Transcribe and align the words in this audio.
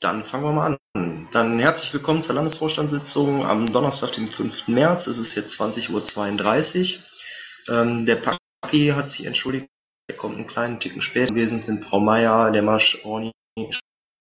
Dann 0.00 0.24
fangen 0.24 0.44
wir 0.44 0.52
mal 0.52 0.76
an. 0.94 1.28
Dann 1.32 1.58
herzlich 1.58 1.92
willkommen 1.94 2.20
zur 2.20 2.34
Landesvorstandssitzung 2.34 3.46
am 3.46 3.72
Donnerstag, 3.72 4.12
dem 4.12 4.28
5. 4.28 4.68
März. 4.68 5.06
Es 5.06 5.16
ist 5.16 5.34
jetzt 5.34 5.58
20.32 5.58 6.98
Uhr. 6.98 7.74
Ähm, 7.74 8.04
der 8.04 8.16
Paki 8.16 8.88
hat 8.88 9.08
sich 9.08 9.24
entschuldigt, 9.24 9.66
er 10.08 10.16
kommt 10.16 10.36
einen 10.36 10.46
kleinen 10.46 10.80
Ticken 10.80 11.00
später. 11.00 11.32
Gewesen 11.32 11.60
sind 11.60 11.82
Frau 11.82 11.98
Meier, 11.98 12.50
Marsch, 12.62 12.98
Orni, 13.04 13.32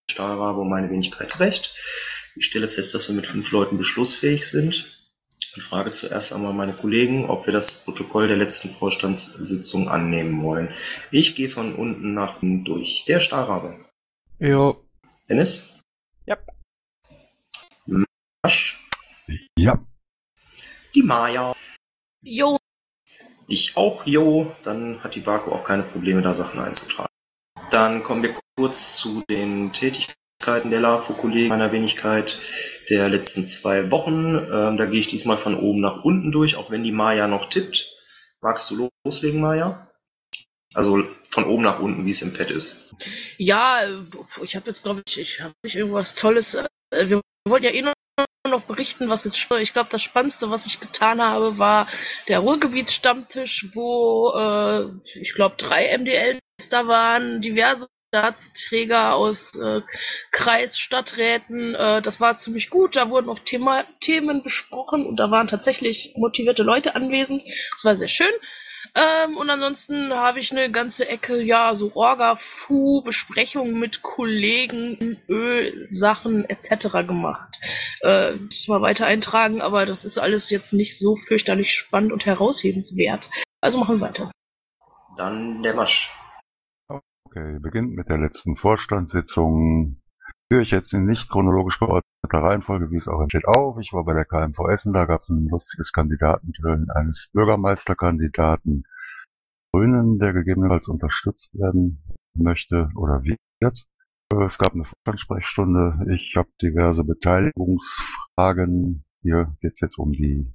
Stahlrabe 0.09 0.61
und 0.61 0.69
meine 0.69 0.89
Wenigkeit 0.89 1.29
gerecht. 1.29 1.76
Ich 2.37 2.46
stelle 2.46 2.69
fest, 2.69 2.94
dass 2.94 3.10
wir 3.10 3.15
mit 3.15 3.28
fünf 3.28 3.51
Leuten 3.51 3.78
beschlussfähig 3.78 4.47
sind 4.47 5.10
und 5.55 5.62
frage 5.62 5.92
zuerst 5.92 6.31
einmal 6.31 6.53
meine 6.53 6.73
Kollegen, 6.73 7.29
ob 7.29 7.46
wir 7.46 7.53
das 7.53 7.83
Protokoll 7.83 8.29
der 8.29 8.37
letzten 8.37 8.69
Vorstandssitzung 8.69 9.89
annehmen 9.89 10.42
wollen. 10.42 10.73
Ich 11.12 11.35
gehe 11.35 11.49
von 11.49 11.76
unten 11.76 12.13
nach 12.13 12.37
durch. 12.42 13.03
Der 13.07 13.19
Stahlrabe. 13.19 13.85
Jo. 14.39 14.85
Dennis? 15.29 15.79
Ja. 16.27 16.38
Marsch? 17.85 18.79
Ja. 19.57 19.84
Die 20.93 21.01
Maja? 21.01 21.55
Jo. 22.21 22.57
Ich 23.48 23.75
auch, 23.75 24.05
jo. 24.05 24.55
Dann 24.63 25.03
hat 25.03 25.15
die 25.15 25.21
Barco 25.21 25.51
auch 25.51 25.63
keine 25.63 25.84
Probleme, 25.84 26.21
da 26.21 26.35
Sachen 26.35 26.59
einzutragen. 26.59 27.09
Dann 27.71 28.03
kommen 28.03 28.21
wir 28.21 28.35
kurz 28.55 28.98
zu 28.98 29.23
den 29.27 29.73
Tätigkeiten 29.73 30.70
der 30.70 30.79
LAFO-Kollegen 30.79 31.49
meiner 31.49 31.71
Wenigkeit 31.71 32.39
der 32.89 33.09
letzten 33.09 33.45
zwei 33.48 33.89
Wochen. 33.89 34.35
Ähm, 34.35 34.77
da 34.77 34.85
gehe 34.85 34.99
ich 34.99 35.07
diesmal 35.07 35.39
von 35.39 35.57
oben 35.57 35.81
nach 35.81 36.03
unten 36.03 36.31
durch, 36.31 36.55
auch 36.55 36.70
wenn 36.70 36.84
die 36.84 36.91
Maja 36.91 37.27
noch 37.27 37.49
tippt. 37.49 37.91
Magst 38.41 38.70
du 38.70 38.91
loslegen, 39.03 39.41
Maja? 39.41 39.89
Also 40.76 41.03
von 41.35 41.45
oben 41.45 41.63
nach 41.63 41.80
unten, 41.80 42.05
wie 42.05 42.12
es 42.12 42.21
im 42.21 42.34
Pad 42.34 42.49
ist. 42.49 42.95
Ja, 43.38 43.81
ich 44.41 44.55
habe 44.55 44.67
jetzt, 44.67 44.84
glaube 44.84 45.03
ich, 45.05 45.20
ich 45.20 45.41
habe 45.41 45.53
nicht 45.63 45.76
irgendwas 45.76 46.16
Tolles. 46.16 46.55
Äh, 46.55 46.66
wir 47.09 47.21
wollten 47.48 47.66
ja 47.66 47.71
eh 47.71 47.81
noch 47.81 48.63
berichten, 48.63 49.09
was 49.09 49.26
jetzt, 49.26 49.51
ich 49.59 49.74
glaube, 49.74 49.90
das 49.91 50.01
Spannendste, 50.01 50.49
was 50.49 50.65
ich 50.65 50.79
getan 50.79 51.21
habe, 51.21 51.57
war 51.57 51.87
der 52.27 52.40
Ruhrgebietsstammtisch, 52.40 53.68
wo 53.74 54.32
äh, 54.34 54.85
ich 55.20 55.34
glaube 55.34 55.55
drei 55.57 55.96
MDLs 55.98 56.40
da 56.70 56.87
waren, 56.87 57.41
diverse 57.41 57.87
Mandatsträger 58.13 59.13
aus 59.15 59.55
äh, 59.55 59.81
Kreis, 60.31 60.77
Stadträten. 60.77 61.76
Äh, 61.76 62.02
das 62.02 62.21
war 62.21 62.37
ziemlich 62.37 62.70
gut. 62.70 62.96
Da 62.96 63.09
wurden 63.09 63.29
auch 63.29 63.40
Thema 63.40 63.84
Themen 63.99 64.42
besprochen 64.42 65.06
und 65.06 65.18
da 65.18 65.31
waren 65.31 65.48
tatsächlich 65.48 66.14
motivierte 66.16 66.64
Leute 66.64 66.96
anwesend. 66.96 67.44
Das 67.74 67.84
war 67.84 67.96
sehr 67.98 68.08
schön. 68.08 68.31
Ähm, 68.94 69.38
und 69.38 69.50
ansonsten 69.50 70.14
habe 70.14 70.39
ich 70.39 70.52
eine 70.52 70.72
ganze 70.72 71.08
Ecke, 71.09 71.41
ja, 71.41 71.73
so 71.73 71.95
Orga-Fu, 71.95 73.02
Besprechungen 73.02 73.80
mit 73.80 74.02
Kollegen, 74.02 75.17
Ölsachen 75.28 76.45
etc. 76.50 77.08
gemacht. 77.08 77.59
Äh, 78.02 78.38
das 78.50 78.67
mal 78.67 78.81
weiter 78.81 79.06
eintragen, 79.06 79.61
aber 79.61 79.86
das 79.86 80.06
ist 80.06 80.17
alles 80.17 80.50
jetzt 80.50 80.73
nicht 80.73 81.00
so 81.00 81.16
fürchterlich 81.16 81.73
spannend 81.73 82.11
und 82.11 82.25
heraushebenswert. 82.25 83.30
Also 83.61 83.80
machen 83.80 84.00
wir 84.00 84.08
weiter. 84.08 84.31
Dann 85.17 85.63
der 85.63 85.73
Masch. 85.73 86.11
Okay, 87.25 87.59
beginnt 87.59 87.95
mit 87.95 88.09
der 88.09 88.17
letzten 88.17 88.56
Vorstandssitzung. 88.56 90.02
Führe 90.52 90.62
ich 90.62 90.72
jetzt 90.72 90.94
in 90.94 91.06
nicht 91.06 91.30
chronologisch 91.30 91.80
geordneter 91.80 92.04
Reihenfolge, 92.32 92.92
wie 92.92 92.98
es 92.98 93.08
auch 93.08 93.20
entsteht, 93.20 93.48
auf. 93.48 93.80
Ich 93.80 93.94
war 93.94 94.04
bei 94.04 94.14
der 94.14 94.26
KMV 94.26 94.60
Essen, 94.70 94.94
da 94.94 95.06
gab 95.06 95.24
es 95.24 95.30
ein 95.30 95.48
lustiges 95.48 95.92
Kandidatentönen 95.92 96.92
eines 96.92 97.30
Bürgermeisterkandidaten 97.34 98.84
Grünen, 99.74 100.20
der 100.20 100.34
gegebenenfalls 100.34 100.88
unterstützt 100.88 101.56
werden 101.56 102.04
möchte 102.36 102.90
oder 102.96 103.24
wird. 103.24 103.88
Es 104.30 104.58
gab 104.58 104.74
eine 104.74 104.86
Vorstandssprechstunde. 104.86 106.14
Ich 106.14 106.36
habe 106.38 106.50
diverse 106.62 107.04
Beteiligungsfragen. 107.04 109.04
Hier 109.24 109.56
geht 109.62 109.74
es 109.74 109.80
jetzt 109.80 109.98
um 109.98 110.12
die 110.12 110.54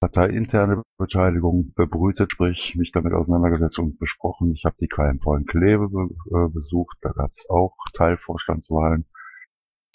parteiinterne 0.00 0.82
Beteiligung 0.98 1.72
bebrütet, 1.74 2.32
sprich 2.32 2.76
mich 2.76 2.92
damit 2.92 3.14
auseinandergesetzt 3.14 3.78
und 3.78 3.98
besprochen. 3.98 4.52
Ich 4.52 4.64
habe 4.64 4.76
die 4.80 4.88
KMV 4.88 5.26
in 5.38 5.46
Kleve 5.46 5.88
be 5.88 6.08
äh, 6.30 6.48
besucht, 6.48 6.98
da 7.00 7.10
gab 7.10 7.30
es 7.30 7.48
auch 7.48 7.76
Teilvorstandswahlen. 7.94 9.06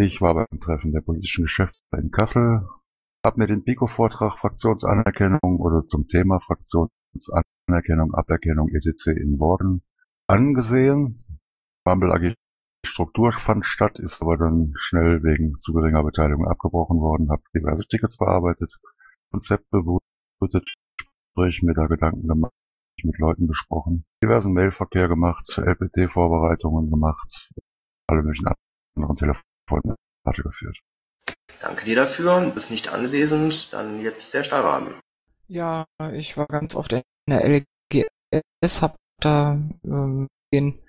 Ich 0.02 0.20
war 0.20 0.34
beim 0.34 0.60
Treffen 0.60 0.94
der 0.94 1.02
politischen 1.02 1.44
Geschäftsführer 1.44 2.02
in 2.02 2.10
Kassel, 2.10 2.68
habe 3.24 3.40
mir 3.40 3.46
den 3.46 3.64
PICO-Vortrag 3.64 4.40
Fraktionsanerkennung 4.40 5.60
oder 5.60 5.86
zum 5.86 6.08
Thema 6.08 6.40
Fraktionsanerkennung, 6.40 8.16
Aberkennung 8.16 8.70
etc. 8.70 9.10
in 9.16 9.38
Worden 9.38 9.84
angesehen. 10.26 11.20
Bumble 11.86 12.12
AG 12.14 12.34
Struktur 12.84 13.32
fand 13.32 13.64
statt, 13.64 14.00
ist 14.00 14.24
aber 14.24 14.38
dann 14.38 14.74
schnell 14.80 15.22
wegen 15.22 15.60
zu 15.60 15.72
geringer 15.72 16.04
Beteiligung 16.04 16.48
abgebrochen 16.48 17.00
worden, 17.00 17.30
habe 17.30 17.44
diverse 17.56 17.88
Tickets 17.88 18.18
bearbeitet, 18.18 18.80
Konzept 19.30 19.70
bebrütet, 19.70 20.74
sprich 21.32 21.62
mir 21.62 21.76
da 21.76 21.86
Gedanken 21.86 22.28
gemacht, 22.28 22.54
mit 23.04 23.20
Leuten 23.20 23.46
besprochen, 23.46 24.06
diversen 24.24 24.54
Mailverkehr 24.54 25.08
gemacht, 25.08 25.46
LPT-Vorbereitungen 25.60 26.90
gemacht, 26.90 27.52
alle 28.08 28.24
möglichen 28.24 28.48
anderen 28.96 29.16
Telefonate 29.80 30.44
geführt. 30.44 30.78
Danke 31.62 31.86
dir 31.86 31.96
dafür. 31.96 32.52
Bist 32.54 32.72
nicht 32.72 32.94
anwesend. 32.94 33.74
Dann 33.74 34.02
jetzt 34.02 34.34
der 34.34 34.44
Stahlrahmen. 34.44 34.94
Ja, 35.48 35.86
ich 36.14 36.38
war 36.38 36.48
ganz 36.48 36.76
oft 36.76 36.94
in 36.94 37.02
der 37.28 37.46
LGS, 37.46 38.82
hab 38.82 38.96
da 39.20 39.60
ähm, 39.84 40.28
den, 40.54 40.80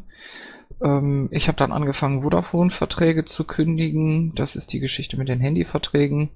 Ähm, 0.83 1.29
ich 1.33 1.49
habe 1.49 1.59
dann 1.59 1.73
angefangen, 1.73 2.23
Vodafone-Verträge 2.23 3.25
zu 3.25 3.45
kündigen. 3.45 4.35
Das 4.37 4.57
ist 4.57 4.73
die 4.73 4.81
Geschichte 4.81 5.17
mit 5.17 5.29
den 5.29 5.41
Handyverträgen. 5.41 6.31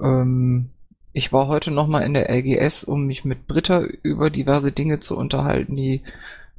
Ähm, 0.00 0.70
ich 1.12 1.32
war 1.32 1.46
heute 1.46 1.70
nochmal 1.70 2.02
in 2.02 2.14
der 2.14 2.30
LGS, 2.30 2.84
um 2.84 3.06
mich 3.06 3.24
mit 3.24 3.46
Britta 3.46 3.82
über 4.02 4.30
diverse 4.30 4.72
Dinge 4.72 5.00
zu 5.00 5.16
unterhalten, 5.16 5.76
die 5.76 6.02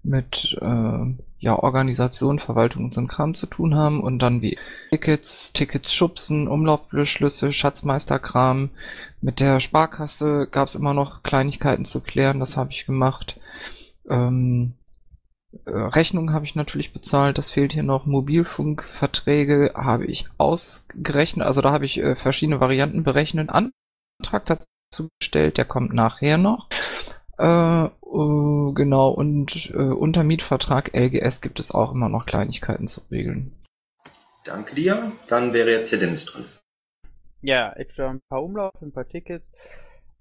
mit 0.04 0.58
äh, 0.62 1.06
ja, 1.40 1.58
Organisation, 1.58 2.40
Verwaltung 2.40 2.86
und 2.86 2.94
so 2.94 3.06
Kram 3.06 3.36
zu 3.36 3.48
tun 3.48 3.76
haben 3.76 4.02
und 4.02 4.20
dann 4.20 4.42
wie 4.42 4.58
Tickets, 4.92 5.54
Tickets 5.54 5.94
schubsen, 5.94 6.48
Umlaufbeschlüsse, 6.48 7.52
Schatzmeisterkram. 7.52 8.70
Mit 9.22 9.40
der 9.40 9.60
Sparkasse 9.60 10.48
gab 10.52 10.68
es 10.68 10.76
immer 10.76 10.94
noch 10.94 11.24
Kleinigkeiten 11.24 11.86
zu 11.86 12.02
klären, 12.02 12.40
das 12.40 12.58
habe 12.58 12.72
ich 12.72 12.86
gemacht. 12.86 13.40
Ähm, 14.10 14.74
äh, 15.66 15.72
Rechnungen 15.72 16.34
habe 16.34 16.46
ich 16.46 16.56
natürlich 16.56 16.94
bezahlt, 16.94 17.38
das 17.38 17.50
fehlt 17.50 17.74
hier 17.74 17.84
noch. 17.84 18.06
Mobilfunkverträge 18.06 19.74
habe 19.76 20.06
ich 20.06 20.28
ausgerechnet, 20.38 21.46
also 21.46 21.62
da 21.62 21.72
habe 21.72 21.86
ich 21.86 22.00
äh, 22.00 22.16
verschiedene 22.16 22.60
Varianten 22.60 23.04
berechnet. 23.04 23.50
Antrag 23.50 24.46
dazu 24.46 25.10
gestellt, 25.20 25.58
der 25.58 25.66
kommt 25.66 25.94
nachher 25.94 26.38
noch. 26.38 26.70
Äh, 27.38 27.90
uh, 28.02 28.74
genau, 28.74 29.10
und 29.10 29.72
äh, 29.74 29.78
unter 29.78 30.24
Mietvertrag 30.24 30.94
LGS 30.96 31.42
gibt 31.42 31.60
es 31.60 31.72
auch 31.72 31.92
immer 31.92 32.10
noch 32.10 32.26
Kleinigkeiten 32.26 32.88
zu 32.88 33.02
regeln. 33.10 33.54
Danke 34.46 34.76
dir. 34.76 35.12
Dann 35.30 35.54
wäre 35.54 35.72
jetzt 35.72 35.92
der 35.92 36.00
Dennis 36.00 36.26
dran. 36.26 36.46
Ja, 37.42 37.74
etwa 37.74 38.10
ein 38.10 38.22
paar 38.30 38.44
Umlauf, 38.44 38.74
ein 38.82 38.92
paar 38.92 39.08
Tickets. 39.08 39.52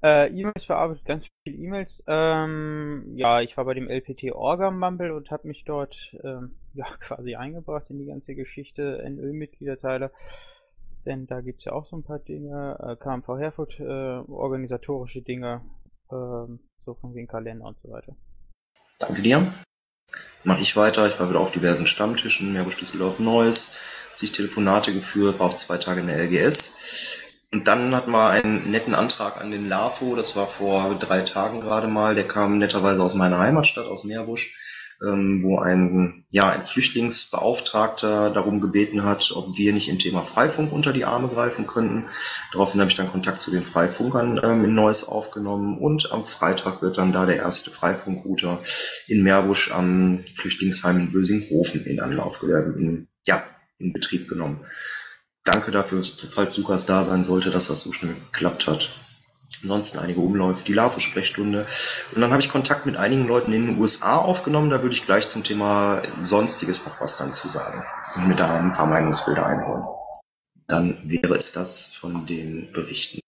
Äh, 0.03 0.31
E-Mails 0.31 0.65
verarbeitet, 0.65 1.05
ganz 1.05 1.25
viele 1.45 1.57
E-Mails. 1.57 2.03
Ähm, 2.09 3.13
ja, 3.15 3.41
ich 3.41 3.57
war 3.57 3.65
bei 3.65 3.75
dem 3.75 3.89
LPT 3.89 4.33
Orga 4.33 4.73
Mumble 4.73 5.13
und 5.13 5.31
habe 5.31 5.47
mich 5.47 5.65
dort 5.65 5.95
ähm, 6.25 6.57
ja, 6.75 6.87
quasi 6.99 7.37
eingebracht 7.37 7.89
in 7.89 7.99
die 7.99 8.07
ganze 8.07 8.35
Geschichte, 8.35 9.03
NÖ-Mitgliederteile. 9.09 10.11
Denn 11.07 11.27
da 11.27 11.41
gibt's 11.41 11.65
ja 11.65 11.73
auch 11.73 11.87
so 11.87 11.97
ein 11.97 12.05
paar 12.05 12.19
Dinge, 12.19 12.79
äh, 12.81 12.97
KMV 12.97 13.29
Herford, 13.39 13.79
äh, 13.79 13.85
organisatorische 14.31 15.23
Dinge, 15.23 15.63
ähm, 16.11 16.61
so 16.85 16.95
von 16.95 17.15
wegen 17.15 17.29
Kalender 17.29 17.67
und 17.67 17.77
so 17.83 17.91
weiter. 17.91 18.17
Danke 18.99 19.23
dir. 19.23 19.47
Mach 20.45 20.61
ich 20.61 20.77
weiter. 20.77 21.07
Ich 21.09 21.19
war 21.21 21.29
wieder 21.29 21.41
auf 21.41 21.53
diversen 21.53 21.87
Stammtischen, 21.87 22.53
Meerbusch 22.53 22.77
Düsseldorf 22.77 23.21
Neues, 23.21 23.77
zig 24.15 24.33
Telefonate 24.33 24.93
geführt, 24.93 25.39
war 25.39 25.47
auch 25.47 25.55
zwei 25.55 25.79
Tage 25.79 26.01
in 26.01 26.09
der 26.09 26.19
LGS. 26.19 27.32
Und 27.53 27.69
dann 27.69 27.95
hatten 27.95 28.13
wir 28.13 28.31
einen 28.31 28.71
netten 28.71 28.95
Antrag 28.95 29.39
an 29.39 29.51
den 29.51 29.69
LAFO, 29.69 30.17
das 30.17 30.37
war 30.37 30.47
vor 30.47 30.95
drei 30.99 31.21
Tagen 31.21 31.61
gerade 31.61 31.87
mal, 31.87 32.15
der 32.15 32.27
kam 32.27 32.57
netterweise 32.57 33.03
aus 33.03 33.15
meiner 33.15 33.39
Heimatstadt, 33.39 33.85
aus 33.85 34.05
Meerbusch, 34.05 34.55
ähm, 35.07 35.43
wo 35.43 35.59
ein, 35.59 36.25
ja, 36.31 36.49
ein 36.49 36.65
Flüchtlingsbeauftragter 36.65 38.31
darum 38.31 38.63
gebeten 38.63 39.05
hat, 39.05 39.33
ob 39.37 39.59
wir 39.59 39.75
nicht 39.75 39.91
im 39.91 39.99
Thema 39.99 40.23
Freifunk 40.23 40.73
unter 40.73 40.95
die 40.95 41.05
Arme 41.05 41.29
greifen 41.29 41.67
könnten. 41.67 42.07
Daraufhin 42.53 42.81
habe 42.81 42.91
ich 42.91 42.97
dann 42.97 43.07
Kontakt 43.07 43.43
zu 43.43 43.51
den 43.51 43.63
Freifunkern 43.63 44.41
ähm, 44.43 44.65
in 44.65 44.75
Neuss 44.75 45.07
aufgenommen 45.07 45.77
und 45.77 46.11
am 46.11 46.25
Freitag 46.25 46.81
wird 46.81 46.97
dann 46.97 47.13
da 47.13 47.27
der 47.27 47.37
erste 47.37 47.71
Freifunkrouter 47.71 48.61
in 49.09 49.23
Meerbusch 49.23 49.73
am 49.73 50.25
Flüchtlingsheim 50.37 50.99
in 51.01 51.13
Bösinghofen 51.13 51.85
in 51.85 52.01
Anlauf, 52.01 52.43
äh, 52.45 53.05
ja, 53.27 53.45
in 53.77 53.93
Betrieb 53.93 54.27
genommen. 54.27 54.65
Danke 55.45 55.71
dafür, 55.71 56.03
falls 56.31 56.57
Lukas 56.57 56.87
da 56.87 57.05
sein 57.05 57.25
sollte, 57.25 57.51
dass 57.51 57.69
das 57.69 57.81
so 57.81 57.93
schnell 57.93 58.15
geklappt 58.33 58.67
hat. 58.67 58.91
Ansonsten 59.63 59.99
einige 60.01 60.21
Umläufe, 60.21 60.65
die 60.65 60.73
Larve-Sprechstunde. 60.73 61.67
Und 62.15 62.21
dann 62.21 62.33
habe 62.33 62.43
ich 62.43 62.49
Kontakt 62.49 62.85
mit 62.85 62.97
einigen 62.97 63.29
Leuten 63.29 63.53
in 63.53 63.67
den 63.67 63.79
USA 63.79 64.17
aufgenommen. 64.17 64.71
Da 64.71 64.83
würde 64.83 64.95
ich 64.95 65.07
gleich 65.07 65.29
zum 65.29 65.45
Thema 65.45 66.03
Sonstiges 66.21 66.85
noch 66.85 67.01
was 67.01 67.17
dann 67.17 67.33
zu 67.33 67.47
sagen. 67.47 67.83
Und 68.17 68.29
mir 68.29 68.35
da 68.35 68.59
ein 68.59 68.73
paar 68.73 68.87
Meinungsbilder 68.87 69.47
einholen. 69.47 69.85
Dann 70.67 70.99
wäre 71.05 71.37
es 71.37 71.53
das 71.53 71.87
von 71.87 72.27
den 72.27 72.73
Berichten. 72.73 73.21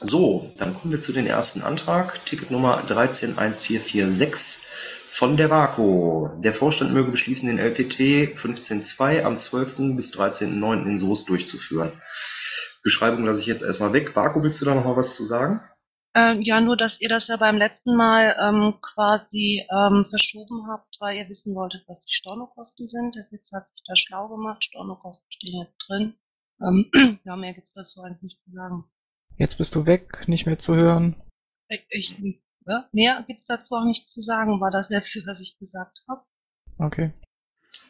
So, 0.00 0.52
dann 0.58 0.74
kommen 0.74 0.92
wir 0.92 1.00
zu 1.00 1.12
den 1.12 1.26
ersten 1.26 1.62
Antrag. 1.62 2.24
Ticket 2.24 2.52
Nummer 2.52 2.78
131446 2.78 4.62
von 5.08 5.36
der 5.36 5.50
VACO. 5.50 6.30
Der 6.38 6.54
Vorstand 6.54 6.92
möge 6.92 7.10
beschließen, 7.10 7.48
den 7.48 7.58
LPT 7.58 8.36
15.2 8.38 9.24
am 9.24 9.36
12. 9.36 9.96
bis 9.96 10.14
13.9. 10.14 10.84
in 10.84 10.98
Soest 10.98 11.28
durchzuführen. 11.28 11.90
Beschreibung 12.84 13.24
lasse 13.24 13.40
ich 13.40 13.46
jetzt 13.46 13.62
erstmal 13.62 13.92
weg. 13.92 14.14
VACO, 14.14 14.40
willst 14.44 14.60
du 14.60 14.66
da 14.66 14.76
noch 14.76 14.84
mal 14.84 14.96
was 14.96 15.16
zu 15.16 15.24
sagen? 15.24 15.60
Ähm, 16.14 16.42
ja, 16.42 16.60
nur, 16.60 16.76
dass 16.76 17.00
ihr 17.00 17.08
das 17.08 17.26
ja 17.26 17.36
beim 17.36 17.56
letzten 17.56 17.96
Mal 17.96 18.36
ähm, 18.40 18.74
quasi 18.80 19.66
ähm, 19.68 20.04
verschoben 20.04 20.68
habt, 20.70 20.96
weil 21.00 21.16
ihr 21.16 21.28
wissen 21.28 21.56
wolltet, 21.56 21.82
was 21.88 22.00
die 22.02 22.14
Stornokosten 22.14 22.86
sind. 22.86 23.16
Witz 23.32 23.50
hat 23.52 23.68
sich 23.68 23.82
da 23.84 23.96
schlau 23.96 24.28
gemacht. 24.28 24.62
Stornokosten 24.62 25.26
stehen 25.28 25.60
jetzt 25.60 25.88
drin. 25.88 26.14
Ähm, 26.64 27.18
ja, 27.24 27.34
mehr 27.34 27.52
gibt's 27.52 27.74
dazu 27.74 28.00
eigentlich 28.00 28.22
nicht 28.22 28.44
zu 28.44 28.52
sagen. 28.52 28.84
Jetzt 29.38 29.56
bist 29.56 29.74
du 29.74 29.86
weg, 29.86 30.24
nicht 30.26 30.46
mehr 30.46 30.58
zu 30.58 30.74
hören. 30.74 31.14
Ich, 31.68 31.86
ich, 31.90 32.42
ja, 32.66 32.88
mehr 32.92 33.24
gibt's 33.26 33.46
dazu 33.46 33.76
auch 33.76 33.84
nicht 33.84 34.06
zu 34.08 34.20
sagen, 34.20 34.60
war 34.60 34.72
das 34.72 34.90
letzte, 34.90 35.22
was 35.26 35.40
ich 35.40 35.56
gesagt 35.58 36.02
habe. 36.08 36.22
Okay. 36.78 37.12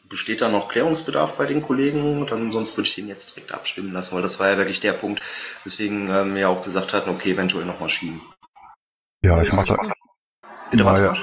Besteht 0.08 0.40
da 0.40 0.48
noch 0.50 0.68
Klärungsbedarf 0.68 1.36
bei 1.36 1.46
den 1.46 1.62
Kollegen? 1.62 2.26
Dann 2.26 2.52
sonst 2.52 2.76
würde 2.76 2.88
ich 2.88 2.94
den 2.94 3.08
jetzt 3.08 3.34
direkt 3.34 3.52
abstimmen 3.52 3.92
lassen, 3.92 4.14
weil 4.14 4.22
das 4.22 4.38
war 4.40 4.50
ja 4.50 4.56
wirklich 4.56 4.80
der 4.80 4.92
Punkt, 4.92 5.22
weswegen 5.64 6.08
ähm, 6.10 6.34
wir 6.34 6.48
auch 6.50 6.62
gesagt 6.62 6.92
hatten, 6.92 7.10
okay, 7.10 7.32
eventuell 7.32 7.66
nochmal 7.66 7.90
schieben. 7.90 8.20
Ja, 9.24 9.42
ich 9.42 9.52
mache. 9.52 9.76
Bitte 10.70 10.84
was? 10.84 11.00
Maya. 11.00 11.16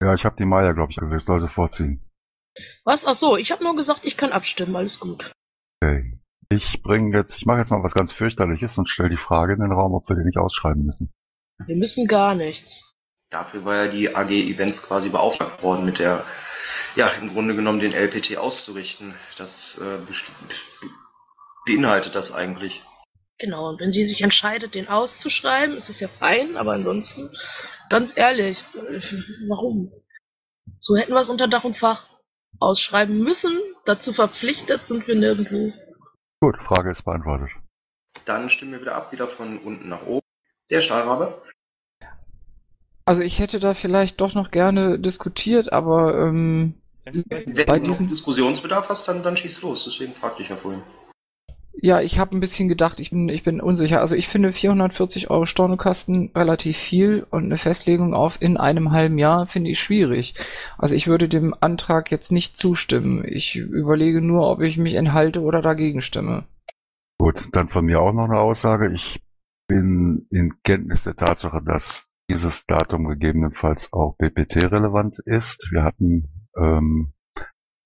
Ja, 0.00 0.14
ich 0.14 0.24
habe 0.24 0.36
die 0.36 0.44
Maya, 0.44 0.72
glaube 0.72 0.92
ich, 0.92 0.98
gewählt, 0.98 1.24
soll 1.24 1.40
sie 1.40 1.48
vorziehen. 1.48 2.08
Was? 2.84 3.06
Ach 3.06 3.14
so, 3.14 3.36
ich 3.36 3.50
habe 3.50 3.64
nur 3.64 3.74
gesagt, 3.74 4.04
ich 4.04 4.16
kann 4.16 4.32
abstimmen, 4.32 4.76
alles 4.76 5.00
gut. 5.00 5.32
Okay. 5.82 6.18
Ich 6.50 6.82
bringe 6.82 7.16
jetzt, 7.16 7.36
ich 7.36 7.44
mache 7.46 7.58
jetzt 7.58 7.70
mal 7.70 7.82
was 7.82 7.92
ganz 7.94 8.10
fürchterliches 8.10 8.78
und 8.78 8.88
stelle 8.88 9.10
die 9.10 9.16
Frage 9.18 9.52
in 9.52 9.60
den 9.60 9.72
Raum, 9.72 9.92
ob 9.92 10.08
wir 10.08 10.16
den 10.16 10.24
nicht 10.24 10.38
ausschreiben 10.38 10.84
müssen. 10.84 11.12
Wir 11.66 11.76
müssen 11.76 12.06
gar 12.06 12.34
nichts. 12.34 12.94
Dafür 13.30 13.66
war 13.66 13.84
ja 13.84 13.88
die 13.88 14.14
AG 14.16 14.30
Events 14.30 14.82
quasi 14.82 15.10
beauftragt 15.10 15.62
worden, 15.62 15.84
mit 15.84 15.98
der, 15.98 16.24
ja, 16.96 17.08
im 17.20 17.28
Grunde 17.28 17.54
genommen 17.54 17.80
den 17.80 17.92
LPT 17.92 18.38
auszurichten. 18.38 19.12
Das 19.36 19.78
äh, 19.78 19.98
besti- 20.10 20.30
beinhaltet 21.66 22.14
das 22.14 22.32
eigentlich. 22.34 22.82
Genau, 23.38 23.68
und 23.68 23.80
wenn 23.80 23.92
sie 23.92 24.04
sich 24.04 24.22
entscheidet, 24.22 24.74
den 24.74 24.88
auszuschreiben, 24.88 25.76
ist 25.76 25.90
es 25.90 26.00
ja 26.00 26.08
fein, 26.08 26.56
aber 26.56 26.72
ansonsten, 26.72 27.30
ganz 27.90 28.16
ehrlich, 28.16 28.64
warum? 29.48 29.92
So 30.80 30.96
hätten 30.96 31.12
wir 31.12 31.20
es 31.20 31.28
unter 31.28 31.46
Dach 31.46 31.64
und 31.64 31.76
Fach 31.76 32.08
ausschreiben 32.58 33.18
müssen. 33.18 33.56
Dazu 33.84 34.14
verpflichtet 34.14 34.86
sind 34.86 35.06
wir 35.06 35.14
nirgendwo. 35.14 35.72
Gut, 36.40 36.62
Frage 36.62 36.90
ist 36.90 37.02
beantwortet. 37.04 37.50
Dann 38.24 38.48
stimmen 38.48 38.72
wir 38.72 38.80
wieder 38.80 38.94
ab, 38.94 39.12
wieder 39.12 39.26
von 39.28 39.58
unten 39.58 39.88
nach 39.88 40.06
oben. 40.06 40.24
Der 40.70 40.80
Stahlrabe. 40.80 41.40
Also 43.04 43.22
ich 43.22 43.38
hätte 43.38 43.58
da 43.58 43.74
vielleicht 43.74 44.20
doch 44.20 44.34
noch 44.34 44.50
gerne 44.50 44.98
diskutiert, 45.00 45.72
aber 45.72 46.14
ähm, 46.26 46.74
Wenn 47.04 47.66
Bei 47.66 47.78
du 47.78 47.86
noch 47.86 47.88
diesem- 47.88 48.08
Diskussionsbedarf 48.08 48.88
hast, 48.90 49.08
dann, 49.08 49.22
dann 49.22 49.36
schieß 49.36 49.62
los. 49.62 49.84
Deswegen 49.84 50.12
fragte 50.12 50.42
ich 50.42 50.50
ja 50.50 50.56
vorhin. 50.56 50.82
Ja, 51.80 52.00
ich 52.00 52.18
habe 52.18 52.36
ein 52.36 52.40
bisschen 52.40 52.68
gedacht, 52.68 52.98
ich 52.98 53.10
bin, 53.10 53.28
ich 53.28 53.44
bin 53.44 53.60
unsicher. 53.60 54.00
Also 54.00 54.16
ich 54.16 54.26
finde 54.26 54.52
440 54.52 55.30
Euro 55.30 55.46
Stornokasten 55.46 56.30
relativ 56.34 56.76
viel 56.76 57.24
und 57.30 57.44
eine 57.44 57.58
Festlegung 57.58 58.14
auf 58.14 58.36
in 58.40 58.56
einem 58.56 58.90
halben 58.90 59.16
Jahr 59.16 59.46
finde 59.46 59.70
ich 59.70 59.80
schwierig. 59.80 60.34
Also 60.76 60.96
ich 60.96 61.06
würde 61.06 61.28
dem 61.28 61.54
Antrag 61.60 62.10
jetzt 62.10 62.32
nicht 62.32 62.56
zustimmen. 62.56 63.24
Ich 63.24 63.54
überlege 63.54 64.20
nur, 64.20 64.48
ob 64.50 64.60
ich 64.60 64.76
mich 64.76 64.94
enthalte 64.94 65.40
oder 65.40 65.62
dagegen 65.62 66.02
stimme. 66.02 66.44
Gut, 67.18 67.48
dann 67.52 67.68
von 67.68 67.84
mir 67.84 68.00
auch 68.00 68.12
noch 68.12 68.24
eine 68.24 68.40
Aussage. 68.40 68.92
Ich 68.92 69.22
bin 69.68 70.26
in 70.30 70.54
Kenntnis 70.64 71.04
der 71.04 71.14
Tatsache, 71.14 71.62
dass 71.62 72.06
dieses 72.28 72.66
Datum 72.66 73.06
gegebenenfalls 73.06 73.92
auch 73.92 74.16
BPT-relevant 74.18 75.20
ist. 75.24 75.68
Wir 75.70 75.84
hatten 75.84 76.28
ähm, 76.56 77.12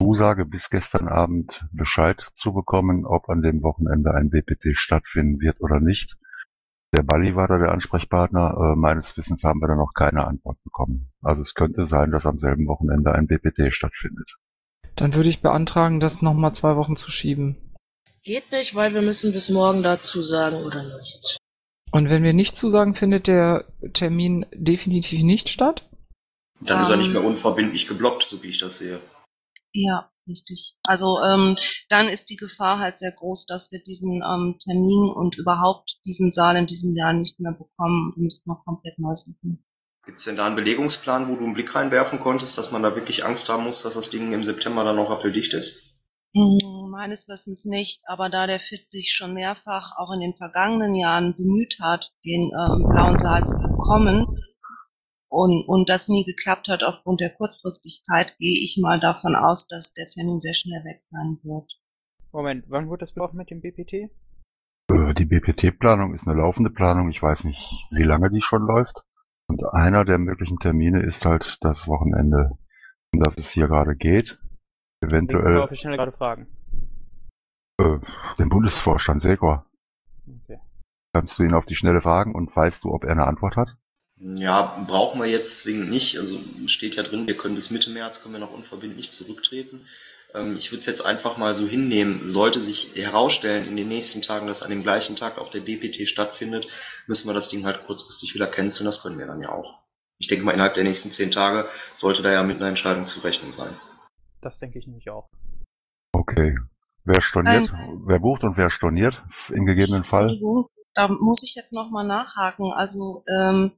Zusage 0.02 0.44
bis 0.44 0.68
gestern 0.68 1.06
Abend 1.06 1.64
Bescheid 1.72 2.26
zu 2.34 2.52
bekommen, 2.52 3.06
ob 3.06 3.28
an 3.28 3.40
dem 3.40 3.62
Wochenende 3.62 4.12
ein 4.12 4.30
BPT 4.30 4.76
stattfinden 4.76 5.40
wird 5.40 5.60
oder 5.60 5.78
nicht. 5.78 6.16
Der 6.92 7.04
Bali 7.04 7.36
war 7.36 7.46
da 7.46 7.58
der 7.58 7.70
Ansprechpartner. 7.70 8.72
Äh, 8.72 8.76
meines 8.76 9.16
Wissens 9.16 9.44
haben 9.44 9.60
wir 9.60 9.68
da 9.68 9.76
noch 9.76 9.92
keine 9.94 10.26
Antwort 10.26 10.58
bekommen. 10.64 11.12
Also 11.22 11.42
es 11.42 11.54
könnte 11.54 11.86
sein, 11.86 12.10
dass 12.10 12.26
am 12.26 12.38
selben 12.38 12.66
Wochenende 12.66 13.12
ein 13.12 13.28
BPT 13.28 13.72
stattfindet. 13.72 14.36
Dann 14.96 15.14
würde 15.14 15.28
ich 15.28 15.40
beantragen, 15.40 16.00
das 16.00 16.20
nochmal 16.20 16.52
zwei 16.52 16.76
Wochen 16.76 16.96
zu 16.96 17.12
schieben. 17.12 17.56
Geht 18.24 18.50
nicht, 18.50 18.74
weil 18.74 18.94
wir 18.94 19.02
müssen 19.02 19.32
bis 19.32 19.50
morgen 19.50 19.84
dazu 19.84 20.22
sagen 20.22 20.56
oder 20.56 20.82
nicht. 20.98 21.38
Und 21.92 22.10
wenn 22.10 22.24
wir 22.24 22.32
nicht 22.32 22.56
zusagen, 22.56 22.94
findet 22.96 23.28
der 23.28 23.66
Termin 23.92 24.46
definitiv 24.52 25.22
nicht 25.22 25.48
statt? 25.48 25.88
Dann 26.60 26.80
ist 26.80 26.90
er 26.90 26.96
nicht 26.96 27.06
Ähm. 27.06 27.12
mehr 27.12 27.24
unverbindlich 27.24 27.86
geblockt, 27.86 28.24
so 28.24 28.42
wie 28.42 28.48
ich 28.48 28.58
das 28.58 28.78
sehe. 28.78 28.98
Ja, 29.74 30.10
richtig. 30.28 30.76
Also 30.84 31.20
ähm, 31.22 31.56
dann 31.88 32.08
ist 32.08 32.28
die 32.30 32.36
Gefahr 32.36 32.78
halt 32.78 32.96
sehr 32.96 33.12
groß, 33.12 33.46
dass 33.46 33.72
wir 33.72 33.82
diesen 33.82 34.22
ähm, 34.22 34.56
Termin 34.62 35.12
und 35.14 35.36
überhaupt 35.38 35.98
diesen 36.04 36.30
Saal 36.30 36.56
in 36.56 36.66
diesem 36.66 36.94
Jahr 36.94 37.12
nicht 37.12 37.40
mehr 37.40 37.52
bekommen. 37.52 38.12
Wir 38.16 38.24
müssen 38.24 38.42
noch 38.46 38.64
komplett 38.64 38.98
neu 38.98 39.14
suchen. 39.14 39.64
Gibt 40.04 40.18
es 40.18 40.24
denn 40.24 40.36
da 40.36 40.46
einen 40.46 40.56
Belegungsplan, 40.56 41.28
wo 41.28 41.36
du 41.36 41.44
einen 41.44 41.54
Blick 41.54 41.74
reinwerfen 41.74 42.18
konntest, 42.18 42.58
dass 42.58 42.72
man 42.72 42.82
da 42.82 42.96
wirklich 42.96 43.24
Angst 43.24 43.48
haben 43.48 43.62
muss, 43.62 43.82
dass 43.82 43.94
das 43.94 44.10
Ding 44.10 44.32
im 44.32 44.42
September 44.42 44.84
dann 44.84 44.96
noch 44.96 45.10
rappeldicht 45.10 45.54
ist? 45.54 45.92
Hm, 46.34 46.90
Meines 46.90 47.28
Wissens 47.28 47.64
nicht, 47.64 48.02
aber 48.06 48.28
da 48.28 48.46
der 48.46 48.58
FIT 48.58 48.88
sich 48.88 49.12
schon 49.12 49.32
mehrfach 49.32 49.92
auch 49.98 50.12
in 50.12 50.20
den 50.20 50.34
vergangenen 50.34 50.94
Jahren 50.94 51.36
bemüht 51.36 51.78
hat, 51.80 52.12
den 52.24 52.50
ähm, 52.50 52.86
blauen 52.88 53.16
Saal 53.16 53.44
zu 53.44 53.58
bekommen 53.58 54.26
und, 55.32 55.66
und 55.66 55.88
das 55.88 56.08
nie 56.08 56.24
geklappt 56.24 56.68
hat 56.68 56.84
aufgrund 56.84 57.20
der 57.20 57.30
Kurzfristigkeit, 57.30 58.36
gehe 58.38 58.62
ich 58.62 58.78
mal 58.80 59.00
davon 59.00 59.34
aus, 59.34 59.66
dass 59.66 59.92
der 59.94 60.06
Termin 60.06 60.40
sehr 60.40 60.54
schnell 60.54 60.84
weg 60.84 61.00
sein 61.02 61.38
wird. 61.42 61.80
Moment, 62.32 62.64
wann 62.68 62.88
wurde 62.88 63.00
das 63.00 63.12
besprochen 63.12 63.36
mit 63.38 63.50
dem 63.50 63.60
BPT? 63.60 64.10
Äh, 64.90 65.14
Die 65.14 65.24
BPT-Planung 65.26 66.14
ist 66.14 66.26
eine 66.28 66.38
laufende 66.38 66.70
Planung. 66.70 67.10
Ich 67.10 67.22
weiß 67.22 67.44
nicht, 67.44 67.86
wie 67.90 68.02
lange 68.02 68.30
die 68.30 68.40
schon 68.40 68.62
läuft. 68.62 69.04
Und 69.48 69.64
einer 69.72 70.04
der 70.04 70.18
möglichen 70.18 70.58
Termine 70.58 71.02
ist 71.02 71.24
halt 71.26 71.58
das 71.62 71.88
Wochenende, 71.88 72.50
um 73.12 73.20
das 73.20 73.36
es 73.38 73.50
hier 73.50 73.68
gerade 73.68 73.96
geht. 73.96 74.38
Eventuell 75.02 75.60
auf 75.60 75.70
die 75.70 75.76
Schnelle 75.76 75.96
gerade 75.96 76.12
fragen. 76.12 76.46
äh, 77.80 77.98
den 78.38 78.48
Bundesvorstand 78.48 79.20
Segor. 79.20 79.66
Okay. 80.26 80.58
Kannst 81.14 81.38
du 81.38 81.42
ihn 81.42 81.54
auf 81.54 81.66
die 81.66 81.74
Schnelle 81.74 82.00
fragen 82.00 82.34
und 82.34 82.54
weißt 82.54 82.84
du, 82.84 82.92
ob 82.94 83.04
er 83.04 83.10
eine 83.12 83.26
Antwort 83.26 83.56
hat? 83.56 83.76
Ja, 84.24 84.84
brauchen 84.86 85.20
wir 85.20 85.26
jetzt 85.26 85.58
zwingend 85.58 85.90
nicht. 85.90 86.16
Also 86.18 86.38
steht 86.66 86.94
ja 86.94 87.02
drin, 87.02 87.26
wir 87.26 87.36
können 87.36 87.56
bis 87.56 87.70
Mitte 87.70 87.90
März 87.90 88.22
können 88.22 88.34
wir 88.34 88.38
noch 88.38 88.52
unverbindlich 88.52 89.10
zurücktreten. 89.10 89.84
Ähm, 90.32 90.56
ich 90.56 90.70
würde 90.70 90.78
es 90.78 90.86
jetzt 90.86 91.04
einfach 91.04 91.38
mal 91.38 91.56
so 91.56 91.66
hinnehmen. 91.66 92.28
Sollte 92.28 92.60
sich 92.60 92.92
herausstellen 92.94 93.66
in 93.66 93.76
den 93.76 93.88
nächsten 93.88 94.22
Tagen, 94.22 94.46
dass 94.46 94.62
an 94.62 94.70
dem 94.70 94.84
gleichen 94.84 95.16
Tag 95.16 95.38
auch 95.38 95.50
der 95.50 95.60
BPT 95.60 96.06
stattfindet, 96.06 96.68
müssen 97.08 97.28
wir 97.28 97.34
das 97.34 97.48
Ding 97.48 97.66
halt 97.66 97.80
kurzfristig 97.80 98.32
wieder 98.34 98.46
canceln. 98.46 98.86
Das 98.86 99.02
können 99.02 99.18
wir 99.18 99.26
dann 99.26 99.40
ja 99.40 99.50
auch. 99.50 99.82
Ich 100.18 100.28
denke 100.28 100.44
mal, 100.44 100.52
innerhalb 100.52 100.74
der 100.74 100.84
nächsten 100.84 101.10
zehn 101.10 101.32
Tage 101.32 101.66
sollte 101.96 102.22
da 102.22 102.30
ja 102.30 102.44
mit 102.44 102.58
einer 102.58 102.68
Entscheidung 102.68 103.08
zu 103.08 103.20
rechnen 103.20 103.50
sein. 103.50 103.74
Das 104.40 104.60
denke 104.60 104.78
ich 104.78 104.86
nämlich 104.86 105.10
auch. 105.10 105.28
Okay. 106.12 106.56
Wer 107.04 107.20
storniert? 107.20 107.70
Ähm, 107.70 108.04
wer 108.06 108.20
bucht 108.20 108.44
und 108.44 108.56
wer 108.56 108.70
storniert 108.70 109.20
im 109.48 109.66
gegebenen 109.66 110.04
Fall? 110.04 110.38
Da 110.94 111.08
muss 111.08 111.42
ich 111.42 111.56
jetzt 111.56 111.72
nochmal 111.72 112.06
nachhaken. 112.06 112.72
Also 112.72 113.24
ähm, 113.28 113.72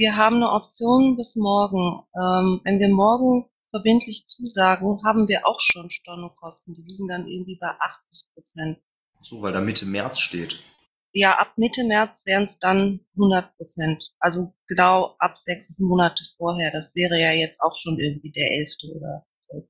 wir 0.00 0.16
haben 0.16 0.36
eine 0.36 0.50
Option 0.50 1.16
bis 1.16 1.36
morgen. 1.36 2.02
Ähm, 2.20 2.60
wenn 2.64 2.80
wir 2.80 2.88
morgen 2.88 3.44
verbindlich 3.70 4.24
zusagen, 4.26 4.98
haben 5.04 5.28
wir 5.28 5.46
auch 5.46 5.60
schon 5.60 5.90
Stornokosten. 5.90 6.74
Die 6.74 6.82
liegen 6.82 7.06
dann 7.06 7.26
irgendwie 7.28 7.58
bei 7.60 7.68
80 7.78 8.28
Prozent. 8.34 8.78
So, 9.20 9.42
weil 9.42 9.52
da 9.52 9.60
Mitte 9.60 9.84
März 9.84 10.18
steht. 10.18 10.62
Ja, 11.12 11.32
ab 11.38 11.52
Mitte 11.56 11.84
März 11.84 12.22
wären 12.24 12.44
es 12.44 12.58
dann 12.58 13.00
100 13.16 13.54
Prozent. 13.58 14.14
Also 14.20 14.54
genau 14.68 15.16
ab 15.18 15.38
sechs 15.38 15.78
Monate 15.80 16.24
vorher. 16.38 16.70
Das 16.70 16.94
wäre 16.94 17.20
ja 17.20 17.32
jetzt 17.32 17.60
auch 17.60 17.74
schon 17.76 17.98
irgendwie 17.98 18.30
der 18.30 18.50
11. 18.50 18.72
oder 18.96 19.26
12. 19.50 19.64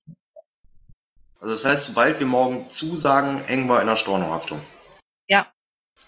Also 1.40 1.54
das 1.54 1.64
heißt, 1.64 1.86
sobald 1.86 2.20
wir 2.20 2.26
morgen 2.26 2.70
zusagen, 2.70 3.42
hängen 3.44 3.66
wir 3.68 3.80
in 3.80 3.86
der 3.88 3.96
Stornohaftung. 3.96 4.60
Ja, 5.28 5.50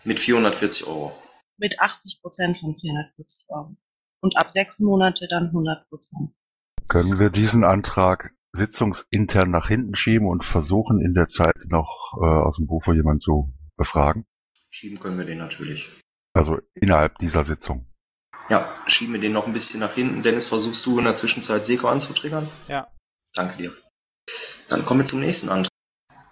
Mit 0.04 0.20
440 0.20 0.86
Euro. 0.86 1.12
mit 1.56 1.80
80 1.80 2.20
Prozent 2.22 2.58
von 2.58 2.76
440 2.78 3.46
Euro. 3.48 3.74
Und 4.22 4.38
ab 4.38 4.48
sechs 4.48 4.80
Monate 4.80 5.26
dann 5.28 5.46
100 5.48 5.88
Prozent. 5.88 6.32
Können 6.88 7.18
wir 7.18 7.30
diesen 7.30 7.64
Antrag 7.64 8.32
sitzungsintern 8.52 9.50
nach 9.50 9.68
hinten 9.68 9.96
schieben 9.96 10.28
und 10.28 10.44
versuchen 10.44 11.00
in 11.00 11.14
der 11.14 11.28
Zeit 11.28 11.56
noch 11.68 12.14
äh, 12.20 12.24
aus 12.24 12.56
dem 12.56 12.66
Buch 12.66 12.84
für 12.84 12.94
jemanden 12.94 13.20
zu 13.20 13.52
befragen? 13.76 14.26
Schieben 14.70 15.00
können 15.00 15.18
wir 15.18 15.24
den 15.24 15.38
natürlich. 15.38 15.88
Also 16.34 16.58
innerhalb 16.74 17.18
dieser 17.18 17.44
Sitzung. 17.44 17.86
Ja, 18.48 18.72
schieben 18.86 19.14
wir 19.14 19.20
den 19.20 19.32
noch 19.32 19.46
ein 19.46 19.52
bisschen 19.52 19.80
nach 19.80 19.94
hinten. 19.94 20.22
Dennis, 20.22 20.48
versuchst 20.48 20.84
du 20.86 20.98
in 20.98 21.04
der 21.04 21.14
Zwischenzeit 21.14 21.64
Seko 21.66 21.88
anzutriggern? 21.88 22.48
Ja. 22.68 22.88
Danke 23.34 23.56
dir. 23.56 23.72
Dann 24.68 24.84
kommen 24.84 25.00
wir 25.00 25.04
zum 25.04 25.20
nächsten 25.20 25.48
Antrag. 25.48 25.68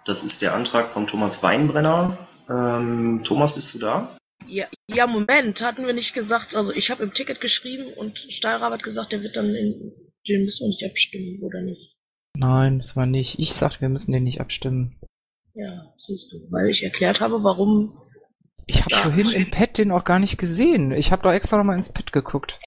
Das 0.05 0.23
ist 0.23 0.41
der 0.41 0.55
Antrag 0.55 0.91
von 0.91 1.07
Thomas 1.07 1.43
Weinbrenner. 1.43 2.17
Ähm, 2.49 3.21
Thomas, 3.23 3.53
bist 3.53 3.73
du 3.75 3.79
da? 3.79 4.15
Ja, 4.51 4.67
ja, 4.89 5.07
Moment, 5.07 5.61
hatten 5.61 5.85
wir 5.87 5.93
nicht 5.93 6.13
gesagt, 6.13 6.55
also 6.55 6.73
ich 6.73 6.91
habe 6.91 7.03
im 7.03 7.13
Ticket 7.13 7.39
geschrieben 7.39 7.85
und 7.93 8.19
Steilraber 8.19 8.75
hat 8.75 8.83
gesagt, 8.83 9.13
der 9.13 9.23
wird 9.23 9.37
dann 9.37 9.55
in, 9.55 9.93
den 10.27 10.43
müssen 10.43 10.65
wir 10.65 10.69
nicht 10.69 10.83
abstimmen, 10.83 11.41
oder 11.41 11.61
nicht? 11.61 11.95
Nein, 12.35 12.79
das 12.79 12.97
war 12.97 13.05
nicht. 13.05 13.39
Ich 13.39 13.53
sagte, 13.53 13.79
wir 13.79 13.87
müssen 13.87 14.11
den 14.11 14.25
nicht 14.25 14.41
abstimmen. 14.41 14.99
Ja, 15.53 15.93
siehst 15.95 16.33
du, 16.33 16.51
weil 16.51 16.69
ich 16.69 16.83
erklärt 16.83 17.21
habe, 17.21 17.43
warum. 17.43 17.97
Ich 18.67 18.81
habe 18.81 18.95
vorhin 18.95 19.29
im 19.29 19.51
Pad 19.51 19.77
den 19.77 19.91
auch 19.91 20.03
gar 20.03 20.19
nicht 20.19 20.37
gesehen. 20.37 20.91
Ich 20.91 21.13
habe 21.13 21.23
da 21.23 21.33
extra 21.33 21.57
nochmal 21.57 21.77
ins 21.77 21.93
Pad 21.93 22.11
geguckt. 22.11 22.59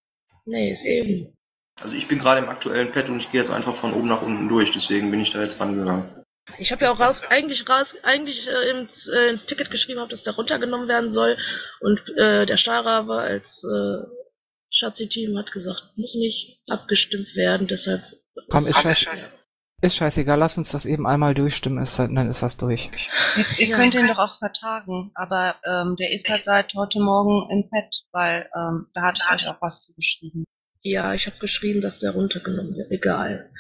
Nee, 0.47 0.73
ist 0.73 0.87
eben. 0.87 1.35
Also 1.83 1.97
ich 1.97 2.09
bin 2.09 2.19
gerade 2.19 2.41
im 2.41 2.49
aktuellen 2.49 2.93
Pad 2.93 3.11
und 3.11 3.19
ich 3.19 3.31
gehe 3.31 3.41
jetzt 3.41 3.51
einfach 3.51 3.75
von 3.75 3.93
oben 3.93 4.09
nach 4.09 4.23
unten 4.23 4.49
durch, 4.49 4.71
deswegen 4.71 5.11
bin 5.11 5.21
ich 5.21 5.31
da 5.31 5.43
jetzt 5.43 5.61
rangegangen. 5.61 6.24
Ich 6.59 6.73
habe 6.73 6.85
ja 6.85 6.93
auch 6.93 7.01
raus, 7.01 7.23
eigentlich 7.29 7.69
raus, 7.69 7.97
eigentlich 8.03 8.47
äh, 8.49 8.71
ins, 8.71 9.09
äh, 9.09 9.29
ins 9.29 9.47
Ticket 9.47 9.71
geschrieben, 9.71 10.01
habe, 10.01 10.11
dass 10.11 10.23
der 10.23 10.35
runtergenommen 10.35 10.89
werden 10.89 11.11
soll. 11.11 11.37
Und 11.81 12.01
äh, 12.17 12.47
der 12.47 12.57
Stahlraber 12.57 13.21
als 13.21 13.65
äh, 13.65 14.07
Schatzi-Team 14.71 15.37
hat 15.39 15.53
gesagt, 15.53 15.93
muss 15.97 16.15
nicht 16.15 16.61
abgestimmt 16.69 17.35
werden, 17.35 17.67
deshalb. 17.67 18.03
Komm, 18.51 18.61
ist 18.61 18.85
ist- 18.85 19.01
scheiße. 19.01 19.37
Ist 19.83 19.97
scheißegal, 19.97 20.39
lass 20.39 20.57
uns 20.57 20.71
das 20.71 20.87
eben 20.87 21.07
einmal 21.07 21.35
durchstimmen, 21.35 21.83
ist 21.83 21.99
halt, 21.99 22.11
dann 22.17 22.31
ist 22.31 22.41
das 22.41 22.57
durch. 22.57 22.89
Ihr, 23.37 23.45
ihr 23.59 23.67
Ja. 23.69 23.77
könnt 23.77 23.95
ihn 23.95 24.07
doch 24.07 24.19
auch 24.19 24.39
vertagen, 24.39 25.11
aber 25.15 25.57
ähm, 25.67 25.97
der 25.99 26.11
ist 26.11 26.31
halt 26.31 26.43
seit 26.43 26.73
heute 26.75 27.01
Morgen 27.01 27.47
im 27.51 27.69
Pad, 27.69 27.95
weil 28.13 28.49
ähm, 28.57 28.87
da 28.95 29.03
hatte 29.03 29.21
ich 29.23 29.35
euch 29.35 29.49
auch 29.51 29.61
was 29.61 29.83
zu 29.83 29.95
geschrieben. 29.95 30.45
Ja, 30.81 31.13
ich 31.13 31.27
habe 31.27 31.37
geschrieben, 31.39 31.83
dass 31.83 31.99
der 31.99 32.13
runtergenommen 32.13 32.75
wird. 32.77 32.91
Egal. 32.93 33.51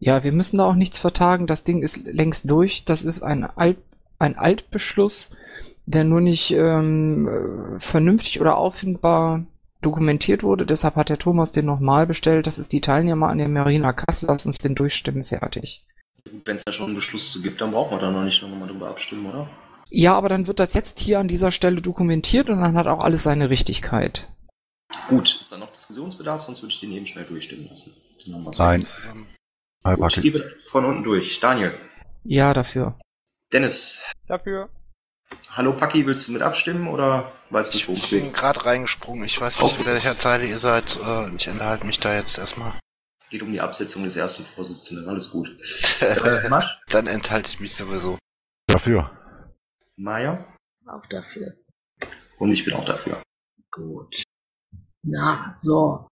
Ja, 0.00 0.24
wir 0.24 0.32
müssen 0.32 0.58
da 0.58 0.64
auch 0.64 0.74
nichts 0.74 0.98
vertagen. 0.98 1.46
Das 1.46 1.64
Ding 1.64 1.82
ist 1.82 2.04
längst 2.04 2.50
durch. 2.50 2.84
Das 2.84 3.04
ist 3.04 3.22
ein, 3.22 3.44
Alt, 3.44 3.78
ein 4.18 4.36
Altbeschluss, 4.36 5.30
der 5.86 6.04
nur 6.04 6.20
nicht 6.20 6.50
ähm, 6.50 7.28
äh, 7.28 7.80
vernünftig 7.80 8.40
oder 8.40 8.56
auffindbar 8.56 9.44
dokumentiert 9.80 10.42
wurde. 10.42 10.66
Deshalb 10.66 10.96
hat 10.96 11.08
der 11.08 11.18
Thomas 11.18 11.52
den 11.52 11.66
nochmal 11.66 12.06
bestellt. 12.06 12.46
Das 12.46 12.58
ist 12.58 12.72
die 12.72 12.80
Teilnehmer 12.80 13.28
an 13.28 13.38
der 13.38 13.48
Marina 13.48 13.92
Kassel. 13.92 14.26
Lass 14.28 14.46
uns 14.46 14.58
den 14.58 14.74
durchstimmen. 14.74 15.24
Fertig. 15.24 15.84
Wenn 16.44 16.56
es 16.56 16.64
da 16.64 16.72
schon 16.72 16.86
einen 16.86 16.94
Beschluss 16.94 17.32
zu 17.32 17.42
gibt, 17.42 17.60
dann 17.60 17.72
brauchen 17.72 17.98
wir 17.98 18.00
da 18.00 18.10
noch 18.10 18.24
nicht 18.24 18.42
nochmal 18.42 18.68
drüber 18.68 18.88
abstimmen, 18.88 19.26
oder? 19.26 19.48
Ja, 19.90 20.14
aber 20.14 20.28
dann 20.28 20.46
wird 20.46 20.58
das 20.58 20.74
jetzt 20.74 20.98
hier 20.98 21.18
an 21.20 21.28
dieser 21.28 21.50
Stelle 21.52 21.80
dokumentiert 21.80 22.48
und 22.50 22.60
dann 22.60 22.76
hat 22.76 22.86
auch 22.86 23.00
alles 23.00 23.22
seine 23.22 23.50
Richtigkeit. 23.50 24.28
Gut, 25.08 25.38
ist 25.40 25.52
da 25.52 25.58
noch 25.58 25.70
Diskussionsbedarf, 25.70 26.42
sonst 26.42 26.62
würde 26.62 26.72
ich 26.72 26.80
den 26.80 26.92
eben 26.92 27.06
schnell 27.06 27.24
durchstimmen 27.24 27.68
lassen. 27.68 27.92
Nein. 28.58 28.86
Gut, 29.84 29.92
Halbpackig. 29.92 30.22
gehen 30.22 30.34
wir 30.34 30.60
von 30.60 30.84
unten 30.86 31.02
durch. 31.02 31.40
Daniel, 31.40 31.72
Ja, 32.24 32.54
dafür. 32.54 32.98
Dennis, 33.52 34.02
Dafür. 34.26 34.70
hallo 35.50 35.74
Paki, 35.76 36.06
willst 36.06 36.26
du 36.28 36.32
mit 36.32 36.42
abstimmen 36.42 36.88
oder 36.88 37.30
weißt 37.50 37.72
du 37.74 37.76
nicht, 37.76 37.88
es 37.88 38.04
Ich 38.04 38.10
bin 38.10 38.22
geht? 38.24 38.34
gerade 38.34 38.64
reingesprungen. 38.64 39.24
Ich 39.24 39.38
weiß 39.40 39.60
nicht, 39.62 39.78
in 39.80 39.86
welcher 39.86 40.16
Zeile 40.18 40.46
ihr 40.46 40.58
seid. 40.58 40.98
Äh, 41.04 41.34
Ich 41.36 41.46
enthalte 41.46 41.86
mich 41.86 42.00
da 42.00 42.14
jetzt 42.16 42.38
erstmal. 42.38 42.72
Geht 43.30 43.42
um 43.42 43.52
die 43.52 43.60
Absetzung 43.60 44.04
des 44.04 44.16
ersten 44.16 44.44
Vorsitzenden, 44.44 45.08
alles 45.08 45.30
gut. 45.30 45.48
Äh? 46.00 46.60
Dann 46.90 47.06
enthalte 47.06 47.50
ich 47.50 47.60
mich 47.60 47.74
sowieso. 47.74 48.18
Dafür. 48.66 49.10
Maja? 49.96 50.44
Auch 50.86 51.06
dafür. 51.08 51.54
Und 52.38 52.50
ich 52.52 52.64
bin 52.64 52.74
auch 52.74 52.84
dafür. 52.84 53.22
Gut. 53.70 54.22
Na, 55.02 55.48
so. 55.52 56.06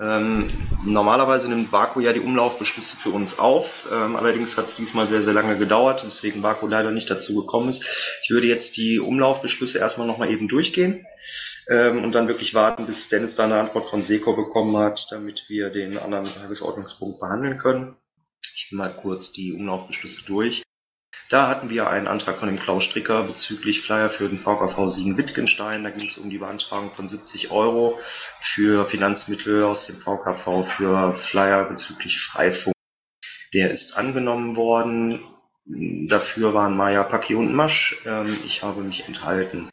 Ähm, 0.00 0.46
normalerweise 0.84 1.48
nimmt 1.50 1.72
Vaku 1.72 2.00
ja 2.00 2.12
die 2.12 2.20
Umlaufbeschlüsse 2.20 2.96
für 2.96 3.10
uns 3.10 3.38
auf. 3.38 3.88
Ähm, 3.92 4.14
allerdings 4.14 4.56
hat 4.56 4.66
es 4.66 4.76
diesmal 4.76 5.08
sehr, 5.08 5.22
sehr 5.22 5.34
lange 5.34 5.58
gedauert, 5.58 6.06
weswegen 6.06 6.42
Vaku 6.42 6.68
leider 6.68 6.92
nicht 6.92 7.10
dazu 7.10 7.34
gekommen 7.34 7.68
ist. 7.68 8.20
Ich 8.22 8.30
würde 8.30 8.46
jetzt 8.46 8.76
die 8.76 9.00
Umlaufbeschlüsse 9.00 9.78
erstmal 9.78 10.06
nochmal 10.06 10.30
eben 10.30 10.46
durchgehen 10.46 11.04
ähm, 11.68 12.04
und 12.04 12.14
dann 12.14 12.28
wirklich 12.28 12.54
warten, 12.54 12.86
bis 12.86 13.08
Dennis 13.08 13.34
da 13.34 13.44
eine 13.44 13.58
Antwort 13.58 13.86
von 13.86 14.02
Seko 14.02 14.36
bekommen 14.36 14.76
hat, 14.76 15.08
damit 15.10 15.48
wir 15.48 15.70
den 15.70 15.98
anderen 15.98 16.26
Tagesordnungspunkt 16.26 17.18
behandeln 17.18 17.58
können. 17.58 17.96
Ich 18.54 18.68
gehe 18.70 18.78
mal 18.78 18.94
kurz 18.94 19.32
die 19.32 19.52
Umlaufbeschlüsse 19.52 20.24
durch. 20.26 20.62
Da 21.30 21.48
hatten 21.48 21.68
wir 21.68 21.90
einen 21.90 22.06
Antrag 22.06 22.38
von 22.38 22.48
dem 22.48 22.58
Klaus 22.58 22.84
Stricker 22.84 23.22
bezüglich 23.22 23.82
Flyer 23.82 24.08
für 24.08 24.30
den 24.30 24.38
VKV 24.38 24.88
Siegen-Wittgenstein. 24.88 25.84
Da 25.84 25.90
ging 25.90 26.06
es 26.06 26.16
um 26.16 26.30
die 26.30 26.38
Beantragung 26.38 26.90
von 26.90 27.06
70 27.06 27.50
Euro 27.50 27.98
für 28.40 28.88
Finanzmittel 28.88 29.64
aus 29.64 29.86
dem 29.86 29.96
VKV 29.96 30.62
für 30.64 31.12
Flyer 31.12 31.64
bezüglich 31.64 32.18
Freifunk. 32.18 32.74
Der 33.52 33.70
ist 33.70 33.98
angenommen 33.98 34.56
worden. 34.56 35.20
Dafür 36.08 36.54
waren 36.54 36.74
Maja, 36.74 37.04
Paki 37.04 37.34
und 37.34 37.54
Masch. 37.54 38.00
Ähm, 38.06 38.34
ich 38.46 38.62
habe 38.62 38.80
mich 38.80 39.06
enthalten. 39.06 39.68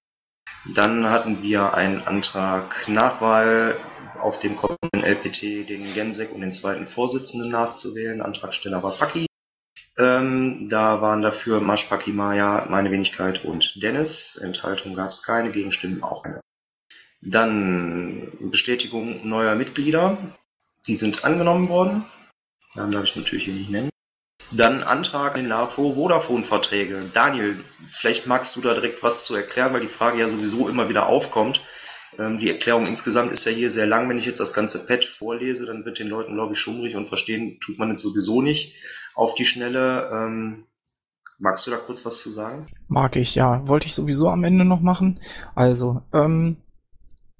Dann 0.65 1.09
hatten 1.09 1.41
wir 1.41 1.73
einen 1.73 2.01
Antrag 2.01 2.89
Nachwahl 2.89 3.77
auf 4.19 4.39
dem 4.39 4.57
kommenden 4.57 5.03
LPT 5.03 5.69
den 5.69 5.93
Gensek 5.93 6.33
und 6.33 6.41
den 6.41 6.51
zweiten 6.51 6.85
Vorsitzenden 6.85 7.49
nachzuwählen. 7.49 8.21
Antragsteller 8.21 8.83
war 8.83 8.91
Paki. 8.91 9.25
Ähm, 9.97 10.67
da 10.67 11.01
waren 11.01 11.21
dafür 11.21 11.61
Masch, 11.61 11.85
Paki, 11.85 12.11
Maya, 12.11 12.67
meine 12.69 12.91
Wenigkeit 12.91 13.45
und 13.45 13.81
Dennis. 13.81 14.35
Enthaltung 14.35 14.93
gab 14.93 15.09
es 15.09 15.23
keine, 15.23 15.51
Gegenstimmen 15.51 16.03
auch 16.03 16.23
keine. 16.23 16.41
Dann 17.21 18.31
Bestätigung 18.39 19.27
neuer 19.27 19.55
Mitglieder. 19.55 20.17
Die 20.87 20.95
sind 20.95 21.23
angenommen 21.23 21.69
worden. 21.69 22.03
Namen 22.75 22.91
darf 22.91 23.05
ich 23.05 23.15
natürlich 23.15 23.45
hier 23.45 23.53
nicht 23.53 23.71
nennen. 23.71 23.89
Dann 24.51 24.83
Antrag 24.83 25.37
in 25.37 25.47
LAVO 25.47 25.93
Vodafone-Verträge. 25.95 26.99
Daniel, 27.13 27.57
vielleicht 27.83 28.27
magst 28.27 28.55
du 28.55 28.61
da 28.61 28.73
direkt 28.73 29.01
was 29.01 29.25
zu 29.25 29.33
erklären, 29.33 29.73
weil 29.73 29.81
die 29.81 29.87
Frage 29.87 30.19
ja 30.19 30.29
sowieso 30.29 30.67
immer 30.67 30.87
wieder 30.87 31.07
aufkommt. 31.07 31.61
Ähm, 32.19 32.37
die 32.37 32.49
Erklärung 32.49 32.85
insgesamt 32.85 33.31
ist 33.31 33.45
ja 33.45 33.51
hier 33.51 33.71
sehr 33.71 33.87
lang. 33.87 34.07
Wenn 34.07 34.19
ich 34.19 34.25
jetzt 34.25 34.39
das 34.39 34.53
ganze 34.53 34.85
Pad 34.85 35.03
vorlese, 35.05 35.65
dann 35.65 35.85
wird 35.85 35.99
den 35.99 36.09
Leuten, 36.09 36.35
glaube 36.35 36.53
ich, 36.53 36.59
schummrig 36.59 36.95
und 36.95 37.07
verstehen 37.07 37.59
tut 37.59 37.79
man 37.79 37.89
jetzt 37.89 38.03
sowieso 38.03 38.41
nicht 38.41 38.75
auf 39.15 39.35
die 39.35 39.45
Schnelle. 39.45 40.09
Ähm, 40.11 40.65
magst 41.37 41.65
du 41.67 41.71
da 41.71 41.77
kurz 41.77 42.05
was 42.05 42.21
zu 42.21 42.29
sagen? 42.29 42.67
Mag 42.87 43.15
ich, 43.15 43.35
ja. 43.35 43.67
Wollte 43.67 43.87
ich 43.87 43.95
sowieso 43.95 44.29
am 44.29 44.43
Ende 44.43 44.65
noch 44.65 44.81
machen. 44.81 45.19
Also, 45.55 46.01
ähm, 46.13 46.57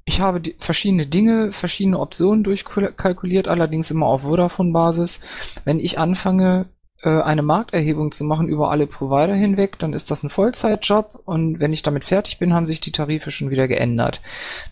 ich 0.06 0.22
habe 0.22 0.42
verschiedene 0.60 1.08
Dinge, 1.08 1.52
verschiedene 1.52 2.00
Optionen 2.00 2.44
durchkalkuliert, 2.44 3.48
allerdings 3.48 3.90
immer 3.90 4.06
auf 4.06 4.22
Vodafone-Basis. 4.22 5.20
Wenn 5.64 5.80
ich 5.80 5.98
anfange, 5.98 6.68
eine 7.04 7.42
Markterhebung 7.42 8.14
zu 8.14 8.24
machen 8.24 8.48
über 8.48 8.72
alle 8.72 8.88
Provider 8.88 9.34
hinweg, 9.34 9.78
dann 9.80 9.92
ist 9.92 10.12
das 10.12 10.24
ein 10.24 10.30
Vollzeitjob 10.30 11.22
und 11.26 11.60
wenn 11.60 11.74
ich 11.74 11.84
damit 11.84 12.06
fertig 12.06 12.40
bin, 12.40 12.54
haben 12.54 12.66
sich 12.66 12.80
die 12.80 12.94
Tarife 12.94 13.32
schon 13.32 13.50
wieder 13.50 13.68
geändert. 13.68 14.22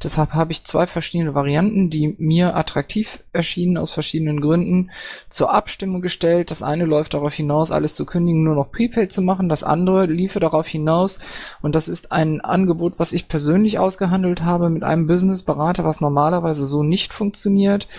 Deshalb 0.02 0.32
habe 0.32 0.54
ich 0.54 0.64
zwei 0.64 0.88
verschiedene 0.88 1.36
Varianten, 1.36 1.90
die 1.90 2.16
mir 2.18 2.56
attraktiv 2.56 3.24
erschienen 3.34 3.78
aus 3.78 3.92
verschiedenen 3.92 4.40
Gründen, 4.40 4.90
zur 5.30 5.54
Abstimmung 5.54 6.02
gestellt. 6.02 6.50
Das 6.50 6.64
eine 6.64 6.86
läuft 6.86 7.14
darauf 7.14 7.34
hinaus, 7.34 7.72
alles 7.72 7.94
zu 7.94 8.06
kündigen, 8.06 8.44
nur 8.44 8.56
noch 8.56 8.72
Prepaid 8.72 9.12
zu 9.12 9.22
machen. 9.22 9.50
Das 9.50 9.66
andere 9.66 10.06
liefe 10.06 10.40
darauf 10.40 10.66
hinaus 10.66 11.20
und 11.62 11.76
das 11.76 11.90
ist 11.90 12.14
ein 12.14 12.40
Angebot, 12.40 13.00
was 13.00 13.12
ich 13.12 13.28
persönlich 13.28 13.80
ausgehandelt 13.80 14.44
habe 14.44 14.70
mit 14.70 14.84
einem 14.84 15.08
Businessberater, 15.08 15.84
was 15.84 16.00
normalerweise 16.00 16.64
so 16.64 16.84
nicht 16.84 17.14
funktioniert, 17.14 17.90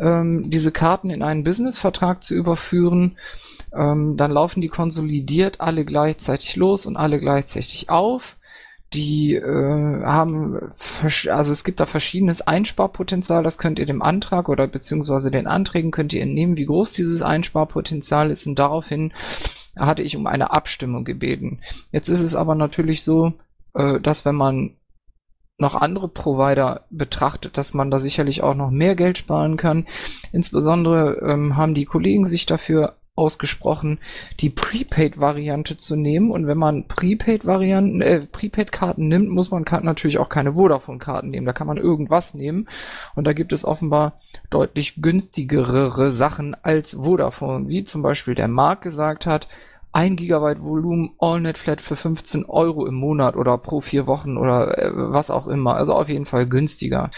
ähm, 0.00 0.50
diese 0.50 0.72
Karten 0.72 1.10
in 1.10 1.22
einen 1.22 1.44
Businessvertrag 1.44 2.24
zu 2.24 2.34
überführen. 2.34 3.16
Ähm, 3.74 4.16
dann 4.16 4.30
laufen 4.30 4.60
die 4.60 4.68
konsolidiert 4.68 5.60
alle 5.60 5.84
gleichzeitig 5.84 6.56
los 6.56 6.86
und 6.86 6.96
alle 6.96 7.18
gleichzeitig 7.18 7.90
auf. 7.90 8.36
Die 8.94 9.34
äh, 9.34 10.02
haben, 10.04 10.72
also 11.28 11.52
es 11.52 11.62
gibt 11.62 11.78
da 11.78 11.84
verschiedenes 11.84 12.40
Einsparpotenzial, 12.40 13.42
das 13.42 13.58
könnt 13.58 13.78
ihr 13.78 13.84
dem 13.84 14.00
Antrag 14.00 14.48
oder 14.48 14.66
beziehungsweise 14.66 15.30
den 15.30 15.46
Anträgen 15.46 15.90
könnt 15.90 16.14
ihr 16.14 16.22
entnehmen, 16.22 16.56
wie 16.56 16.64
groß 16.64 16.94
dieses 16.94 17.20
Einsparpotenzial 17.20 18.30
ist 18.30 18.46
und 18.46 18.58
daraufhin 18.58 19.12
hatte 19.76 20.02
ich 20.02 20.16
um 20.16 20.26
eine 20.26 20.52
Abstimmung 20.52 21.04
gebeten. 21.04 21.60
Jetzt 21.92 22.08
ist 22.08 22.22
es 22.22 22.34
aber 22.34 22.54
natürlich 22.54 23.02
so, 23.02 23.34
äh, 23.74 24.00
dass 24.00 24.24
wenn 24.24 24.36
man 24.36 24.70
noch 25.58 25.74
andere 25.74 26.08
Provider 26.08 26.84
betrachtet, 26.88 27.58
dass 27.58 27.74
man 27.74 27.90
da 27.90 27.98
sicherlich 27.98 28.42
auch 28.42 28.54
noch 28.54 28.70
mehr 28.70 28.94
Geld 28.94 29.18
sparen 29.18 29.56
kann. 29.56 29.86
Insbesondere 30.32 31.18
ähm, 31.28 31.56
haben 31.56 31.74
die 31.74 31.84
Kollegen 31.84 32.24
sich 32.24 32.46
dafür 32.46 32.94
ausgesprochen, 33.18 33.98
die 34.40 34.48
Prepaid-Variante 34.48 35.76
zu 35.76 35.96
nehmen. 35.96 36.30
Und 36.30 36.46
wenn 36.46 36.56
man 36.56 36.86
Prepaid-Varianten, 36.86 38.00
äh, 38.00 38.20
Prepaid-Karten 38.20 39.08
nimmt, 39.08 39.28
muss 39.28 39.50
man 39.50 39.64
natürlich 39.82 40.18
auch 40.18 40.28
keine 40.28 40.54
Vodafone-Karten 40.54 41.28
nehmen. 41.28 41.46
Da 41.46 41.52
kann 41.52 41.66
man 41.66 41.76
irgendwas 41.76 42.34
nehmen. 42.34 42.68
Und 43.14 43.26
da 43.26 43.32
gibt 43.32 43.52
es 43.52 43.64
offenbar 43.64 44.20
deutlich 44.50 45.02
günstigere 45.02 46.10
Sachen 46.10 46.56
als 46.62 46.94
Vodafone, 46.94 47.68
wie 47.68 47.84
zum 47.84 48.02
Beispiel 48.02 48.34
der 48.34 48.48
Marc 48.48 48.82
gesagt 48.82 49.26
hat. 49.26 49.48
1 49.92 50.16
Gigabyte 50.16 50.62
Volumen 50.62 51.14
AllNet 51.18 51.58
Flat 51.58 51.80
für 51.80 51.96
15 51.96 52.44
Euro 52.44 52.86
im 52.86 52.94
Monat 52.94 53.36
oder 53.36 53.56
pro 53.58 53.80
vier 53.80 54.06
Wochen 54.06 54.36
oder 54.36 54.78
äh, 54.78 54.90
was 54.94 55.30
auch 55.30 55.46
immer. 55.46 55.76
Also 55.76 55.94
auf 55.94 56.08
jeden 56.08 56.26
Fall 56.26 56.46
günstiger. 56.46 57.10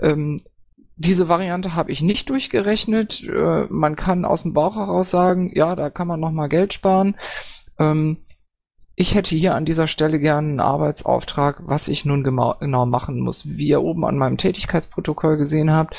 Ähm, 0.00 0.40
diese 0.96 1.28
Variante 1.28 1.74
habe 1.74 1.90
ich 1.90 2.02
nicht 2.02 2.28
durchgerechnet. 2.30 3.22
Äh, 3.24 3.66
man 3.68 3.96
kann 3.96 4.24
aus 4.24 4.42
dem 4.42 4.52
Bauch 4.52 4.76
heraus 4.76 5.10
sagen, 5.10 5.50
ja, 5.54 5.74
da 5.74 5.90
kann 5.90 6.08
man 6.08 6.20
nochmal 6.20 6.48
Geld 6.48 6.74
sparen. 6.74 7.16
Ähm, 7.78 8.18
ich 8.94 9.14
hätte 9.14 9.34
hier 9.34 9.54
an 9.54 9.64
dieser 9.64 9.88
Stelle 9.88 10.18
gerne 10.18 10.48
einen 10.48 10.60
Arbeitsauftrag, 10.60 11.62
was 11.66 11.88
ich 11.88 12.04
nun 12.04 12.22
genau 12.22 12.86
machen 12.86 13.20
muss. 13.20 13.46
Wie 13.46 13.68
ihr 13.68 13.82
oben 13.82 14.04
an 14.04 14.18
meinem 14.18 14.36
Tätigkeitsprotokoll 14.36 15.38
gesehen 15.38 15.72
habt, 15.72 15.96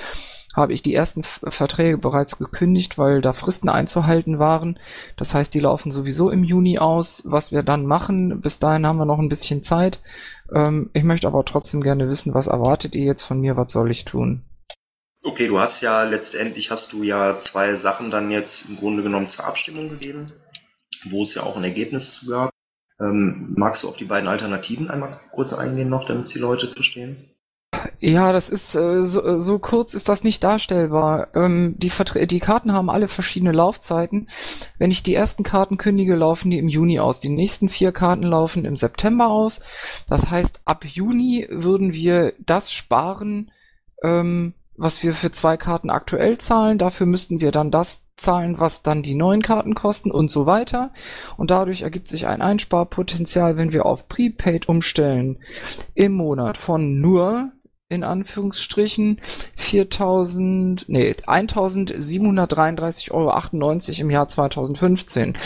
habe 0.56 0.74
ich 0.74 0.84
die 0.84 0.94
ersten 0.94 1.24
Verträge 1.24 1.98
bereits 1.98 2.38
gekündigt, 2.38 3.00
weil 3.00 3.22
da 3.22 3.34
Fristen 3.34 3.70
einzuhalten 3.70 4.38
waren. 4.38 4.78
Das 5.18 5.34
heißt, 5.34 5.54
die 5.56 5.60
laufen 5.60 5.92
sowieso 5.92 6.30
im 6.30 6.44
Juni 6.44 6.78
aus. 6.78 7.24
Was 7.26 7.52
wir 7.52 7.64
dann 7.64 7.88
machen, 7.88 8.42
bis 8.42 8.60
dahin 8.60 8.86
haben 8.86 8.98
wir 8.98 9.06
noch 9.06 9.20
ein 9.20 9.30
bisschen 9.30 9.64
Zeit. 9.64 10.00
Ähm, 10.54 10.92
ich 10.94 11.04
möchte 11.04 11.26
aber 11.28 11.44
trotzdem 11.46 11.82
gerne 11.82 12.08
wissen, 12.08 12.36
was 12.36 12.46
erwartet 12.46 12.94
ihr 12.94 13.06
jetzt 13.06 13.24
von 13.24 13.42
mir, 13.42 13.58
was 13.58 13.72
soll 13.72 13.90
ich 13.90 14.06
tun? 14.06 14.44
Okay, 15.26 15.48
du 15.48 15.60
hast 15.60 15.82
ja 15.82 16.04
letztendlich 16.04 16.70
hast 16.70 16.92
du 16.92 17.04
ja 17.04 17.40
zwei 17.40 17.76
Sachen 17.76 18.12
dann 18.12 18.30
jetzt 18.30 18.70
im 18.70 18.78
Grunde 18.78 19.04
genommen 19.04 19.28
zur 19.28 19.46
Abstimmung 19.46 19.90
gegeben, 19.90 20.26
wo 21.10 21.24
es 21.24 21.36
ja 21.36 21.44
auch 21.44 21.56
ein 21.56 21.64
Ergebnis 21.64 22.14
zu 22.14 22.28
gab. 22.28 22.50
Ähm, 23.00 23.54
magst 23.58 23.84
du 23.84 23.90
auf 23.90 23.98
die 23.98 24.06
beiden 24.06 24.28
Alternativen 24.28 24.90
einmal 24.90 25.20
kurz 25.32 25.54
eingehen 25.54 25.90
noch, 25.90 26.06
damit 26.06 26.34
die 26.34 26.40
Leute 26.40 26.68
verstehen? 26.68 27.30
Ja, 28.00 28.32
das 28.34 28.50
ist 28.50 28.76
äh, 28.76 29.06
so, 29.06 29.24
äh, 29.24 29.40
so 29.40 29.60
kurz 29.60 29.94
ist 29.94 30.10
das 30.10 30.24
nicht 30.24 30.44
darstellbar. 30.44 31.30
Ähm, 31.36 31.76
die, 31.78 31.92
die 32.28 32.40
Karten 32.40 32.74
haben 32.74 32.90
alle 32.90 33.08
verschiedene 33.08 33.52
Laufzeiten. 33.52 34.30
Wenn 34.78 34.92
ich 34.92 35.04
die 35.04 35.16
ersten 35.16 35.44
Karten 35.44 35.78
kündige, 35.78 36.16
laufen 36.16 36.52
die 36.52 36.60
im 36.60 36.68
Juni 36.68 37.00
aus. 37.00 37.20
Die 37.20 37.30
nächsten 37.30 37.70
vier 37.70 37.92
Karten 37.92 38.24
laufen 38.24 38.66
im 38.66 38.76
September 38.76 39.28
aus. 39.28 39.62
Das 40.10 40.30
heißt, 40.30 40.62
ab 40.66 40.86
Juni 40.86 41.48
würden 41.50 41.94
wir 41.94 42.34
das 42.40 42.72
sparen, 42.72 43.52
ähm, 44.04 44.54
was 44.78 45.04
wir 45.04 45.16
für 45.16 45.32
zwei 45.32 45.58
Karten 45.58 45.90
aktuell 45.90 46.38
zahlen. 46.38 46.78
Dafür 46.78 47.06
müssten 47.06 47.42
wir 47.42 47.52
dann 47.52 47.72
das 47.72 48.08
zahlen, 48.16 48.60
was 48.60 48.84
dann 48.84 49.04
die 49.04 49.16
neuen 49.16 49.42
Karten 49.42 49.76
kosten 49.76 50.12
und 50.12 50.30
so 50.30 50.46
weiter. 50.46 50.92
Und 51.38 51.52
dadurch 51.52 51.82
ergibt 51.82 52.08
sich 52.08 52.28
ein 52.28 52.42
Einsparpotenzial, 52.42 53.58
wenn 53.58 53.72
wir 53.72 53.86
auf 53.86 54.08
Prepaid 54.08 54.70
umstellen, 54.70 55.40
im 55.94 56.14
Monat 56.14 56.58
von 56.58 57.00
nur 57.00 57.52
in 57.90 58.04
Anführungsstrichen 58.04 59.22
4000, 59.56 60.90
nee, 60.90 61.12
1733,98 61.12 63.12
Euro 63.12 64.02
im 64.02 64.10
Jahr 64.10 64.28
2015. 64.28 65.38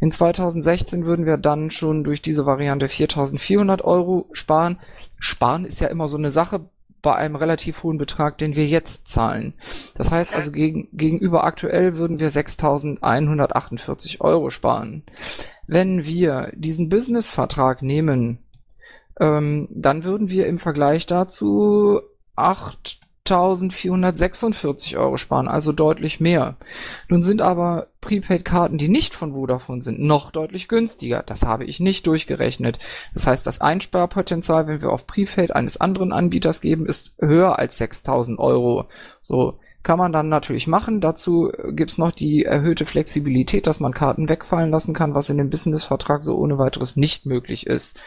In 0.00 0.10
2016 0.10 1.06
würden 1.06 1.24
wir 1.24 1.38
dann 1.38 1.70
schon 1.70 2.04
durch 2.04 2.20
diese 2.20 2.44
Variante 2.44 2.88
4400 2.88 3.82
Euro 3.82 4.28
sparen. 4.32 4.80
Sparen 5.18 5.64
ist 5.64 5.80
ja 5.80 5.88
immer 5.88 6.08
so 6.08 6.18
eine 6.18 6.30
Sache 6.30 6.68
bei 7.04 7.14
einem 7.14 7.36
relativ 7.36 7.84
hohen 7.84 7.98
Betrag, 7.98 8.38
den 8.38 8.56
wir 8.56 8.66
jetzt 8.66 9.08
zahlen. 9.08 9.54
Das 9.94 10.10
heißt 10.10 10.34
also 10.34 10.50
gegen, 10.50 10.88
gegenüber 10.92 11.44
aktuell 11.44 11.96
würden 11.96 12.18
wir 12.18 12.30
6.148 12.30 14.20
Euro 14.20 14.50
sparen. 14.50 15.04
Wenn 15.66 16.04
wir 16.04 16.50
diesen 16.56 16.88
Business-Vertrag 16.88 17.82
nehmen, 17.82 18.38
ähm, 19.20 19.68
dann 19.70 20.02
würden 20.02 20.30
wir 20.30 20.46
im 20.46 20.58
Vergleich 20.58 21.06
dazu 21.06 22.00
8 22.36 22.98
1446 23.26 24.98
Euro 24.98 25.16
sparen, 25.16 25.48
also 25.48 25.72
deutlich 25.72 26.20
mehr. 26.20 26.56
Nun 27.08 27.22
sind 27.22 27.40
aber 27.40 27.86
Prepaid-Karten, 28.02 28.76
die 28.76 28.88
nicht 28.88 29.14
von 29.14 29.32
Vodafone 29.32 29.80
sind, 29.80 29.98
noch 29.98 30.30
deutlich 30.30 30.68
günstiger. 30.68 31.22
Das 31.24 31.42
habe 31.42 31.64
ich 31.64 31.80
nicht 31.80 32.06
durchgerechnet. 32.06 32.78
Das 33.14 33.26
heißt, 33.26 33.46
das 33.46 33.62
Einsparpotenzial, 33.62 34.66
wenn 34.66 34.82
wir 34.82 34.92
auf 34.92 35.06
Prepaid 35.06 35.56
eines 35.56 35.80
anderen 35.80 36.12
Anbieters 36.12 36.60
geben, 36.60 36.84
ist 36.84 37.14
höher 37.18 37.58
als 37.58 37.78
6000 37.78 38.38
Euro. 38.38 38.88
So 39.22 39.58
kann 39.82 39.98
man 39.98 40.12
dann 40.12 40.28
natürlich 40.28 40.66
machen. 40.66 41.00
Dazu 41.00 41.50
gibt's 41.70 41.96
noch 41.96 42.12
die 42.12 42.44
erhöhte 42.44 42.84
Flexibilität, 42.84 43.66
dass 43.66 43.80
man 43.80 43.94
Karten 43.94 44.28
wegfallen 44.28 44.70
lassen 44.70 44.92
kann, 44.92 45.14
was 45.14 45.30
in 45.30 45.38
dem 45.38 45.48
Business-Vertrag 45.48 46.22
so 46.22 46.36
ohne 46.36 46.58
weiteres 46.58 46.96
nicht 46.96 47.24
möglich 47.24 47.66
ist. 47.66 47.98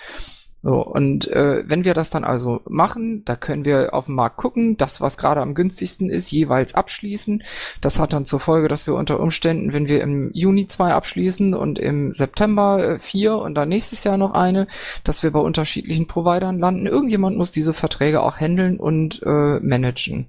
So, 0.64 0.82
und 0.82 1.28
äh, 1.28 1.64
wenn 1.70 1.86
wir 1.86 1.94
das 1.94 2.10
dann 2.10 2.24
also 2.24 2.62
machen, 2.68 3.24
da 3.26 3.36
können 3.36 3.64
wir 3.64 3.94
auf 3.94 4.06
dem 4.06 4.16
Markt 4.16 4.38
gucken, 4.38 4.76
das, 4.76 5.00
was 5.00 5.18
gerade 5.18 5.42
am 5.42 5.54
günstigsten 5.54 6.10
ist, 6.10 6.32
jeweils 6.32 6.74
abschließen. 6.74 7.44
Das 7.80 8.00
hat 8.00 8.12
dann 8.12 8.26
zur 8.26 8.40
Folge, 8.40 8.68
dass 8.68 8.88
wir 8.88 8.96
unter 8.96 9.20
Umständen, 9.20 9.72
wenn 9.72 9.88
wir 9.88 10.02
im 10.02 10.32
Juni 10.34 10.68
zwei 10.68 10.94
abschließen 10.94 11.54
und 11.54 11.78
im 11.78 12.12
September 12.12 12.84
äh, 12.84 13.00
vier 13.00 13.38
und 13.38 13.54
dann 13.54 13.70
nächstes 13.70 14.04
Jahr 14.04 14.18
noch 14.18 14.34
eine, 14.34 14.68
dass 15.04 15.22
wir 15.22 15.32
bei 15.32 15.40
unterschiedlichen 15.40 16.08
Providern 16.08 16.58
landen. 16.58 16.88
Irgendjemand 16.88 17.38
muss 17.38 17.52
diese 17.52 17.74
Verträge 17.74 18.22
auch 18.22 18.38
handeln 18.38 18.78
und 18.78 19.22
äh, 19.24 19.60
managen. 19.60 20.28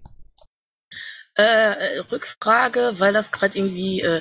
Äh, 1.36 2.00
Rückfrage, 2.12 2.94
weil 2.98 3.12
das 3.12 3.32
gerade 3.32 3.56
irgendwie 3.56 4.02
äh, 4.02 4.20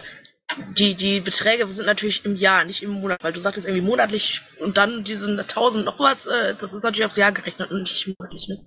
die, 0.77 0.95
die 0.95 1.19
Beträge 1.19 1.67
sind 1.67 1.85
natürlich 1.85 2.25
im 2.25 2.35
Jahr, 2.35 2.63
nicht 2.63 2.83
im 2.83 2.91
Monat, 2.91 3.23
weil 3.23 3.33
du 3.33 3.39
sagtest 3.39 3.67
irgendwie 3.67 3.85
monatlich 3.85 4.41
und 4.59 4.77
dann 4.77 5.03
diesen 5.03 5.39
1000 5.39 5.85
noch 5.85 5.99
was, 5.99 6.27
äh, 6.27 6.55
das 6.59 6.73
ist 6.73 6.83
natürlich 6.83 7.05
aufs 7.05 7.17
Jahr 7.17 7.31
gerechnet 7.31 7.71
und 7.71 7.81
nicht 7.81 8.07
monatlich, 8.07 8.47
ne? 8.47 8.65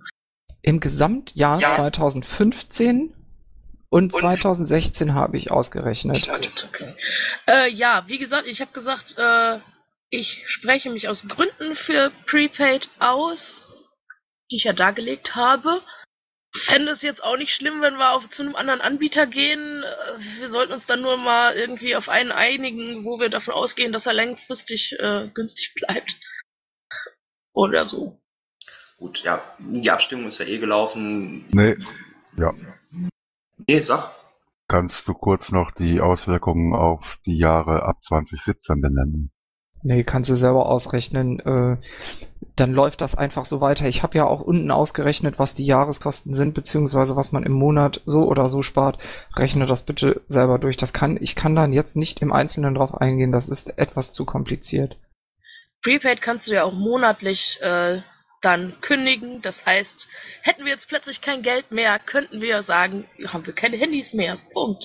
Im 0.62 0.80
Gesamtjahr 0.80 1.60
ja. 1.60 1.74
2015 1.74 3.14
und, 3.88 4.14
und 4.14 4.20
2016 4.20 5.14
habe 5.14 5.36
ich 5.36 5.50
ausgerechnet. 5.50 6.28
Okay. 6.28 6.94
Äh, 7.48 7.70
ja, 7.70 8.04
wie 8.06 8.18
gesagt, 8.18 8.46
ich 8.46 8.60
habe 8.60 8.72
gesagt, 8.72 9.16
äh, 9.18 9.58
ich 10.10 10.44
spreche 10.46 10.90
mich 10.90 11.08
aus 11.08 11.26
Gründen 11.26 11.76
für 11.76 12.12
Prepaid 12.26 12.88
aus, 12.98 13.66
die 14.50 14.56
ich 14.56 14.64
ja 14.64 14.72
dargelegt 14.72 15.34
habe 15.34 15.82
fände 16.52 16.90
es 16.90 17.02
jetzt 17.02 17.22
auch 17.22 17.36
nicht 17.36 17.54
schlimm, 17.54 17.80
wenn 17.80 17.96
wir 17.96 18.12
auf, 18.12 18.28
zu 18.28 18.42
einem 18.42 18.56
anderen 18.56 18.80
Anbieter 18.80 19.26
gehen. 19.26 19.84
Wir 20.38 20.48
sollten 20.48 20.72
uns 20.72 20.86
dann 20.86 21.02
nur 21.02 21.16
mal 21.16 21.54
irgendwie 21.54 21.96
auf 21.96 22.08
einen 22.08 22.32
einigen, 22.32 23.04
wo 23.04 23.20
wir 23.20 23.28
davon 23.28 23.54
ausgehen, 23.54 23.92
dass 23.92 24.06
er 24.06 24.14
langfristig 24.14 24.96
äh, 24.98 25.28
günstig 25.32 25.74
bleibt. 25.86 26.20
Oder 27.52 27.86
so. 27.86 28.20
Gut, 28.96 29.22
ja, 29.22 29.42
die 29.58 29.90
Abstimmung 29.90 30.26
ist 30.26 30.38
ja 30.38 30.46
eh 30.46 30.58
gelaufen. 30.58 31.46
Nee, 31.50 31.76
ja. 32.36 32.52
Nee, 33.66 33.80
sag. 33.80 34.10
Kannst 34.68 35.08
du 35.08 35.14
kurz 35.14 35.50
noch 35.50 35.72
die 35.72 36.00
Auswirkungen 36.00 36.74
auf 36.74 37.18
die 37.26 37.36
Jahre 37.36 37.84
ab 37.84 38.02
2017 38.02 38.80
benennen? 38.80 39.32
Nee, 39.82 40.04
kannst 40.04 40.30
du 40.30 40.36
selber 40.36 40.66
ausrechnen. 40.66 41.40
Äh, 41.40 41.78
dann 42.56 42.72
läuft 42.72 43.00
das 43.00 43.14
einfach 43.14 43.44
so 43.44 43.60
weiter. 43.60 43.86
Ich 43.86 44.02
habe 44.02 44.18
ja 44.18 44.26
auch 44.26 44.40
unten 44.40 44.70
ausgerechnet, 44.70 45.38
was 45.38 45.54
die 45.54 45.66
Jahreskosten 45.66 46.34
sind, 46.34 46.54
beziehungsweise 46.54 47.16
was 47.16 47.32
man 47.32 47.42
im 47.42 47.52
Monat 47.52 48.00
so 48.04 48.24
oder 48.24 48.48
so 48.48 48.62
spart. 48.62 48.98
Rechne 49.36 49.66
das 49.66 49.82
bitte 49.82 50.22
selber 50.26 50.58
durch. 50.58 50.76
Das 50.76 50.92
kann, 50.92 51.18
ich 51.20 51.34
kann 51.34 51.54
dann 51.54 51.72
jetzt 51.72 51.96
nicht 51.96 52.22
im 52.22 52.32
Einzelnen 52.32 52.74
drauf 52.74 52.94
eingehen. 52.94 53.32
Das 53.32 53.48
ist 53.48 53.78
etwas 53.78 54.12
zu 54.12 54.24
kompliziert. 54.24 54.96
Prepaid 55.82 56.20
kannst 56.20 56.48
du 56.48 56.54
ja 56.54 56.64
auch 56.64 56.74
monatlich 56.74 57.58
äh, 57.62 58.02
dann 58.42 58.80
kündigen. 58.80 59.42
Das 59.42 59.66
heißt, 59.66 60.08
hätten 60.42 60.64
wir 60.64 60.72
jetzt 60.72 60.88
plötzlich 60.88 61.20
kein 61.20 61.42
Geld 61.42 61.72
mehr, 61.72 61.98
könnten 61.98 62.40
wir 62.40 62.62
sagen, 62.62 63.06
haben 63.26 63.46
wir 63.46 63.54
keine 63.54 63.76
Handys 63.76 64.12
mehr. 64.12 64.38
Punkt. 64.52 64.84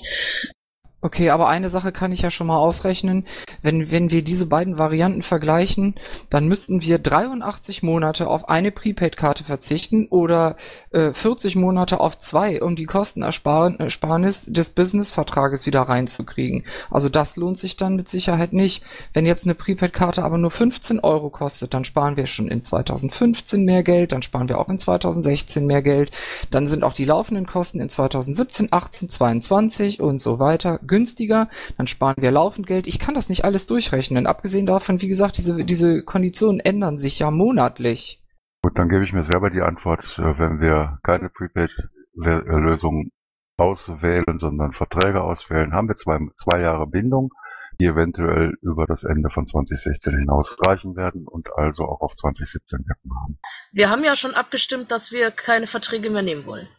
Okay, 1.05 1.29
aber 1.29 1.47
eine 1.47 1.69
Sache 1.69 1.91
kann 1.91 2.11
ich 2.11 2.23
ja 2.23 2.31
schon 2.31 2.47
mal 2.47 2.57
ausrechnen. 2.57 3.27
Wenn, 3.61 3.91
wenn 3.91 4.09
wir 4.09 4.23
diese 4.23 4.47
beiden 4.47 4.79
Varianten 4.79 5.21
vergleichen, 5.21 5.93
dann 6.31 6.47
müssten 6.47 6.81
wir 6.81 6.97
83 6.97 7.83
Monate 7.83 8.27
auf 8.27 8.49
eine 8.49 8.71
Prepaid-Karte 8.71 9.43
verzichten 9.43 10.07
oder 10.07 10.55
äh, 10.89 11.13
40 11.13 11.57
Monate 11.57 11.99
auf 11.99 12.17
zwei, 12.17 12.59
um 12.59 12.75
die 12.75 12.87
Kostenersparnis 12.87 14.45
des 14.47 14.71
Business-Vertrages 14.71 15.67
wieder 15.67 15.83
reinzukriegen. 15.83 16.63
Also 16.89 17.07
das 17.07 17.35
lohnt 17.35 17.59
sich 17.59 17.77
dann 17.77 17.95
mit 17.95 18.09
Sicherheit 18.09 18.51
nicht. 18.51 18.83
Wenn 19.13 19.27
jetzt 19.27 19.45
eine 19.45 19.53
Prepaid-Karte 19.53 20.23
aber 20.23 20.39
nur 20.39 20.49
15 20.49 21.01
Euro 21.01 21.29
kostet, 21.29 21.75
dann 21.75 21.85
sparen 21.85 22.17
wir 22.17 22.25
schon 22.25 22.47
in 22.47 22.63
2015 22.63 23.63
mehr 23.63 23.83
Geld, 23.83 24.11
dann 24.11 24.23
sparen 24.23 24.49
wir 24.49 24.57
auch 24.57 24.69
in 24.69 24.79
2016 24.79 25.67
mehr 25.67 25.83
Geld. 25.83 26.09
Dann 26.49 26.65
sind 26.65 26.83
auch 26.83 26.93
die 26.93 27.05
laufenden 27.05 27.45
Kosten 27.45 27.79
in 27.79 27.89
2017, 27.89 28.69
18, 28.71 29.09
22 29.09 30.01
und 30.01 30.17
so 30.17 30.39
weiter 30.39 30.79
günstiger, 30.95 31.49
dann 31.77 31.87
sparen 31.87 32.15
wir 32.17 32.31
laufend 32.31 32.67
Geld. 32.67 32.87
Ich 32.87 32.99
kann 32.99 33.15
das 33.15 33.27
nicht 33.27 33.43
alles 33.43 33.67
durchrechnen. 33.67 34.27
Abgesehen 34.27 34.65
davon, 34.65 35.01
wie 35.01 35.09
gesagt, 35.09 35.37
diese, 35.37 35.65
diese 35.65 36.03
Konditionen 36.03 36.61
ändern 36.61 36.97
sich 36.97 37.19
ja 37.19 37.31
monatlich. 37.31 38.23
Gut, 38.63 38.79
dann 38.79 38.87
gebe 38.87 39.03
ich 39.03 39.11
mir 39.11 39.23
selber 39.23 39.49
die 39.49 39.61
Antwort, 39.61 40.17
äh, 40.17 40.39
wenn 40.39 40.61
wir 40.61 40.99
keine 41.03 41.29
Prepaid-Lösung 41.29 43.09
auswählen, 43.57 44.39
sondern 44.39 44.71
Verträge 44.71 45.21
auswählen, 45.21 45.73
haben 45.73 45.89
wir 45.89 45.95
zwei, 45.95 46.17
zwei 46.35 46.61
Jahre 46.61 46.87
Bindung, 46.87 47.31
die 47.79 47.87
eventuell 47.87 48.53
über 48.61 48.85
das 48.85 49.03
Ende 49.03 49.29
von 49.29 49.45
2016 49.45 50.19
hinaus 50.19 50.57
reichen 50.65 50.95
werden 50.95 51.27
und 51.27 51.49
also 51.57 51.83
auch 51.83 51.99
auf 51.99 52.15
2017 52.15 52.79
wirken 52.87 53.11
haben. 53.21 53.37
Wir 53.73 53.89
haben 53.89 54.03
ja 54.05 54.15
schon 54.15 54.33
abgestimmt, 54.33 54.91
dass 54.91 55.11
wir 55.11 55.31
keine 55.31 55.67
Verträge 55.67 56.09
mehr 56.09 56.21
nehmen 56.21 56.45
wollen. 56.45 56.69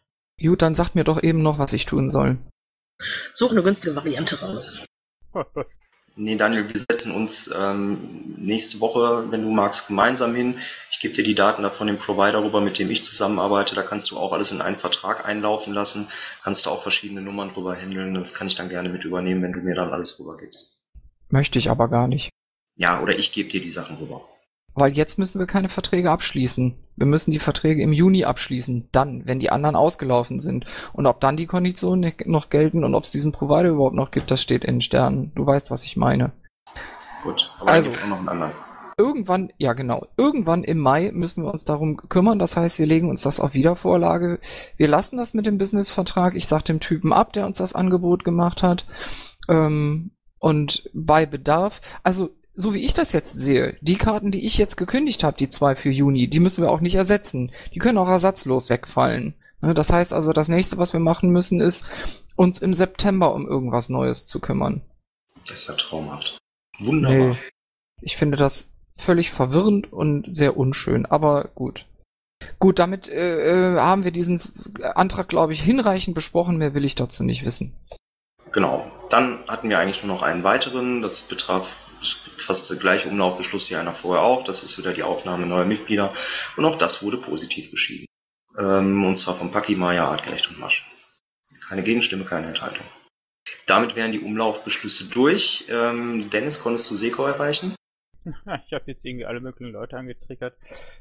Gut, 0.41 0.63
dann 0.63 0.75
sagt 0.75 0.95
mir 0.95 1.05
doch 1.05 1.23
eben 1.23 1.43
noch, 1.43 1.59
was 1.59 1.75
ich 1.75 1.85
tun 1.85 2.09
soll. 2.09 2.39
Such 3.33 3.51
eine 3.51 3.63
günstige 3.63 3.95
Variante 3.95 4.41
raus. 4.41 4.85
Nee, 6.19 6.37
Daniel, 6.37 6.67
wir 6.67 6.81
setzen 6.81 7.13
uns 7.13 7.55
ähm, 7.55 8.35
nächste 8.39 8.81
Woche, 8.81 9.31
wenn 9.31 9.43
du 9.43 9.51
magst, 9.51 9.89
gemeinsam 9.89 10.35
hin. 10.35 10.59
Ich 10.91 10.99
gebe 11.01 11.13
dir 11.13 11.23
die 11.23 11.35
Daten 11.35 11.63
da 11.63 11.69
von 11.69 11.87
dem 11.87 11.99
Provider 11.99 12.43
rüber, 12.43 12.63
mit 12.63 12.79
dem 12.79 12.91
ich 12.91 13.05
zusammenarbeite. 13.05 13.75
Da 13.75 13.83
kannst 13.83 14.11
du 14.11 14.17
auch 14.17 14.33
alles 14.33 14.51
in 14.51 14.63
einen 14.63 14.77
Vertrag 14.77 15.29
einlaufen 15.29 15.75
lassen. 15.75 16.09
Kannst 16.43 16.65
du 16.65 16.71
auch 16.71 16.81
verschiedene 16.81 17.21
Nummern 17.21 17.51
drüber 17.51 17.77
handeln. 17.77 18.15
Das 18.15 18.33
kann 18.33 18.47
ich 18.47 18.55
dann 18.55 18.71
gerne 18.71 18.89
mit 18.89 19.05
übernehmen, 19.05 19.43
wenn 19.43 19.53
du 19.53 19.61
mir 19.61 19.75
dann 19.75 19.93
alles 19.93 20.19
rübergibst. 20.19 20.81
Möchte 21.29 21.59
ich 21.59 21.69
aber 21.69 21.89
gar 21.89 22.09
nicht. 22.09 22.31
Ja, 22.77 23.03
oder 23.03 23.19
ich 23.19 23.33
gebe 23.33 23.51
dir 23.51 23.61
die 23.61 23.71
Sachen 23.71 23.99
rüber. 23.99 24.27
Weil 24.77 24.93
jetzt 24.93 25.19
müssen 25.19 25.39
wir 25.39 25.47
keine 25.47 25.71
Verträge 25.71 26.11
abschließen. 26.11 26.75
Wir 26.97 27.07
müssen 27.07 27.31
die 27.31 27.39
Verträge 27.39 27.83
im 27.83 27.93
Juni 27.93 28.25
abschließen. 28.25 28.89
Dann, 28.93 29.23
wenn 29.25 29.41
die 29.41 29.51
anderen 29.51 29.75
ausgelaufen 29.75 30.39
sind. 30.41 30.67
Und 30.93 31.07
ob 31.07 31.21
dann 31.21 31.39
die 31.39 31.47
Konditionen 31.47 32.13
noch 32.27 32.51
gelten 32.51 32.85
und 32.85 32.95
ob 32.95 33.05
es 33.05 33.11
diesen 33.11 33.33
Provider 33.33 33.71
überhaupt 33.71 33.97
noch 33.97 34.11
gibt, 34.11 34.31
das 34.31 34.43
steht 34.43 34.65
in 34.65 34.77
den 34.77 34.81
Sternen. 34.83 35.33
Du 35.35 35.47
weißt, 35.47 35.71
was 35.71 35.83
ich 35.85 35.97
meine. 35.97 36.33
Gut, 37.23 37.51
aber 37.59 37.71
Also- 37.73 37.91
dann 37.91 38.11
noch 38.11 38.19
einen 38.19 38.29
anderen. 38.29 38.53
Irgendwann, 38.99 39.53
ja 39.59 39.75
genau, 39.75 40.07
irgendwann 40.17 40.65
im 40.65 40.79
Mai 40.79 41.11
müssen 41.13 41.45
wir 41.45 41.53
uns 41.53 41.65
darum 41.65 41.99
kümmern. 41.99 42.39
Das 42.39 42.57
heißt, 42.57 42.79
wir 42.79 42.87
legen 42.87 43.11
uns 43.11 43.21
das 43.23 43.41
auf 43.41 43.53
Wiedervorlage. 43.53 44.41
Wir 44.79 44.89
lassen 44.89 45.19
das 45.19 45.35
mit 45.35 45.47
dem 45.47 45.59
Businessvertrag. 45.59 46.35
Ich 46.35 46.47
sag 46.47 46.63
dem 46.65 46.81
Typen 46.81 47.13
ab, 47.13 47.35
der 47.35 47.45
uns 47.45 47.59
das 47.59 47.75
Angebot 47.75 48.25
gemacht 48.25 48.63
hat. 48.63 48.87
Ähm, 49.49 50.13
und 50.39 50.89
bei 50.95 51.27
Bedarf, 51.27 51.83
also 52.05 52.31
so 52.57 52.75
wie 52.75 52.85
ich 52.85 52.95
das 52.95 53.13
jetzt 53.13 53.39
sehe, 53.39 53.77
die 53.83 53.97
Karten, 53.97 54.31
die 54.31 54.47
ich 54.47 54.59
jetzt 54.59 54.77
gekündigt 54.77 55.23
habe, 55.23 55.37
die 55.37 55.49
zwei 55.49 55.77
für 55.77 55.91
Juni, 55.91 56.29
die 56.29 56.41
müssen 56.41 56.63
wir 56.63 56.71
auch 56.71 56.81
nicht 56.81 56.95
ersetzen. 56.95 57.53
Die 57.75 57.79
können 57.79 57.99
auch 57.99 58.09
ersatzlos 58.09 58.71
wegfallen. 58.71 59.35
Ne, 59.61 59.75
Das 59.75 59.93
heißt 59.93 60.13
also, 60.13 60.33
das 60.33 60.49
nächste, 60.49 60.79
was 60.79 60.93
wir 60.93 61.01
machen 61.01 61.31
müssen, 61.31 61.61
ist, 61.61 61.87
uns 62.35 62.59
im 62.59 62.75
September 62.75 63.35
um 63.35 63.47
irgendwas 63.47 63.89
Neues 63.89 64.27
zu 64.27 64.41
kümmern. 64.41 64.83
Das 65.41 65.51
ist 65.51 65.69
ja 65.69 65.75
traumhaft. 65.75 66.39
Wunderbar. 66.79 67.31
Nee. 67.31 67.37
Ich 68.01 68.17
finde 68.17 68.37
das 68.37 68.75
völlig 68.99 69.31
verwirrend 69.31 69.93
und 69.93 70.37
sehr 70.37 70.57
unschön, 70.57 71.07
aber 71.07 71.51
gut. 71.55 71.87
Gut, 72.59 72.79
damit 72.79 73.09
äh, 73.09 73.75
äh, 73.75 73.81
haben 73.81 74.05
wir 74.05 74.11
diesen 74.11 74.43
Antrag, 74.83 75.29
glaube 75.29 75.53
ich, 75.53 75.63
hinreichend 75.63 76.15
besprochen. 76.15 76.59
Mehr 76.59 76.75
will 76.75 76.85
ich 76.85 76.95
dazu 76.95 77.23
nicht 77.23 77.45
wissen. 77.45 77.75
Genau. 78.53 78.85
Dann 79.11 79.39
hatten 79.49 79.69
wir 79.69 79.79
eigentlich 79.79 80.03
nur 80.03 80.15
noch 80.15 80.23
einen 80.23 80.45
weiteren. 80.45 81.03
Das 81.03 81.23
betraf 81.23 81.79
fast 82.37 82.71
der 82.71 82.79
gleiche 82.79 83.09
Umlaufbeschluss 83.09 83.71
wie 83.71 83.77
einer 83.77 83.93
vorher 83.93 84.25
auch. 84.25 84.45
Das 84.45 84.63
ist 84.63 84.79
wieder 84.79 84.93
die 84.93 85.03
Aufnahme 85.03 85.47
neuer 85.47 85.65
Mitglieder. 85.65 86.13
Und 86.57 86.65
auch 86.65 86.77
das 86.77 87.03
wurde 87.03 87.19
positiv 87.19 87.71
beschieden. 87.71 88.07
Ähm, 88.59 89.05
und 89.05 89.17
zwar 89.17 89.35
von 89.35 89.51
Paki, 89.51 89.77
Maya, 89.77 90.09
Artgerecht 90.09 90.49
und 90.49 90.59
Masch. 90.59 90.91
Keine 91.69 91.83
Gegenstimme, 91.83 92.25
keine 92.25 92.49
Enthaltung. 92.49 92.87
Damit 93.67 93.97
wären 93.97 94.13
die 94.13 94.21
Umlaufbeschlüsse 94.21 95.09
durch. 95.11 95.67
Ähm, 95.69 96.31
Dennis, 96.31 96.61
konntest 96.61 96.91
du 96.91 96.95
Seko 96.95 97.27
erreichen? 97.27 97.75
Ich 98.67 98.73
habe 98.73 98.85
jetzt 98.87 99.05
irgendwie 99.05 99.25
alle 99.25 99.41
möglichen 99.41 99.73
Leute 99.73 99.97
angetriggert. 99.97 100.57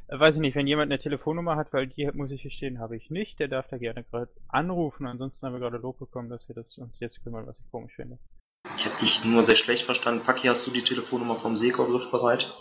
Äh, 0.07 0.19
weiß 0.19 0.35
ich 0.35 0.41
nicht, 0.41 0.55
wenn 0.55 0.67
jemand 0.67 0.91
eine 0.91 1.01
Telefonnummer 1.01 1.55
hat, 1.55 1.73
weil 1.73 1.87
die 1.87 2.09
muss 2.13 2.31
ich 2.31 2.43
gestehen, 2.43 2.79
habe 2.79 2.95
ich 2.95 3.09
nicht, 3.09 3.39
der 3.39 3.47
darf 3.47 3.67
da 3.67 3.77
gerne 3.77 4.03
gerade 4.03 4.31
anrufen. 4.47 5.07
Ansonsten 5.07 5.45
haben 5.45 5.53
wir 5.53 5.59
gerade 5.59 5.77
Lob 5.77 5.97
bekommen, 5.97 6.29
dass 6.29 6.47
wir 6.47 6.55
das 6.55 6.77
uns 6.77 6.99
jetzt 6.99 7.23
kümmern, 7.23 7.47
was 7.47 7.57
ich 7.57 7.71
komisch 7.71 7.95
finde. 7.95 8.19
Ich 8.78 8.86
habe 8.86 8.95
dich 8.99 9.23
nur 9.25 9.43
sehr 9.43 9.56
schlecht 9.56 9.84
verstanden. 9.84 10.23
Paki, 10.23 10.47
hast 10.47 10.65
du 10.67 10.71
die 10.71 10.84
Telefonnummer 10.84 11.36
vom 11.36 11.56
Seko 11.56 11.86
griffbereit? 11.86 12.51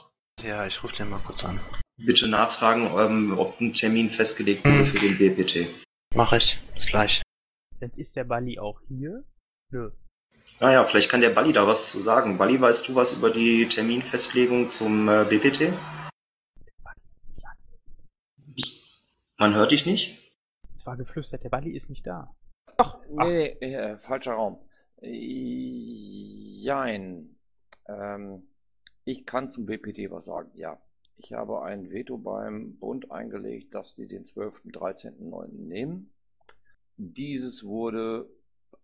Ja, 0.43 0.67
ich 0.67 0.83
rufe 0.83 0.97
den 0.97 1.11
mal 1.11 1.21
kurz 1.21 1.45
an. 1.45 1.61
Bitte 1.97 2.29
nachfragen, 2.29 2.91
ähm, 2.99 3.39
ob 3.39 3.61
ein 3.61 3.73
Termin 3.73 4.11
festgelegt 4.11 4.65
wurde 4.67 4.85
für 4.85 4.99
den 4.99 5.17
BPT. 5.17 5.69
Mach 6.15 6.33
ich. 6.33 6.59
Bis 6.75 6.87
gleich. 6.87 7.23
Jetzt 7.81 7.99
ist 7.99 8.17
der 8.17 8.25
Bali 8.25 8.59
auch 8.59 8.81
hier. 8.89 9.25
Nö. 9.71 9.91
Naja, 10.61 10.85
vielleicht 10.85 11.11
kann 11.11 11.21
der 11.21 11.31
Balli 11.31 11.53
da 11.53 11.67
was 11.67 11.91
zu 11.91 12.01
sagen. 12.01 12.37
Balli, 12.39 12.61
weißt 12.61 12.89
du 12.89 12.95
was 12.95 13.13
über 13.13 13.31
die 13.31 13.69
Terminfestlegung 13.69 14.69
zum 14.69 15.09
äh, 15.09 15.25
BPT? 15.25 15.73
Man 19.37 19.55
hört 19.55 19.73
dich 19.73 19.85
nicht? 19.85 20.33
Es 20.77 20.87
war 20.87 20.97
geflüstert, 20.97 21.43
der 21.43 21.49
Bali 21.49 21.77
ist 21.77 21.91
nicht 21.91 22.07
da. 22.07 22.35
Nee, 23.11 23.57
nee, 23.61 23.75
äh, 23.75 23.99
falscher 23.99 24.35
Raum. 24.35 24.59
Jein. 26.63 27.37
Ähm, 27.87 28.49
ich 29.05 29.27
kann 29.27 29.51
zum 29.51 29.67
BPT 29.67 30.11
was 30.11 30.25
sagen, 30.25 30.51
ja. 30.55 30.81
Ich 31.17 31.33
habe 31.33 31.63
ein 31.63 31.91
Veto 31.91 32.19
beim 32.19 32.77
Bund 32.79 33.11
eingelegt, 33.11 33.75
dass 33.75 33.95
die 33.95 34.09
den 34.09 34.27
12., 34.27 34.63
13., 34.65 35.29
9. 35.31 35.69
nehmen. 35.69 36.11
Dieses 36.97 37.65
wurde 37.65 38.29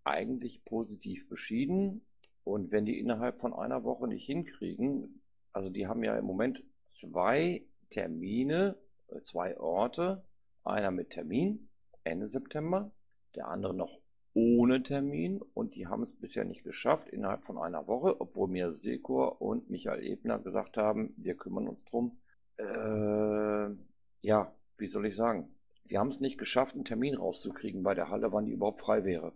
eigentlich 0.05 0.65
positiv 0.65 1.29
beschieden. 1.29 2.03
Und 2.45 2.71
wenn 2.71 2.85
die 2.85 2.99
innerhalb 2.99 3.41
von 3.41 3.53
einer 3.53 3.85
Woche 3.85 4.07
nicht 4.09 4.27
hinkriegen, 4.27 5.23
also 5.53 5.71
die 5.71 5.87
haben 5.87 6.05
ja 6.05 6.17
im 6.17 6.25
Moment 6.25 6.65
zwei 6.87 7.65
Termine, 7.91 8.77
äh, 9.09 9.21
zwei 9.23 9.59
Orte, 9.59 10.25
einer 10.65 10.91
mit 10.91 11.11
Termin 11.11 11.69
Ende 12.05 12.27
September, 12.27 12.91
der 13.35 13.49
andere 13.49 13.75
noch 13.75 14.01
ohne 14.35 14.83
Termin 14.83 15.41
und 15.55 15.75
die 15.75 15.87
haben 15.87 16.03
es 16.03 16.13
bisher 16.13 16.45
nicht 16.45 16.65
geschafft 16.65 17.09
innerhalb 17.09 17.45
von 17.45 17.59
einer 17.59 17.87
Woche, 17.87 18.21
obwohl 18.21 18.49
mir 18.49 18.73
Sekor 18.73 19.41
und 19.43 19.71
Michael 19.71 20.05
Ebner 20.05 20.39
gesagt 20.39 20.77
haben, 20.77 21.15
wir 21.17 21.35
kümmern 21.35 21.69
uns 21.69 21.85
drum. 21.85 22.19
Äh, 22.57 23.75
ja, 24.23 24.53
wie 24.79 24.89
soll 24.89 25.07
ich 25.07 25.17
sagen? 25.17 25.49
Sie 25.85 25.99
haben 25.99 26.09
es 26.09 26.21
nicht 26.21 26.39
geschafft, 26.39 26.75
einen 26.75 26.85
Termin 26.85 27.17
rauszukriegen 27.17 27.83
bei 27.83 27.95
der 27.95 28.11
Halle, 28.11 28.33
wann 28.33 28.47
die 28.47 28.53
überhaupt 28.53 28.81
frei 28.81 29.05
wäre. 29.05 29.33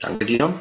Danke 0.00 0.26
dir. 0.26 0.54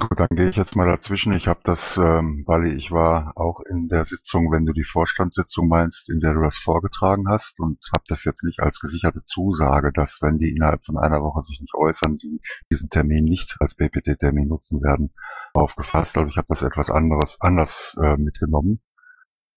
Gut, 0.00 0.18
dann 0.18 0.28
gehe 0.30 0.48
ich 0.48 0.56
jetzt 0.56 0.76
mal 0.76 0.86
dazwischen. 0.86 1.34
Ich 1.34 1.46
habe 1.46 1.60
das, 1.62 1.98
ähm, 1.98 2.44
Bali, 2.46 2.72
ich 2.74 2.90
war 2.90 3.32
auch 3.36 3.60
in 3.60 3.88
der 3.88 4.06
Sitzung, 4.06 4.50
wenn 4.50 4.64
du 4.64 4.72
die 4.72 4.84
Vorstandssitzung 4.84 5.68
meinst, 5.68 6.08
in 6.08 6.20
der 6.20 6.32
du 6.32 6.40
das 6.40 6.56
vorgetragen 6.56 7.28
hast 7.28 7.60
und 7.60 7.78
habe 7.92 8.04
das 8.08 8.24
jetzt 8.24 8.42
nicht 8.42 8.60
als 8.60 8.80
gesicherte 8.80 9.22
Zusage, 9.24 9.92
dass 9.92 10.22
wenn 10.22 10.38
die 10.38 10.48
innerhalb 10.56 10.86
von 10.86 10.96
einer 10.96 11.20
Woche 11.22 11.42
sich 11.42 11.60
nicht 11.60 11.74
äußern, 11.74 12.16
die 12.16 12.40
diesen 12.72 12.88
Termin 12.88 13.24
nicht 13.24 13.58
als 13.60 13.74
BPT-Termin 13.74 14.48
nutzen 14.48 14.82
werden, 14.82 15.12
aufgefasst. 15.52 16.16
Also 16.16 16.30
ich 16.30 16.38
habe 16.38 16.48
das 16.48 16.62
etwas 16.62 16.88
anderes 16.88 17.36
anders 17.40 17.94
äh, 18.00 18.16
mitgenommen. 18.16 18.80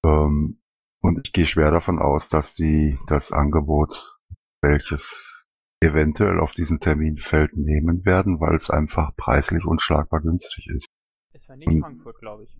Ähm, 0.05 0.59
und 0.99 1.21
ich 1.25 1.31
gehe 1.31 1.45
schwer 1.45 1.71
davon 1.71 1.99
aus, 1.99 2.27
dass 2.27 2.53
die 2.53 2.99
das 3.07 3.31
Angebot, 3.31 4.19
welches 4.61 5.42
eventuell 5.83 6.39
auf 6.39 6.51
diesen 6.53 6.79
Termin 6.79 7.17
fällt, 7.17 7.55
nehmen 7.55 8.05
werden, 8.05 8.39
weil 8.39 8.55
es 8.55 8.69
einfach 8.69 9.15
preislich 9.15 9.65
unschlagbar 9.65 10.21
günstig 10.21 10.67
ist. 10.67 10.87
Es 11.33 11.47
war 11.47 11.55
nicht 11.55 11.67
Und- 11.67 11.81
Frankfurt, 11.81 12.19
glaube 12.19 12.43
ich. 12.43 12.57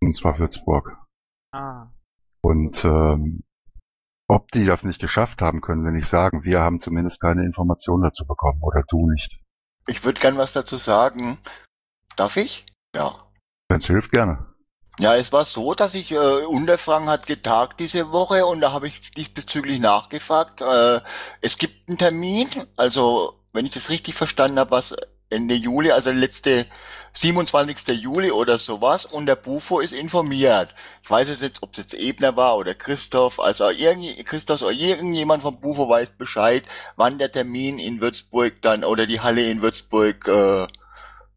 Und 0.00 0.16
zwar 0.16 0.38
Würzburg. 0.38 0.96
Ah. 1.52 1.88
Und 2.40 2.84
ähm, 2.84 3.42
ob 4.28 4.50
die 4.52 4.64
das 4.66 4.84
nicht 4.84 5.00
geschafft 5.00 5.42
haben, 5.42 5.60
können 5.60 5.84
wir 5.84 5.90
nicht 5.90 6.06
sagen. 6.06 6.44
Wir 6.44 6.60
haben 6.60 6.78
zumindest 6.78 7.20
keine 7.20 7.44
Informationen 7.44 8.02
dazu 8.02 8.26
bekommen 8.26 8.62
oder 8.62 8.84
du 8.88 9.10
nicht. 9.10 9.40
Ich 9.86 10.04
würde 10.04 10.20
gern 10.20 10.36
was 10.36 10.52
dazu 10.52 10.76
sagen. 10.76 11.38
Darf 12.16 12.36
ich? 12.36 12.66
Ja. 12.94 13.18
Wenn 13.68 13.78
es 13.78 13.86
hilft, 13.86 14.12
gerne. 14.12 14.54
Ja, 15.00 15.14
es 15.16 15.32
war 15.32 15.44
so, 15.44 15.74
dass 15.74 15.94
ich, 15.94 16.10
äh, 16.10 16.16
Unterfragen 16.16 17.08
hat 17.08 17.26
getagt 17.26 17.78
diese 17.78 18.10
Woche 18.10 18.46
und 18.46 18.60
da 18.60 18.72
habe 18.72 18.88
ich 18.88 19.12
diesbezüglich 19.12 19.78
nachgefragt. 19.78 20.60
Äh, 20.60 21.00
es 21.40 21.56
gibt 21.58 21.88
einen 21.88 21.98
Termin, 21.98 22.48
also 22.76 23.34
wenn 23.52 23.64
ich 23.66 23.72
das 23.72 23.90
richtig 23.90 24.14
verstanden 24.16 24.58
habe, 24.58 24.72
was 24.72 24.94
Ende 25.30 25.54
Juli, 25.54 25.92
also 25.92 26.10
letzte 26.10 26.66
27. 27.12 27.88
Juli 28.00 28.32
oder 28.32 28.58
sowas 28.58 29.04
und 29.04 29.26
der 29.26 29.36
Bufo 29.36 29.78
ist 29.80 29.92
informiert. 29.92 30.74
Ich 31.04 31.10
weiß 31.10 31.28
es 31.28 31.40
jetzt, 31.40 31.62
ob 31.62 31.72
es 31.72 31.78
jetzt 31.78 31.94
Ebner 31.94 32.36
war 32.36 32.56
oder 32.56 32.74
Christoph, 32.74 33.38
also 33.38 33.70
irgend, 33.70 34.26
Christoph 34.26 34.62
oder 34.62 34.72
irgendjemand 34.72 35.42
vom 35.42 35.60
Bufo 35.60 35.88
weiß 35.88 36.12
Bescheid, 36.12 36.64
wann 36.96 37.18
der 37.18 37.30
Termin 37.30 37.78
in 37.78 38.00
Würzburg 38.00 38.62
dann 38.62 38.84
oder 38.84 39.06
die 39.06 39.20
Halle 39.20 39.48
in 39.48 39.62
Würzburg 39.62 40.26
äh, 40.26 40.66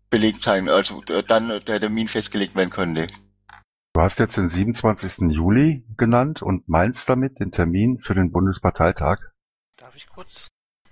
belegt 0.09 0.43
sein, 0.43 0.67
also 0.69 1.01
äh, 1.09 1.23
dann 1.23 1.49
der 1.49 1.79
Termin 1.79 2.07
festgelegt 2.07 2.55
werden 2.55 2.69
könnte. 2.71 3.07
Du 3.93 4.01
hast 4.01 4.19
jetzt 4.19 4.37
den 4.37 4.47
27. 4.47 5.31
Juli 5.31 5.83
genannt 5.97 6.41
und 6.41 6.69
meinst 6.69 7.09
damit 7.09 7.41
den 7.41 7.51
Termin 7.51 7.99
für 7.99 8.15
den 8.15 8.31
Bundesparteitag? 8.31 9.19
Darf 9.75 9.95
ich 9.95 10.07
kurz? 10.07 10.47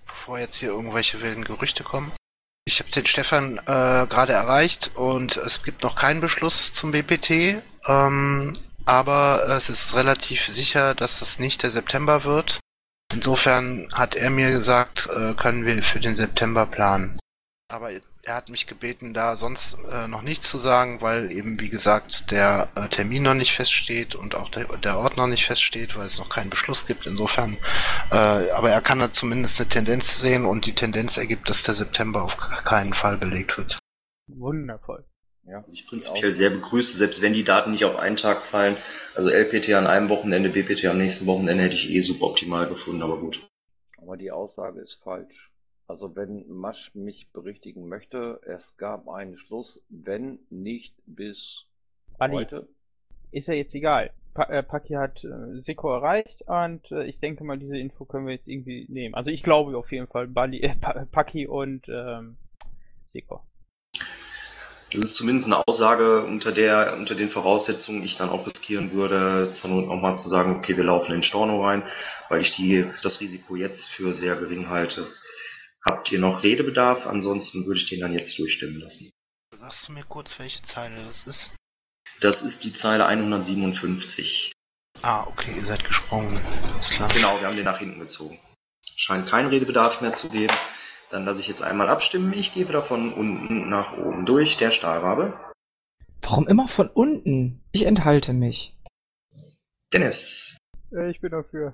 Bevor 0.06 0.38
jetzt 0.38 0.58
hier 0.58 0.70
irgendwelche 0.70 1.22
wilden 1.22 1.46
Gerüchte 1.46 1.84
kommen. 1.84 2.12
Ich 2.66 2.80
habe 2.82 2.92
den 2.92 3.06
Stefan 3.06 3.58
äh, 3.58 4.06
gerade 4.08 4.34
erreicht 4.34 4.92
und 4.96 5.38
es 5.38 5.64
gibt 5.64 5.84
noch 5.84 5.96
keinen 5.96 6.20
Beschluss 6.20 6.74
zum 6.74 6.92
BPT, 6.92 7.64
ähm, 7.88 8.54
aber 8.86 9.48
es 9.48 9.70
ist 9.70 9.96
relativ 9.96 10.48
sicher, 10.48 10.94
dass 10.94 11.22
es 11.22 11.40
nicht 11.40 11.64
der 11.64 11.72
September 11.72 12.26
wird. 12.26 12.60
Insofern 13.14 13.88
hat 13.94 14.16
er 14.16 14.30
mir 14.30 14.52
gesagt, 14.52 15.08
äh, 15.08 15.34
können 15.36 15.66
wir 15.66 15.82
für 15.84 16.02
den 16.02 16.18
September 16.18 16.66
planen. 16.66 17.18
Aber 17.72 17.92
er 18.24 18.36
hat 18.36 18.50
mich 18.50 18.66
gebeten, 18.66 19.14
da 19.14 19.38
sonst 19.38 19.78
äh, 19.92 20.08
noch 20.08 20.24
nichts 20.24 20.50
zu 20.50 20.58
sagen, 20.58 21.02
weil 21.02 21.32
eben, 21.32 21.60
wie 21.60 21.70
gesagt, 21.70 22.32
der 22.32 22.68
äh, 22.74 22.88
Termin 22.88 23.22
noch 23.22 23.36
nicht 23.36 23.54
feststeht 23.54 24.16
und 24.16 24.34
auch 24.34 24.50
der, 24.50 24.66
der 24.78 24.98
Ort 24.98 25.18
noch 25.18 25.28
nicht 25.28 25.46
feststeht, 25.46 25.96
weil 25.96 26.08
es 26.08 26.18
noch 26.18 26.30
keinen 26.30 26.50
Beschluss 26.50 26.88
gibt. 26.88 27.06
Insofern, 27.06 27.58
äh, 28.12 28.16
aber 28.16 28.72
er 28.72 28.82
kann 28.82 28.98
da 28.98 29.12
zumindest 29.12 29.60
eine 29.60 29.70
Tendenz 29.70 30.20
sehen 30.20 30.46
und 30.46 30.66
die 30.66 30.74
Tendenz 30.74 31.20
ergibt, 31.20 31.48
dass 31.48 31.62
der 31.62 31.76
September 31.76 32.24
auf 32.24 32.38
keinen 32.38 32.94
Fall 32.94 33.18
belegt 33.18 33.56
wird. 33.60 33.78
Wundervoll. 34.26 35.06
Ja, 35.46 35.64
Was 35.64 35.74
ich 35.74 35.86
prinzipiell 35.86 36.34
sehr 36.34 36.50
begrüße, 36.50 36.98
selbst 36.98 37.22
wenn 37.22 37.34
die 37.34 37.44
Daten 37.44 37.72
nicht 37.72 37.86
auf 37.86 37.98
einen 37.98 38.18
Tag 38.18 38.42
fallen. 38.46 38.78
Also 39.14 39.30
LPT 39.30 39.74
an 39.74 39.86
einem 39.86 40.10
Wochenende, 40.10 40.50
BPT 40.50 40.86
am 40.86 40.98
nächsten 40.98 41.28
Wochenende 41.28 41.64
hätte 41.64 41.76
ich 41.76 41.92
eh 41.92 42.02
suboptimal 42.02 42.68
gefunden, 42.68 43.04
aber 43.04 43.20
gut. 43.20 43.48
Aber 44.02 44.18
die 44.18 44.32
Aussage 44.32 44.80
ist 44.82 44.98
falsch. 45.04 45.49
Also 45.90 46.16
wenn 46.16 46.48
Masch 46.48 46.94
mich 46.94 47.32
berichtigen 47.34 47.88
möchte, 47.88 48.40
es 48.46 48.78
gab 48.78 49.10
einen 49.10 49.40
Schluss, 49.40 49.82
wenn 49.90 50.38
nicht 50.52 50.94
bis 51.08 51.66
Adi. 52.20 52.36
heute. 52.36 52.70
Ist 53.32 53.48
ja 53.48 53.56
jetzt 53.56 53.74
egal. 53.74 54.12
Pa 54.36 54.44
äh, 54.44 54.62
Paki 54.62 54.94
hat 54.94 55.24
äh, 55.24 55.60
Seko 55.60 55.92
erreicht 55.92 56.44
und 56.46 56.92
äh, 56.92 57.06
ich 57.06 57.18
denke 57.18 57.44
mal, 57.44 57.58
diese 57.58 57.76
Info 57.76 58.06
können 58.06 58.28
wir 58.28 58.36
jetzt 58.36 58.48
irgendwie 58.48 58.86
nehmen. 58.88 59.16
Also 59.16 59.32
ich 59.32 59.42
glaube 59.42 59.76
auf 59.76 59.92
jeden 59.92 60.06
Fall 60.06 60.28
Bali, 60.28 60.60
äh, 60.62 60.76
Pa- 60.76 61.08
Paki 61.12 61.48
und 61.48 61.88
ähm, 61.90 62.38
Seko. 63.08 63.42
Das 64.92 65.02
ist 65.02 65.16
zumindest 65.16 65.48
eine 65.48 65.68
Aussage, 65.68 66.24
unter 66.24 66.52
der, 66.52 66.98
unter 67.00 67.16
den 67.16 67.30
Voraussetzungen 67.30 68.04
ich 68.04 68.16
dann 68.16 68.30
auch 68.30 68.46
riskieren 68.46 68.92
würde, 68.92 69.52
zur 69.52 69.72
Not 69.72 69.90
auch 69.90 70.02
mal 70.02 70.16
zu 70.16 70.30
sagen, 70.30 70.56
okay, 70.56 70.78
wir 70.78 70.84
laufen 70.84 71.16
in 71.16 71.24
Storno 71.24 71.64
rein, 71.64 71.82
weil 72.30 72.42
ich 72.42 72.56
die, 72.56 72.86
das 73.02 73.22
Risiko 73.22 73.56
jetzt 73.56 73.88
für 73.88 74.14
sehr 74.14 74.36
gering 74.36 74.70
halte. 74.70 75.08
Habt 75.86 76.12
ihr 76.12 76.20
noch 76.20 76.44
Redebedarf? 76.44 77.08
Ansonsten 77.08 77.66
würde 77.66 77.80
ich 77.80 77.88
den 77.88 78.02
dann 78.02 78.14
jetzt 78.14 78.38
durchstimmen 78.38 78.80
lassen. 78.80 79.12
Sagst 79.58 79.88
du 79.88 79.94
mir 79.94 80.04
kurz, 80.04 80.40
welche 80.40 80.62
Zeile 80.64 81.04
das 81.06 81.24
ist? 81.24 81.52
Das 82.22 82.42
ist 82.42 82.64
die 82.64 82.74
Zeile 82.74 83.06
157. 83.06 84.52
Ah, 85.02 85.24
okay, 85.28 85.54
ihr 85.56 85.66
seid 85.66 85.86
gesprungen. 85.86 86.40
Ist 86.80 86.92
klar. 86.92 87.08
Genau, 87.08 87.40
wir 87.40 87.48
haben 87.48 87.56
den 87.56 87.66
nach 87.66 87.80
hinten 87.80 88.00
gezogen. 88.00 88.38
Scheint 88.96 89.28
kein 89.28 89.48
Redebedarf 89.48 90.02
mehr 90.02 90.14
zu 90.14 90.30
geben. 90.30 90.54
Dann 91.10 91.26
lasse 91.26 91.40
ich 91.40 91.48
jetzt 91.48 91.62
einmal 91.64 91.90
abstimmen. 91.90 92.34
Ich 92.34 92.54
gehe 92.54 92.68
wieder 92.68 92.84
von 92.84 93.14
unten 93.14 93.70
nach 93.70 93.98
oben 93.98 94.26
durch. 94.26 94.58
Der 94.58 94.72
Stahlrabe. 94.72 95.40
Warum 96.22 96.48
immer 96.48 96.68
von 96.68 96.90
unten? 96.90 97.64
Ich 97.72 97.84
enthalte 97.84 98.34
mich. 98.34 98.76
Dennis. 99.94 100.58
Äh, 100.92 101.10
ich 101.10 101.22
bin 101.22 101.32
dafür. 101.32 101.74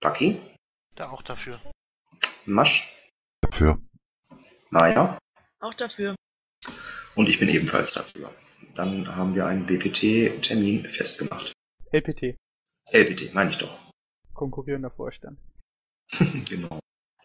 Bucky. 0.00 0.40
Da 0.94 1.08
auch 1.10 1.22
dafür. 1.22 1.58
Masch. 2.44 2.99
Dafür. 3.50 3.80
Maja. 4.70 5.18
Auch 5.58 5.74
dafür. 5.74 6.14
Und 7.16 7.28
ich 7.28 7.40
bin 7.40 7.48
ebenfalls 7.48 7.94
dafür. 7.94 8.30
Dann 8.74 9.16
haben 9.16 9.34
wir 9.34 9.46
einen 9.46 9.66
BPT-Termin 9.66 10.84
festgemacht. 10.84 11.52
LPT, 11.92 12.36
LPT, 12.92 13.34
meine 13.34 13.50
ich 13.50 13.58
doch. 13.58 13.76
konkurrierender 14.32 14.90
Vorstand. 14.90 15.38
genau. 16.48 16.78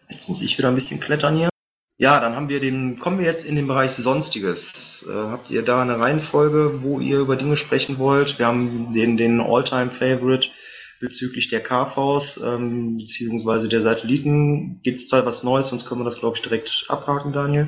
Jetzt 0.09 0.27
muss 0.27 0.41
ich 0.41 0.57
wieder 0.57 0.69
ein 0.69 0.75
bisschen 0.75 0.99
klettern 0.99 1.37
hier. 1.37 1.49
Ja, 1.97 2.19
dann 2.19 2.35
haben 2.35 2.49
wir 2.49 2.59
den, 2.59 2.97
kommen 2.97 3.19
wir 3.19 3.25
jetzt 3.25 3.45
in 3.45 3.55
den 3.55 3.67
Bereich 3.67 3.91
Sonstiges. 3.91 5.07
Äh, 5.07 5.13
habt 5.13 5.49
ihr 5.49 5.61
da 5.61 5.81
eine 5.81 5.99
Reihenfolge, 5.99 6.81
wo 6.81 6.99
ihr 6.99 7.19
über 7.19 7.35
Dinge 7.35 7.55
sprechen 7.55 7.99
wollt? 7.99 8.37
Wir 8.39 8.47
haben 8.47 8.93
den, 8.93 9.15
den 9.15 9.39
All-Time-Favorite 9.39 10.49
bezüglich 10.99 11.49
der 11.49 11.61
KVs, 11.61 12.41
ähm, 12.45 12.97
beziehungsweise 12.97 13.69
der 13.69 13.81
Satelliten. 13.81 14.79
Gibt's 14.83 15.09
da 15.09 15.25
was 15.25 15.43
Neues? 15.43 15.67
Sonst 15.67 15.85
können 15.85 16.01
wir 16.01 16.05
das, 16.05 16.19
glaube 16.19 16.37
ich, 16.37 16.41
direkt 16.41 16.85
abhaken, 16.89 17.31
Daniel. 17.31 17.67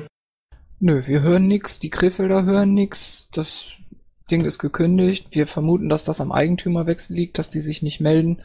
Nö, 0.80 1.02
wir 1.06 1.22
hören 1.22 1.48
nix, 1.48 1.80
die 1.80 1.90
Krefelder 1.90 2.44
hören 2.44 2.72
nix, 2.72 3.26
das 3.32 3.70
Ding 4.30 4.44
ist 4.44 4.58
gekündigt. 4.58 5.28
Wir 5.30 5.46
vermuten, 5.46 5.88
dass 5.88 6.04
das 6.04 6.20
am 6.20 6.30
Eigentümerwechsel 6.30 7.16
liegt, 7.16 7.38
dass 7.38 7.50
die 7.50 7.60
sich 7.60 7.82
nicht 7.82 8.00
melden. 8.00 8.42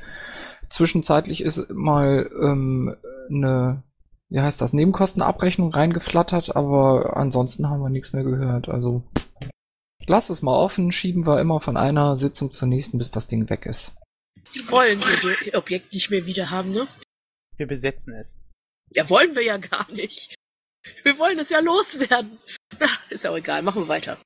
Zwischenzeitlich 0.69 1.41
ist 1.41 1.69
mal 1.71 2.31
ähm, 2.41 2.95
eine, 3.29 3.83
wie 4.29 4.39
heißt 4.39 4.61
das, 4.61 4.73
Nebenkostenabrechnung 4.73 5.71
reingeflattert, 5.71 6.55
aber 6.55 7.17
ansonsten 7.17 7.69
haben 7.69 7.81
wir 7.81 7.89
nichts 7.89 8.13
mehr 8.13 8.23
gehört. 8.23 8.69
Also 8.69 9.03
lass 10.07 10.29
es 10.31 10.41
mal 10.41 10.55
offen, 10.55 10.91
schieben 10.91 11.27
wir 11.27 11.39
immer 11.39 11.59
von 11.59 11.77
einer 11.77 12.17
Sitzung 12.17 12.49
zur 12.49 12.67
nächsten, 12.67 12.97
bis 12.97 13.11
das 13.11 13.27
Ding 13.27 13.49
weg 13.49 13.67
ist. 13.67 13.93
Wollen 14.67 14.99
wir 14.99 15.35
das 15.45 15.53
Objekt 15.55 15.93
nicht 15.93 16.09
mehr 16.09 16.25
wieder 16.25 16.49
haben, 16.49 16.69
ne? 16.71 16.87
Wir 17.57 17.67
besetzen 17.67 18.13
es. 18.13 18.35
Ja, 18.93 19.09
wollen 19.09 19.35
wir 19.35 19.43
ja 19.43 19.57
gar 19.57 19.91
nicht. 19.91 20.35
Wir 21.03 21.17
wollen 21.17 21.39
es 21.39 21.49
ja 21.49 21.59
loswerden. 21.59 22.37
Ja, 22.79 22.87
ist 23.09 23.23
ja 23.23 23.31
auch 23.31 23.37
egal, 23.37 23.61
machen 23.61 23.83
wir 23.83 23.87
weiter. 23.87 24.17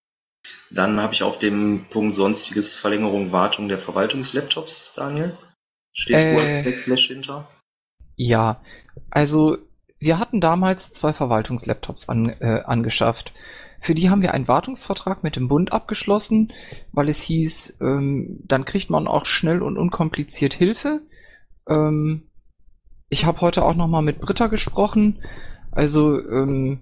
Dann 0.70 1.00
habe 1.00 1.14
ich 1.14 1.24
auf 1.24 1.40
dem 1.40 1.86
Punkt 1.90 2.16
Sonstiges 2.16 2.76
Verlängerung, 2.76 3.32
Wartung 3.32 3.68
der 3.68 3.80
Verwaltungslaptops, 3.80 4.94
Daniel. 4.96 5.36
Stehst 5.94 6.26
du 6.26 6.30
Äh. 6.32 6.40
als 6.40 6.64
Backslash 6.64 7.08
hinter? 7.08 7.48
Ja, 8.16 8.64
also 9.10 9.58
wir 10.00 10.20
hatten 10.20 10.42
damals 10.42 10.92
zwei 10.92 11.14
Verwaltungslaptops 11.14 12.10
an, 12.10 12.30
äh, 12.30 12.64
angeschafft. 12.66 13.34
Für 13.88 13.96
die 13.96 14.10
haben 14.10 14.22
wir 14.22 14.34
einen 14.34 14.50
Wartungsvertrag 14.50 15.24
mit 15.24 15.38
dem 15.38 15.48
Bund 15.48 15.72
abgeschlossen, 15.72 16.52
weil 16.92 17.08
es 17.08 17.22
hieß, 17.22 17.78
ähm, 17.80 18.42
dann 18.44 18.66
kriegt 18.66 18.90
man 18.90 19.08
auch 19.08 19.26
schnell 19.26 19.62
und 19.62 19.78
unkompliziert 19.78 20.54
Hilfe. 20.54 21.04
Ähm, 21.70 22.24
ich 23.08 23.24
habe 23.24 23.40
heute 23.40 23.64
auch 23.64 23.76
noch 23.76 23.88
mal 23.88 24.02
mit 24.02 24.20
Britta 24.20 24.48
gesprochen. 24.48 25.20
Also 25.72 26.20
ähm, 26.20 26.82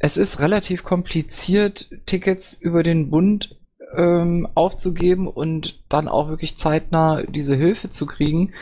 es 0.00 0.16
ist 0.16 0.40
relativ 0.40 0.82
kompliziert, 0.82 1.88
Tickets 2.06 2.54
über 2.54 2.82
den 2.82 3.08
Bund 3.08 3.56
ähm, 3.94 4.48
aufzugeben 4.56 5.28
und 5.28 5.84
dann 5.88 6.08
auch 6.08 6.28
wirklich 6.28 6.58
zeitnah 6.58 7.22
diese 7.22 7.54
Hilfe 7.54 7.88
zu 7.88 8.04
kriegen. 8.04 8.52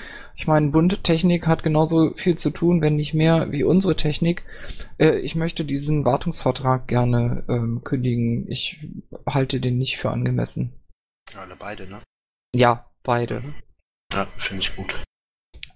Ich 0.41 0.47
meine, 0.47 0.69
Bund 0.69 1.05
Technik 1.05 1.47
hat 1.47 1.63
genauso 1.63 2.15
viel 2.15 2.39
zu 2.39 2.49
tun, 2.49 2.81
wenn 2.81 2.97
nicht 2.97 3.13
mehr, 3.13 3.53
wie 3.53 3.63
unsere 3.63 3.95
Technik. 3.95 4.43
Äh, 4.97 5.19
ich 5.19 5.35
möchte 5.35 5.67
diesen 5.67 6.07
Wartungsvertrag 6.07 6.89
gerne 6.89 7.45
ähm, 7.47 7.83
kündigen. 7.85 8.51
Ich 8.51 8.89
halte 9.27 9.61
den 9.61 9.77
nicht 9.77 9.99
für 9.99 10.09
angemessen. 10.09 10.73
Ja, 11.35 11.43
alle 11.43 11.57
beide, 11.57 11.91
ne? 11.91 12.01
Ja, 12.55 12.91
beide. 13.03 13.41
Mhm. 13.41 13.55
Ja, 14.15 14.25
finde 14.39 14.63
ich 14.63 14.75
gut. 14.75 15.05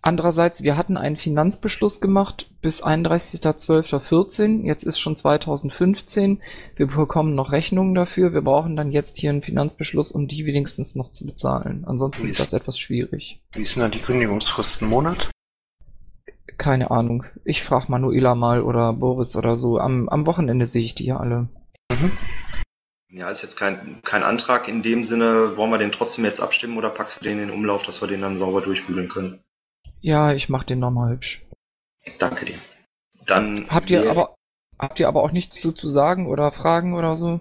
Andererseits, 0.06 0.62
wir 0.62 0.76
hatten 0.76 0.98
einen 0.98 1.16
Finanzbeschluss 1.16 1.98
gemacht 1.98 2.50
bis 2.60 2.84
31.12.14. 2.84 4.62
Jetzt 4.62 4.84
ist 4.84 4.98
schon 4.98 5.16
2015. 5.16 6.42
Wir 6.76 6.88
bekommen 6.88 7.34
noch 7.34 7.52
Rechnungen 7.52 7.94
dafür. 7.94 8.34
Wir 8.34 8.42
brauchen 8.42 8.76
dann 8.76 8.92
jetzt 8.92 9.16
hier 9.16 9.30
einen 9.30 9.42
Finanzbeschluss, 9.42 10.12
um 10.12 10.28
die 10.28 10.44
wenigstens 10.44 10.94
noch 10.94 11.12
zu 11.12 11.24
bezahlen. 11.24 11.84
Ansonsten 11.86 12.26
ist 12.26 12.38
das 12.38 12.52
etwas 12.52 12.78
schwierig. 12.78 13.40
Wie 13.54 13.62
ist 13.62 13.76
denn 13.76 13.82
da 13.82 13.88
die 13.88 13.98
Kündigungsfrist? 13.98 14.82
Ein 14.82 14.90
Monat? 14.90 15.30
Keine 16.58 16.90
Ahnung. 16.90 17.24
Ich 17.46 17.62
frage 17.62 17.90
Manuela 17.90 18.34
mal 18.34 18.60
oder 18.60 18.92
Boris 18.92 19.34
oder 19.36 19.56
so. 19.56 19.78
Am, 19.78 20.10
am 20.10 20.26
Wochenende 20.26 20.66
sehe 20.66 20.84
ich 20.84 20.94
die 20.94 21.06
ja 21.06 21.16
alle. 21.16 21.48
Ja, 23.08 23.30
ist 23.30 23.40
jetzt 23.40 23.56
kein, 23.56 24.02
kein 24.02 24.22
Antrag 24.22 24.68
in 24.68 24.82
dem 24.82 25.02
Sinne. 25.02 25.56
Wollen 25.56 25.70
wir 25.70 25.78
den 25.78 25.92
trotzdem 25.92 26.26
jetzt 26.26 26.40
abstimmen 26.40 26.76
oder 26.76 26.90
packst 26.90 27.22
du 27.22 27.24
den 27.24 27.38
in 27.38 27.48
den 27.48 27.56
Umlauf, 27.56 27.84
dass 27.84 28.02
wir 28.02 28.08
den 28.08 28.20
dann 28.20 28.36
sauber 28.36 28.60
durchbügeln 28.60 29.08
können? 29.08 29.43
Ja, 30.04 30.34
ich 30.34 30.50
mach 30.50 30.64
den 30.64 30.80
nochmal 30.80 31.14
hübsch. 31.14 31.46
Danke 32.18 32.44
dir. 32.44 32.58
Dann 33.24 33.66
Habt 33.70 33.88
ihr 33.88 34.10
aber 34.10 34.34
habt 34.78 35.00
ihr 35.00 35.08
aber 35.08 35.22
auch 35.22 35.32
nichts 35.32 35.58
zu, 35.58 35.72
zu 35.72 35.88
sagen 35.88 36.26
oder 36.26 36.52
Fragen 36.52 36.92
oder 36.92 37.16
so? 37.16 37.40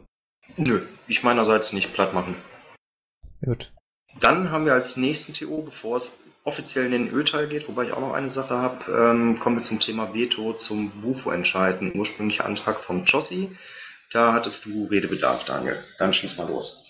Nö, 0.55 0.81
ich 1.09 1.23
meinerseits 1.23 1.73
nicht 1.73 1.93
platt 1.93 2.13
machen. 2.13 2.35
Gut. 3.43 3.73
Dann 4.21 4.49
haben 4.51 4.65
wir 4.65 4.71
als 4.71 4.95
nächsten 4.95 5.33
TO, 5.33 5.63
bevor 5.63 5.97
es 5.97 6.19
offiziell 6.45 6.85
in 6.85 6.91
den 6.93 7.09
Ölteil 7.09 7.47
geht, 7.47 7.67
wobei 7.67 7.83
ich 7.83 7.91
auch 7.91 7.99
noch 7.99 8.13
eine 8.13 8.29
Sache 8.29 8.55
habe, 8.55 8.85
ähm, 8.89 9.39
kommen 9.39 9.57
wir 9.57 9.63
zum 9.63 9.81
Thema 9.81 10.13
Veto 10.13 10.53
zum 10.53 10.89
Bufo-Entscheid. 11.01 11.81
Ein 11.81 11.93
ursprünglicher 11.93 12.45
Antrag 12.45 12.79
vom 12.79 13.03
Jossi. 13.03 13.51
Da 14.13 14.31
hattest 14.31 14.67
du 14.67 14.85
Redebedarf, 14.85 15.43
Daniel. 15.43 15.75
Dann 15.99 16.13
schieß 16.13 16.37
mal 16.37 16.47
los. 16.47 16.89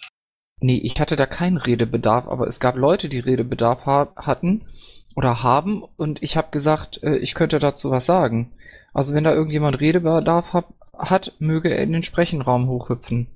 Nee, 0.60 0.78
ich 0.78 1.00
hatte 1.00 1.16
da 1.16 1.26
keinen 1.26 1.58
Redebedarf, 1.58 2.28
aber 2.28 2.46
es 2.46 2.60
gab 2.60 2.76
Leute, 2.76 3.10
die 3.10 3.20
Redebedarf 3.20 3.88
ha 3.88 4.14
hatten 4.16 4.68
oder 5.16 5.44
haben 5.44 5.84
und 5.98 6.22
ich 6.24 6.38
habe 6.38 6.52
gesagt, 6.52 7.02
äh, 7.04 7.18
ich 7.18 7.34
könnte 7.34 7.60
dazu 7.60 7.92
was 7.92 8.06
sagen. 8.06 8.54
Also 8.94 9.14
wenn 9.14 9.24
da 9.24 9.34
irgendjemand 9.34 9.80
Redebedarf 9.80 10.54
hab, 10.54 10.74
hat, 10.98 11.34
möge 11.40 11.70
er 11.70 11.82
in 11.82 11.92
den 11.92 12.04
Sprechenraum 12.04 12.68
hochhüpfen. 12.68 13.28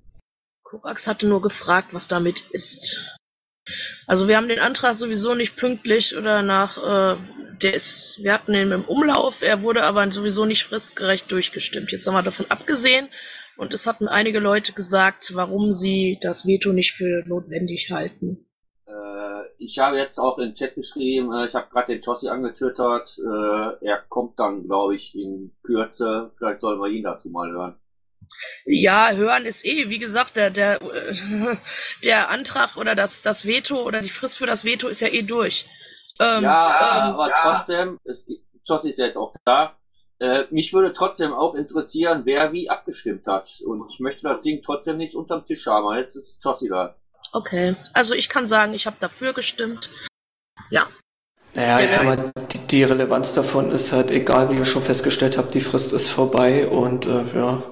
Korax 0.64 1.08
hatte 1.08 1.28
nur 1.28 1.42
gefragt, 1.42 1.90
was 1.94 2.08
damit 2.08 2.42
ist. 2.52 3.18
Also 4.06 4.28
wir 4.28 4.38
haben 4.38 4.48
den 4.48 4.60
Antrag 4.60 4.94
sowieso 4.94 5.36
nicht 5.36 5.56
pünktlich 5.56 6.16
oder 6.16 6.42
nach, 6.42 6.78
äh, 6.78 7.18
der 7.62 7.74
ist, 7.74 8.20
wir 8.22 8.34
hatten 8.34 8.54
ihn 8.54 8.72
im 8.72 8.86
Umlauf, 8.86 9.42
er 9.42 9.62
wurde 9.62 9.84
aber 9.84 10.10
sowieso 10.12 10.46
nicht 10.46 10.64
fristgerecht 10.64 11.32
durchgestimmt. 11.32 11.92
Jetzt 11.92 12.08
haben 12.08 12.14
wir 12.14 12.22
davon 12.22 12.46
abgesehen 12.50 13.10
und 13.58 13.74
es 13.74 13.88
hatten 13.88 14.08
einige 14.08 14.40
Leute 14.40 14.74
gesagt, 14.74 15.32
warum 15.36 15.74
sie 15.74 16.18
das 16.22 16.46
Veto 16.46 16.72
nicht 16.72 16.94
für 16.94 17.24
notwendig 17.26 17.92
halten. 17.92 18.47
Ich 19.60 19.80
habe 19.80 19.98
jetzt 19.98 20.20
auch 20.20 20.38
in 20.38 20.50
den 20.50 20.56
Chat 20.56 20.76
geschrieben, 20.76 21.34
äh, 21.34 21.48
ich 21.48 21.56
habe 21.56 21.70
gerade 21.70 21.94
den 21.94 22.02
Jossi 22.02 22.30
angetwittert, 22.30 23.18
äh, 23.18 23.86
er 23.86 24.04
kommt 24.08 24.40
dann, 24.40 24.64
glaube 24.66 24.96
ich, 24.96 25.16
in 25.16 25.56
Kürze. 25.64 26.32
Vielleicht 26.38 26.60
sollen 26.60 26.80
wir 26.80 26.90
ihn 26.90 27.04
dazu 27.04 27.30
mal 27.30 27.52
hören. 27.52 27.76
Ja, 28.66 29.12
hören 29.12 29.46
ist 29.46 29.66
eh, 29.66 29.90
wie 29.90 30.00
gesagt, 30.00 30.38
der, 30.38 30.50
der, 30.50 30.82
äh, 30.82 31.58
der 32.06 32.30
Antrag 32.30 32.78
oder 32.78 32.96
das, 32.96 33.22
das 33.22 33.46
Veto 33.46 33.82
oder 33.84 34.02
die 34.02 34.10
Frist 34.10 34.38
für 34.38 34.46
das 34.46 34.66
Veto 34.66 34.88
ist 34.88 35.02
ja 35.02 35.08
eh 35.08 35.24
durch. 35.24 35.66
Ähm, 36.20 36.44
ja, 36.44 37.10
ähm, 37.10 37.16
aber 37.16 37.32
trotzdem, 37.42 38.00
es, 38.04 38.28
Jossi 38.66 38.90
ist 38.90 39.00
ja 39.00 39.06
jetzt 39.06 39.18
auch 39.18 39.34
da. 39.46 39.78
Äh, 40.20 40.46
mich 40.50 40.74
würde 40.74 40.94
trotzdem 40.94 41.34
auch 41.34 41.54
interessieren, 41.54 42.24
wer 42.26 42.52
wie 42.52 42.70
abgestimmt 42.70 43.28
hat. 43.28 43.50
Und 43.66 43.90
ich 43.92 44.00
möchte 44.00 44.24
das 44.24 44.42
Ding 44.42 44.62
trotzdem 44.64 44.98
nicht 44.98 45.16
unterm 45.16 45.46
Tisch 45.46 45.68
haben. 45.68 45.96
Jetzt 45.96 46.16
ist 46.16 46.44
Jossi 46.44 46.70
da. 46.70 46.96
Okay, 47.34 47.76
also 47.94 48.14
ich 48.14 48.30
kann 48.30 48.48
sagen, 48.48 48.74
ich 48.74 48.86
habe 48.86 48.98
dafür 49.00 49.34
gestimmt. 49.34 49.90
Ja. 50.70 50.88
Naja, 51.54 51.80
ich 51.80 51.92
sag 51.92 52.04
mal, 52.04 52.32
die, 52.52 52.68
die 52.68 52.84
Relevanz 52.84 53.34
davon 53.34 53.72
ist 53.72 53.92
halt 53.92 54.12
egal, 54.12 54.50
wie 54.50 54.58
ihr 54.58 54.66
schon 54.66 54.84
festgestellt 54.84 55.38
habt, 55.38 55.54
die 55.54 55.62
Frist 55.62 55.94
ist 55.94 56.10
vorbei 56.10 56.68
und 56.68 57.06
äh, 57.06 57.24
ja. 57.36 57.64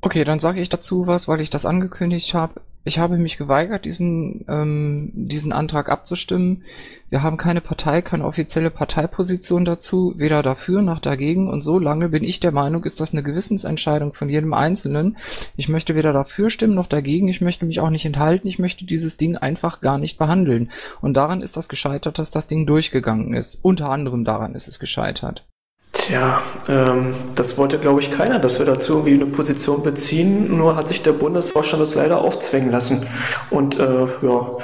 Okay, 0.00 0.24
dann 0.24 0.40
sage 0.40 0.60
ich 0.60 0.68
dazu 0.68 1.06
was, 1.06 1.28
weil 1.28 1.40
ich 1.40 1.50
das 1.50 1.66
angekündigt 1.66 2.32
habe. 2.34 2.60
Ich 2.84 2.98
habe 2.98 3.18
mich 3.18 3.36
geweigert, 3.36 3.84
diesen, 3.84 4.44
ähm, 4.48 5.10
diesen 5.12 5.52
Antrag 5.52 5.90
abzustimmen. 5.90 6.62
Wir 7.10 7.22
haben 7.22 7.36
keine 7.36 7.60
Partei, 7.60 8.02
keine 8.02 8.24
offizielle 8.24 8.70
Parteiposition 8.70 9.64
dazu, 9.64 10.14
weder 10.16 10.42
dafür 10.42 10.80
noch 10.80 11.00
dagegen. 11.00 11.50
Und 11.50 11.62
so 11.62 11.78
lange 11.78 12.08
bin 12.08 12.24
ich 12.24 12.40
der 12.40 12.52
Meinung, 12.52 12.84
ist 12.84 13.00
das 13.00 13.12
eine 13.12 13.22
Gewissensentscheidung 13.22 14.14
von 14.14 14.28
jedem 14.28 14.54
Einzelnen. 14.54 15.18
Ich 15.56 15.68
möchte 15.68 15.94
weder 15.94 16.12
dafür 16.12 16.50
stimmen 16.50 16.74
noch 16.74 16.86
dagegen. 16.86 17.28
Ich 17.28 17.40
möchte 17.40 17.66
mich 17.66 17.80
auch 17.80 17.90
nicht 17.90 18.06
enthalten. 18.06 18.48
Ich 18.48 18.58
möchte 18.58 18.86
dieses 18.86 19.16
Ding 19.16 19.36
einfach 19.36 19.80
gar 19.80 19.98
nicht 19.98 20.18
behandeln. 20.18 20.70
Und 21.00 21.14
daran 21.14 21.42
ist 21.42 21.56
das 21.56 21.68
gescheitert, 21.68 22.18
dass 22.18 22.30
das 22.30 22.46
Ding 22.46 22.66
durchgegangen 22.66 23.34
ist. 23.34 23.58
Unter 23.62 23.90
anderem 23.90 24.24
daran 24.24 24.54
ist 24.54 24.68
es 24.68 24.78
gescheitert. 24.78 25.44
Tja, 25.92 26.42
ähm, 26.68 27.14
das 27.34 27.56
wollte, 27.56 27.78
glaube 27.78 28.00
ich, 28.00 28.10
keiner, 28.10 28.38
dass 28.38 28.58
wir 28.58 28.66
dazu 28.66 28.94
irgendwie 28.94 29.14
eine 29.14 29.26
Position 29.26 29.82
beziehen. 29.82 30.56
Nur 30.56 30.76
hat 30.76 30.88
sich 30.88 31.02
der 31.02 31.12
Bundesvorstand 31.12 31.82
das 31.82 31.94
leider 31.94 32.20
aufzwängen 32.20 32.70
lassen. 32.70 33.06
Und 33.50 33.78
äh, 33.78 34.06
ja, 34.22 34.56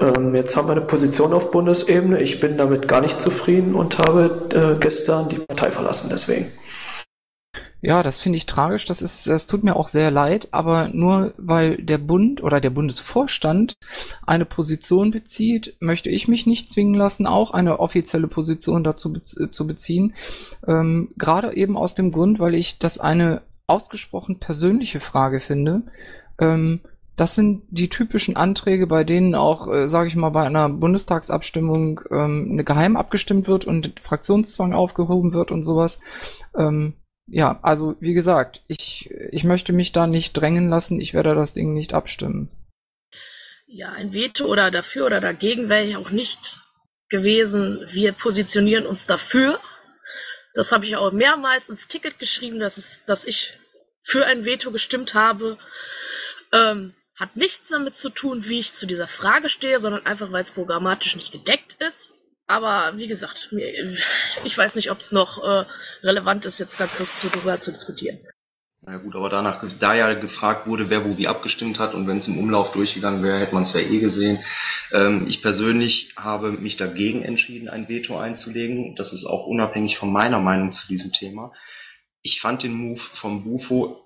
ähm, 0.00 0.34
jetzt 0.34 0.56
haben 0.56 0.68
wir 0.68 0.72
eine 0.72 0.80
Position 0.82 1.32
auf 1.32 1.50
Bundesebene. 1.50 2.20
Ich 2.20 2.38
bin 2.40 2.56
damit 2.56 2.86
gar 2.86 3.00
nicht 3.00 3.18
zufrieden 3.18 3.74
und 3.74 3.98
habe 3.98 4.48
äh, 4.54 4.78
gestern 4.78 5.28
die 5.28 5.38
Partei 5.38 5.72
verlassen, 5.72 6.10
deswegen. 6.12 6.52
Ja, 7.80 8.02
das 8.02 8.18
finde 8.18 8.38
ich 8.38 8.46
tragisch. 8.46 8.84
Das 8.86 9.02
ist, 9.02 9.28
das 9.28 9.46
tut 9.46 9.62
mir 9.62 9.76
auch 9.76 9.86
sehr 9.86 10.10
leid, 10.10 10.48
aber 10.50 10.88
nur 10.88 11.32
weil 11.36 11.76
der 11.76 11.98
Bund 11.98 12.42
oder 12.42 12.60
der 12.60 12.70
Bundesvorstand 12.70 13.74
eine 14.26 14.44
Position 14.44 15.12
bezieht, 15.12 15.76
möchte 15.78 16.10
ich 16.10 16.26
mich 16.26 16.46
nicht 16.46 16.70
zwingen 16.70 16.94
lassen, 16.94 17.26
auch 17.26 17.52
eine 17.52 17.78
offizielle 17.78 18.26
Position 18.26 18.82
dazu 18.82 19.12
bez 19.12 19.36
zu 19.50 19.66
beziehen. 19.66 20.14
Ähm, 20.66 21.10
Gerade 21.16 21.54
eben 21.56 21.76
aus 21.76 21.94
dem 21.94 22.10
Grund, 22.10 22.40
weil 22.40 22.54
ich 22.56 22.78
das 22.80 22.98
eine 22.98 23.42
ausgesprochen 23.68 24.40
persönliche 24.40 24.98
Frage 24.98 25.38
finde. 25.38 25.82
Ähm, 26.40 26.80
das 27.16 27.34
sind 27.34 27.62
die 27.70 27.88
typischen 27.88 28.36
Anträge, 28.36 28.86
bei 28.86 29.04
denen 29.04 29.34
auch, 29.34 29.66
äh, 29.68 29.88
sage 29.88 30.08
ich 30.08 30.16
mal, 30.16 30.30
bei 30.30 30.44
einer 30.44 30.68
Bundestagsabstimmung 30.68 32.00
ähm, 32.10 32.48
eine 32.52 32.64
geheim 32.64 32.96
abgestimmt 32.96 33.46
wird 33.48 33.64
und 33.66 33.92
Fraktionszwang 34.00 34.72
aufgehoben 34.72 35.32
wird 35.32 35.50
und 35.50 35.62
sowas. 35.64 36.00
Ähm, 36.56 36.94
ja, 37.30 37.58
also 37.62 37.96
wie 38.00 38.14
gesagt, 38.14 38.62
ich, 38.68 39.10
ich 39.30 39.44
möchte 39.44 39.72
mich 39.72 39.92
da 39.92 40.06
nicht 40.06 40.32
drängen 40.32 40.68
lassen, 40.68 41.00
ich 41.00 41.14
werde 41.14 41.34
das 41.34 41.54
Ding 41.54 41.74
nicht 41.74 41.94
abstimmen. 41.94 42.48
Ja, 43.66 43.92
ein 43.92 44.12
Veto 44.12 44.46
oder 44.46 44.70
dafür 44.70 45.06
oder 45.06 45.20
dagegen 45.20 45.68
wäre 45.68 45.84
ich 45.84 45.96
auch 45.96 46.10
nicht 46.10 46.60
gewesen. 47.10 47.86
Wir 47.92 48.12
positionieren 48.12 48.86
uns 48.86 49.04
dafür. 49.04 49.60
Das 50.54 50.72
habe 50.72 50.86
ich 50.86 50.96
auch 50.96 51.12
mehrmals 51.12 51.68
ins 51.68 51.86
Ticket 51.86 52.18
geschrieben, 52.18 52.60
dass, 52.60 52.78
es, 52.78 53.04
dass 53.04 53.26
ich 53.26 53.52
für 54.02 54.24
ein 54.24 54.46
Veto 54.46 54.72
gestimmt 54.72 55.12
habe. 55.12 55.58
Ähm, 56.52 56.94
hat 57.14 57.36
nichts 57.36 57.68
damit 57.68 57.94
zu 57.94 58.08
tun, 58.10 58.48
wie 58.48 58.60
ich 58.60 58.72
zu 58.72 58.86
dieser 58.86 59.08
Frage 59.08 59.48
stehe, 59.48 59.80
sondern 59.80 60.06
einfach, 60.06 60.32
weil 60.32 60.42
es 60.42 60.52
programmatisch 60.52 61.16
nicht 61.16 61.32
gedeckt 61.32 61.76
ist. 61.80 62.14
Aber 62.48 62.96
wie 62.96 63.06
gesagt, 63.06 63.54
ich 64.42 64.56
weiß 64.58 64.74
nicht, 64.74 64.90
ob 64.90 65.00
es 65.00 65.12
noch 65.12 65.38
äh, 65.44 65.66
relevant 66.02 66.46
ist, 66.46 66.58
jetzt 66.58 66.80
darüber 66.80 67.60
zu 67.60 67.70
diskutieren. 67.70 68.18
Na 68.82 68.96
gut, 68.96 69.16
aber 69.16 69.28
danach, 69.28 69.62
da 69.78 69.94
ja 69.94 70.14
gefragt 70.14 70.66
wurde, 70.66 70.88
wer 70.88 71.04
wo 71.04 71.18
wie 71.18 71.28
abgestimmt 71.28 71.78
hat 71.78 71.92
und 71.92 72.06
wenn 72.06 72.16
es 72.16 72.28
im 72.28 72.38
Umlauf 72.38 72.72
durchgegangen 72.72 73.22
wäre, 73.22 73.38
hätte 73.38 73.52
man 73.52 73.64
es 73.64 73.74
ja 73.74 73.80
eh 73.80 73.98
gesehen. 73.98 74.38
Ähm, 74.92 75.26
ich 75.28 75.42
persönlich 75.42 76.14
habe 76.16 76.52
mich 76.52 76.78
dagegen 76.78 77.22
entschieden, 77.22 77.68
ein 77.68 77.88
Veto 77.88 78.18
einzulegen. 78.18 78.96
Das 78.96 79.12
ist 79.12 79.26
auch 79.26 79.46
unabhängig 79.46 79.98
von 79.98 80.10
meiner 80.10 80.38
Meinung 80.38 80.72
zu 80.72 80.86
diesem 80.86 81.12
Thema. 81.12 81.52
Ich 82.22 82.40
fand 82.40 82.62
den 82.62 82.72
Move 82.72 82.98
vom 82.98 83.44
Bufo, 83.44 84.00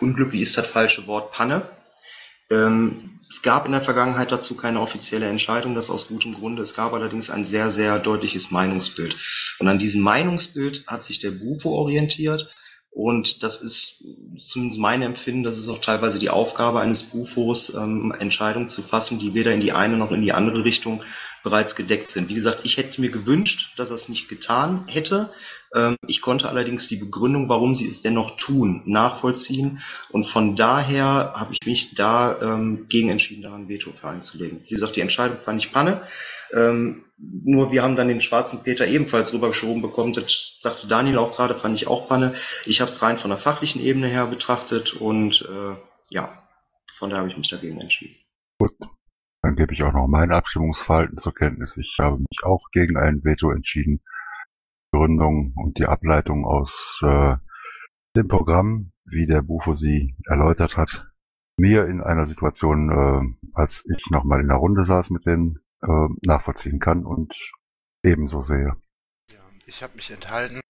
unglücklich 0.00 0.42
ist 0.42 0.58
das 0.58 0.66
falsche 0.66 1.06
Wort, 1.06 1.30
Panne. 1.30 1.62
Ähm, 2.50 3.20
es 3.32 3.40
gab 3.40 3.64
in 3.64 3.72
der 3.72 3.80
Vergangenheit 3.80 4.30
dazu 4.30 4.58
keine 4.58 4.78
offizielle 4.78 5.26
Entscheidung, 5.26 5.74
das 5.74 5.88
aus 5.88 6.08
gutem 6.08 6.34
Grunde. 6.34 6.60
Es 6.60 6.74
gab 6.74 6.92
allerdings 6.92 7.30
ein 7.30 7.46
sehr, 7.46 7.70
sehr 7.70 7.98
deutliches 7.98 8.50
Meinungsbild. 8.50 9.16
Und 9.58 9.68
an 9.68 9.78
diesem 9.78 10.02
Meinungsbild 10.02 10.86
hat 10.86 11.02
sich 11.02 11.18
der 11.18 11.30
Bufo 11.30 11.70
orientiert. 11.70 12.50
Und 12.90 13.42
das 13.42 13.62
ist 13.62 14.04
zumindest 14.36 14.78
mein 14.78 15.00
Empfinden, 15.00 15.44
das 15.44 15.56
ist 15.56 15.70
auch 15.70 15.80
teilweise 15.80 16.18
die 16.18 16.28
Aufgabe 16.28 16.80
eines 16.80 17.04
Bufos, 17.04 17.74
ähm, 17.74 18.14
Entscheidungen 18.18 18.68
zu 18.68 18.82
fassen, 18.82 19.18
die 19.18 19.32
weder 19.32 19.54
in 19.54 19.62
die 19.62 19.72
eine 19.72 19.96
noch 19.96 20.12
in 20.12 20.20
die 20.20 20.34
andere 20.34 20.62
Richtung 20.62 21.02
bereits 21.42 21.74
gedeckt 21.74 22.08
sind. 22.10 22.28
Wie 22.28 22.34
gesagt, 22.34 22.60
ich 22.64 22.76
hätte 22.76 22.90
es 22.90 22.98
mir 22.98 23.10
gewünscht, 23.10 23.72
dass 23.78 23.88
er 23.88 23.96
es 23.96 24.10
nicht 24.10 24.28
getan 24.28 24.84
hätte. 24.88 25.32
Ähm, 25.74 25.96
ich 26.06 26.20
konnte 26.20 26.48
allerdings 26.48 26.88
die 26.88 26.96
Begründung, 26.96 27.48
warum 27.48 27.74
sie 27.74 27.88
es 27.88 28.02
dennoch 28.02 28.36
tun, 28.36 28.82
nachvollziehen. 28.86 29.80
Und 30.10 30.24
von 30.24 30.56
daher 30.56 31.32
habe 31.34 31.52
ich 31.52 31.66
mich 31.66 31.94
da 31.94 32.36
ähm, 32.40 32.86
gegen 32.88 33.08
entschieden, 33.08 33.42
da 33.42 33.54
ein 33.54 33.68
Veto 33.68 33.92
für 33.92 34.08
einzulegen. 34.08 34.60
Wie 34.64 34.74
gesagt, 34.74 34.96
die 34.96 35.00
Entscheidung 35.00 35.38
fand 35.38 35.64
ich 35.64 35.72
Panne. 35.72 36.00
Ähm, 36.52 37.04
nur 37.16 37.72
wir 37.72 37.82
haben 37.82 37.96
dann 37.96 38.08
den 38.08 38.20
schwarzen 38.20 38.62
Peter 38.62 38.86
ebenfalls 38.86 39.32
rübergeschoben 39.32 39.80
bekommen. 39.80 40.12
Das 40.12 40.58
sagte 40.60 40.88
Daniel 40.88 41.18
auch 41.18 41.34
gerade, 41.34 41.54
fand 41.54 41.76
ich 41.76 41.86
auch 41.86 42.08
Panne. 42.08 42.34
Ich 42.66 42.80
habe 42.80 42.90
es 42.90 43.00
rein 43.00 43.16
von 43.16 43.30
der 43.30 43.38
fachlichen 43.38 43.80
Ebene 43.80 44.08
her 44.08 44.26
betrachtet 44.26 44.94
und 44.94 45.48
äh, 45.48 45.76
ja, 46.10 46.42
von 46.92 47.10
daher 47.10 47.20
habe 47.20 47.30
ich 47.30 47.38
mich 47.38 47.48
dagegen 47.48 47.80
entschieden. 47.80 48.16
Gut, 48.58 48.72
dann 49.40 49.56
gebe 49.56 49.72
ich 49.72 49.82
auch 49.82 49.92
noch 49.92 50.08
mein 50.08 50.32
Abstimmungsverhalten 50.32 51.16
zur 51.16 51.34
Kenntnis. 51.34 51.76
Ich 51.76 51.96
habe 52.00 52.18
mich 52.18 52.44
auch 52.44 52.70
gegen 52.72 52.96
ein 52.96 53.24
Veto 53.24 53.50
entschieden. 53.50 54.00
Gründung 55.02 55.52
und 55.56 55.78
die 55.78 55.86
Ableitung 55.86 56.44
aus 56.44 57.00
äh, 57.02 57.34
dem 58.14 58.28
Programm, 58.28 58.92
wie 59.04 59.26
der 59.26 59.42
Bufo 59.42 59.72
sie 59.72 60.14
erläutert 60.26 60.76
hat, 60.76 61.10
mir 61.56 61.86
in 61.86 62.00
einer 62.00 62.26
Situation, 62.26 62.88
äh, 62.90 63.48
als 63.52 63.82
ich 63.92 64.10
nochmal 64.10 64.40
in 64.40 64.48
der 64.48 64.58
Runde 64.58 64.84
saß 64.84 65.10
mit 65.10 65.26
denen, 65.26 65.58
äh, 65.82 66.08
nachvollziehen 66.24 66.78
kann 66.78 67.04
und 67.04 67.34
ebenso 68.04 68.42
sehe. 68.42 68.76
Ja, 69.32 69.40
ich 69.66 69.82
habe 69.82 69.96
mich 69.96 70.12
enthalten. 70.12 70.60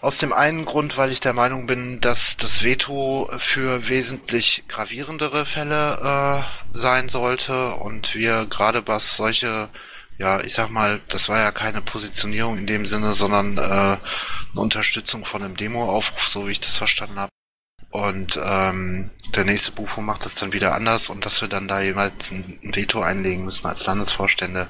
Aus 0.00 0.18
dem 0.18 0.32
einen 0.32 0.64
Grund, 0.64 0.98
weil 0.98 1.12
ich 1.12 1.20
der 1.20 1.32
Meinung 1.32 1.68
bin, 1.68 2.00
dass 2.00 2.36
das 2.36 2.64
Veto 2.64 3.28
für 3.38 3.88
wesentlich 3.88 4.64
gravierendere 4.66 5.46
Fälle 5.46 5.96
äh, 6.02 6.76
sein 6.76 7.08
sollte 7.08 7.76
und 7.76 8.16
wir 8.16 8.46
gerade 8.46 8.86
was 8.86 9.16
solche 9.16 9.68
ja, 10.18 10.40
ich 10.40 10.54
sag 10.54 10.70
mal, 10.70 11.00
das 11.08 11.28
war 11.28 11.38
ja 11.38 11.50
keine 11.52 11.82
Positionierung 11.82 12.58
in 12.58 12.66
dem 12.66 12.86
Sinne, 12.86 13.14
sondern 13.14 13.58
äh, 13.58 13.60
eine 13.60 13.98
Unterstützung 14.56 15.24
von 15.24 15.42
einem 15.42 15.56
Demo-Aufruf, 15.56 16.26
so 16.28 16.46
wie 16.46 16.52
ich 16.52 16.60
das 16.60 16.76
verstanden 16.76 17.18
habe. 17.18 17.30
Und 17.90 18.38
ähm, 18.44 19.10
der 19.34 19.44
nächste 19.44 19.72
Bufo 19.72 20.00
macht 20.00 20.24
das 20.24 20.34
dann 20.34 20.52
wieder 20.52 20.74
anders 20.74 21.08
und 21.08 21.24
dass 21.24 21.40
wir 21.40 21.48
dann 21.48 21.68
da 21.68 21.80
jeweils 21.80 22.30
ein, 22.30 22.58
Veto 22.62 23.00
einlegen 23.00 23.44
müssen 23.44 23.66
als 23.66 23.86
Landesvorstände, 23.86 24.68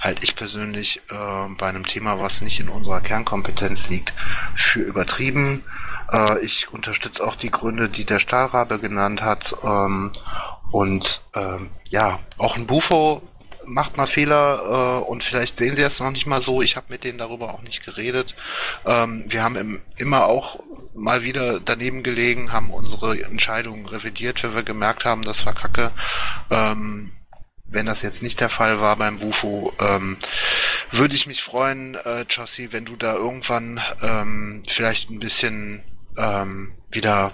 halte 0.00 0.22
ich 0.22 0.36
persönlich 0.36 1.00
äh, 1.10 1.48
bei 1.56 1.68
einem 1.68 1.86
Thema, 1.86 2.20
was 2.20 2.40
nicht 2.40 2.60
in 2.60 2.68
unserer 2.68 3.00
Kernkompetenz 3.00 3.88
liegt, 3.88 4.12
für 4.54 4.80
übertrieben. 4.80 5.64
Äh, 6.12 6.40
ich 6.40 6.72
unterstütze 6.72 7.24
auch 7.24 7.36
die 7.36 7.50
Gründe, 7.50 7.88
die 7.88 8.04
der 8.04 8.20
Stahlrabe 8.20 8.78
genannt 8.78 9.22
hat. 9.22 9.54
Ähm, 9.64 10.12
und 10.70 11.22
ähm, 11.34 11.70
ja, 11.88 12.20
auch 12.36 12.56
ein 12.56 12.66
Bufo 12.66 13.22
macht 13.68 13.96
mal 13.96 14.06
Fehler 14.06 15.02
äh, 15.02 15.04
und 15.04 15.22
vielleicht 15.22 15.56
sehen 15.56 15.76
sie 15.76 15.82
es 15.82 16.00
noch 16.00 16.10
nicht 16.10 16.26
mal 16.26 16.42
so. 16.42 16.62
Ich 16.62 16.76
habe 16.76 16.86
mit 16.88 17.04
denen 17.04 17.18
darüber 17.18 17.54
auch 17.54 17.62
nicht 17.62 17.84
geredet. 17.84 18.34
Ähm, 18.86 19.24
wir 19.28 19.42
haben 19.42 19.56
im, 19.56 19.80
immer 19.96 20.26
auch 20.26 20.60
mal 20.94 21.22
wieder 21.22 21.60
daneben 21.60 22.02
gelegen, 22.02 22.52
haben 22.52 22.70
unsere 22.70 23.22
Entscheidungen 23.22 23.86
revidiert, 23.86 24.42
wenn 24.42 24.54
wir 24.54 24.62
gemerkt 24.62 25.04
haben, 25.04 25.22
das 25.22 25.46
war 25.46 25.54
Kacke. 25.54 25.90
Ähm, 26.50 27.12
wenn 27.70 27.86
das 27.86 28.02
jetzt 28.02 28.22
nicht 28.22 28.40
der 28.40 28.48
Fall 28.48 28.80
war 28.80 28.96
beim 28.96 29.18
Bufo, 29.18 29.72
ähm, 29.78 30.16
würde 30.90 31.14
ich 31.14 31.26
mich 31.26 31.42
freuen, 31.42 31.94
äh, 31.96 32.24
Chossi, 32.24 32.72
wenn 32.72 32.86
du 32.86 32.96
da 32.96 33.14
irgendwann 33.14 33.80
ähm, 34.02 34.62
vielleicht 34.66 35.10
ein 35.10 35.20
bisschen 35.20 35.82
ähm, 36.16 36.74
wieder 36.90 37.32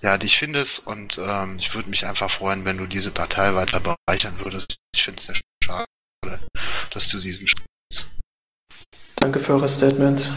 ja, 0.00 0.18
dich 0.18 0.38
findest 0.38 0.86
und 0.86 1.18
ähm, 1.18 1.56
ich 1.58 1.74
würde 1.74 1.90
mich 1.90 2.06
einfach 2.06 2.30
freuen, 2.30 2.64
wenn 2.64 2.78
du 2.78 2.86
diese 2.86 3.10
Partei 3.10 3.54
weiter 3.54 3.80
bereichern 3.80 4.38
würdest. 4.38 4.78
Ich 4.94 5.02
finde 5.02 5.18
es 5.18 5.26
sehr 5.26 5.36
schade, 5.68 6.40
dass 6.92 7.10
du 7.10 7.18
diesen 7.18 7.46
Schritt. 7.46 7.66
Danke 9.16 9.38
für 9.38 9.52
eure 9.52 9.68
Statements. 9.68 10.32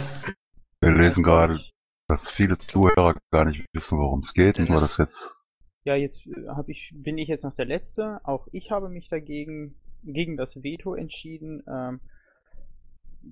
Wir 0.81 0.91
lesen 0.91 1.23
gerade, 1.23 1.61
dass 2.07 2.29
viele 2.29 2.57
Zuhörer 2.57 3.15
gar 3.31 3.45
nicht 3.45 3.65
wissen, 3.73 3.97
worum 3.97 4.21
es 4.21 4.33
geht. 4.33 4.59
Und 4.59 4.69
war 4.69 4.79
das 4.79 4.97
jetzt. 4.97 5.43
Ja, 5.83 5.95
jetzt 5.95 6.25
äh, 6.27 6.47
hab 6.47 6.69
ich, 6.69 6.91
bin 6.93 7.17
ich 7.17 7.27
jetzt 7.27 7.43
noch 7.43 7.55
der 7.55 7.65
Letzte. 7.65 8.19
Auch 8.23 8.47
ich 8.51 8.71
habe 8.71 8.89
mich 8.89 9.09
dagegen, 9.09 9.75
gegen 10.03 10.35
das 10.35 10.63
Veto 10.63 10.95
entschieden. 10.95 11.63
Ähm, 11.67 12.01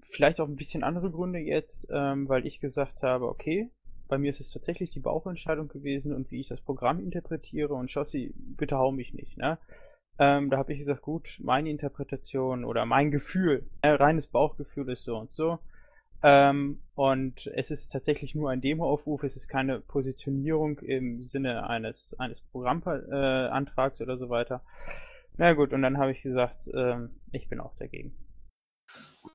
vielleicht 0.04 0.40
auch 0.40 0.48
ein 0.48 0.56
bisschen 0.56 0.84
andere 0.84 1.12
Gründe 1.12 1.40
jetzt, 1.40 1.88
ähm, 1.92 2.30
weil 2.30 2.46
ich 2.46 2.60
gesagt 2.60 3.02
habe, 3.02 3.28
okay, 3.28 3.70
bei 4.08 4.18
mir 4.18 4.30
ist 4.30 4.40
es 4.40 4.52
tatsächlich 4.52 4.92
die 4.92 5.00
Bauchentscheidung 5.00 5.68
gewesen 5.68 6.14
und 6.14 6.32
wie 6.32 6.42
ich 6.42 6.48
das 6.48 6.62
Programm 6.62 7.00
interpretiere 7.00 7.74
und 7.74 7.92
Schossi, 7.92 8.34
bitte 8.36 8.78
hau 8.78 8.92
mich 8.92 9.14
nicht, 9.14 9.38
ne? 9.38 9.58
Ähm, 10.20 10.50
da 10.50 10.58
habe 10.58 10.74
ich 10.74 10.80
gesagt, 10.80 11.02
gut, 11.02 11.28
meine 11.40 11.70
Interpretation 11.70 12.66
oder 12.66 12.86
mein 12.86 13.10
Gefühl, 13.10 13.66
äh, 13.82 13.92
reines 13.92 14.28
Bauchgefühl 14.28 14.90
ist 14.90 15.06
so 15.06 15.18
und 15.18 15.32
so. 15.32 15.60
Ähm, 16.22 16.82
und 16.96 17.48
es 17.56 17.72
ist 17.72 17.94
tatsächlich 17.94 18.36
nur 18.36 18.50
ein 18.50 18.60
Demoaufruf, 18.60 19.24
es 19.24 19.38
ist 19.38 19.48
keine 19.48 19.80
Positionierung 19.80 20.80
im 20.80 21.26
Sinne 21.26 21.70
eines, 21.70 22.14
eines 22.20 22.42
Programmantrags 22.52 24.02
äh, 24.02 24.04
oder 24.04 24.18
so 24.18 24.30
weiter. 24.30 24.62
Na 25.38 25.54
gut, 25.54 25.72
und 25.72 25.82
dann 25.82 25.98
habe 25.98 26.12
ich 26.12 26.22
gesagt, 26.22 26.68
ähm, 26.74 27.12
ich 27.32 27.48
bin 27.48 27.62
auch 27.62 27.78
dagegen. 27.80 28.14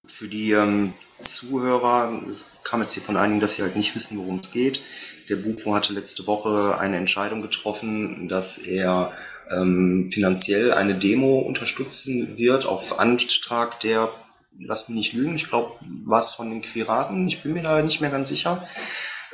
Für 0.06 0.28
die 0.28 0.52
ähm, 0.52 0.92
Zuhörer, 1.18 2.20
es 2.28 2.62
kam 2.62 2.82
jetzt 2.82 2.92
hier 2.92 3.02
von 3.02 3.16
einigen, 3.16 3.40
dass 3.40 3.54
sie 3.54 3.62
halt 3.62 3.76
nicht 3.76 3.94
wissen, 3.94 4.18
worum 4.18 4.40
es 4.40 4.52
geht. 4.52 4.82
Der 5.30 5.36
Bufo 5.36 5.74
hatte 5.74 5.94
letzte 5.94 6.26
Woche 6.26 6.78
eine 6.78 6.98
Entscheidung 6.98 7.40
getroffen, 7.40 8.28
dass 8.28 8.58
er 8.58 9.12
ähm, 9.50 10.10
finanziell 10.10 10.72
eine 10.72 10.94
Demo 10.94 11.38
unterstützen 11.40 12.36
wird 12.36 12.66
auf 12.66 12.98
Antrag 12.98 13.80
der, 13.80 14.10
lass 14.58 14.88
mich 14.88 14.96
nicht 14.96 15.12
lügen, 15.14 15.36
ich 15.36 15.48
glaube, 15.48 15.72
was 16.04 16.34
von 16.34 16.50
den 16.50 16.62
Quiraten, 16.62 17.26
ich 17.28 17.42
bin 17.42 17.52
mir 17.52 17.62
da 17.62 17.82
nicht 17.82 18.00
mehr 18.00 18.10
ganz 18.10 18.28
sicher. 18.28 18.66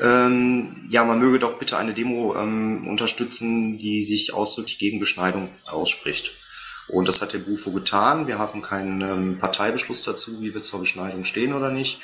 Ähm, 0.01 0.87
ja, 0.89 1.05
man 1.05 1.19
möge 1.19 1.39
doch 1.39 1.59
bitte 1.59 1.77
eine 1.77 1.93
Demo 1.93 2.35
ähm, 2.35 2.87
unterstützen, 2.87 3.77
die 3.77 4.03
sich 4.03 4.33
ausdrücklich 4.33 4.79
gegen 4.79 4.99
Beschneidung 4.99 5.49
ausspricht. 5.67 6.33
Und 6.89 7.07
das 7.07 7.23
hat 7.23 7.33
der 7.33 7.39
Bufo 7.39 7.71
getan. 7.71 8.27
Wir 8.27 8.39
haben 8.39 8.63
keinen 8.63 9.01
ähm, 9.03 9.39
Parteibeschluss 9.39 10.03
dazu, 10.03 10.41
wie 10.41 10.55
wir 10.55 10.63
zur 10.63 10.81
Beschneidung 10.81 11.25
stehen 11.25 11.53
oder 11.53 11.71
nicht. 11.71 12.01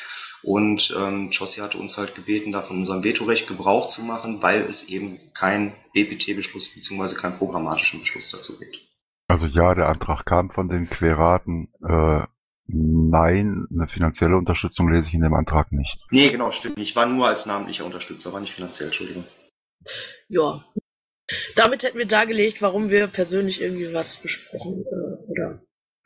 Und 0.46 0.94
ähm, 0.96 1.30
Jossi 1.32 1.58
hatte 1.58 1.76
uns 1.76 1.98
halt 1.98 2.14
gebeten, 2.14 2.52
da 2.52 2.62
von 2.62 2.76
unserem 2.76 3.02
Vetorecht 3.02 3.48
Gebrauch 3.48 3.84
zu 3.86 4.02
machen, 4.02 4.44
weil 4.44 4.60
es 4.60 4.88
eben 4.90 5.18
kein 5.34 5.72
BPT-Beschluss 5.92 6.72
bzw. 6.72 7.16
keinen 7.16 7.36
programmatischen 7.36 7.98
Beschluss 7.98 8.30
dazu 8.30 8.56
gibt. 8.56 8.78
Also 9.26 9.46
ja, 9.46 9.74
der 9.74 9.88
Antrag 9.88 10.24
kam 10.24 10.50
von 10.50 10.68
den 10.68 10.88
Queraten. 10.88 11.72
Äh, 11.84 12.22
nein, 12.68 13.66
eine 13.72 13.88
finanzielle 13.88 14.36
Unterstützung 14.36 14.88
lese 14.88 15.08
ich 15.08 15.14
in 15.14 15.22
dem 15.22 15.34
Antrag 15.34 15.72
nicht. 15.72 16.06
Nee, 16.12 16.28
genau, 16.28 16.52
stimmt. 16.52 16.78
Ich 16.78 16.94
war 16.94 17.06
nur 17.06 17.26
als 17.26 17.46
namentlicher 17.46 17.84
Unterstützer, 17.84 18.32
war 18.32 18.40
nicht 18.40 18.54
finanziell, 18.54 18.86
Entschuldigung. 18.86 19.24
Ja, 20.28 20.64
damit 21.56 21.82
hätten 21.82 21.98
wir 21.98 22.06
dargelegt, 22.06 22.62
warum 22.62 22.88
wir 22.88 23.08
persönlich 23.08 23.60
irgendwie 23.60 23.92
was 23.92 24.16
besprochen 24.16 24.84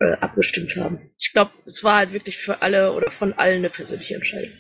äh, 0.01 0.13
abgestimmt 0.21 0.75
haben. 0.77 1.11
Ich 1.19 1.33
glaube, 1.33 1.53
es 1.67 1.85
war 1.85 1.99
halt 1.99 2.13
wirklich 2.13 2.39
für 2.39 2.63
alle 2.63 2.93
oder 2.93 3.11
von 3.11 3.33
allen 3.35 3.59
eine 3.59 3.71
persönliche 3.71 4.15
Entscheidung. 4.15 4.53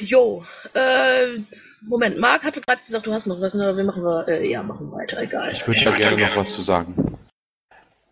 Jo, 0.00 0.44
äh, 0.74 1.38
Moment, 1.82 2.18
Marc 2.18 2.42
hatte 2.42 2.60
gerade 2.60 2.82
gesagt, 2.82 3.06
du 3.06 3.12
hast 3.12 3.26
noch 3.26 3.40
was, 3.40 3.54
ne, 3.54 3.64
aber 3.64 3.76
wir 3.76 3.84
machen 3.84 4.02
wir, 4.02 4.26
äh, 4.28 4.50
ja, 4.50 4.62
machen 4.62 4.90
weiter, 4.90 5.22
egal. 5.22 5.48
Ich 5.52 5.66
würde 5.66 5.84
da 5.84 5.96
gerne 5.96 6.18
noch 6.18 6.36
was 6.36 6.52
zu 6.52 6.62
sagen. 6.62 7.18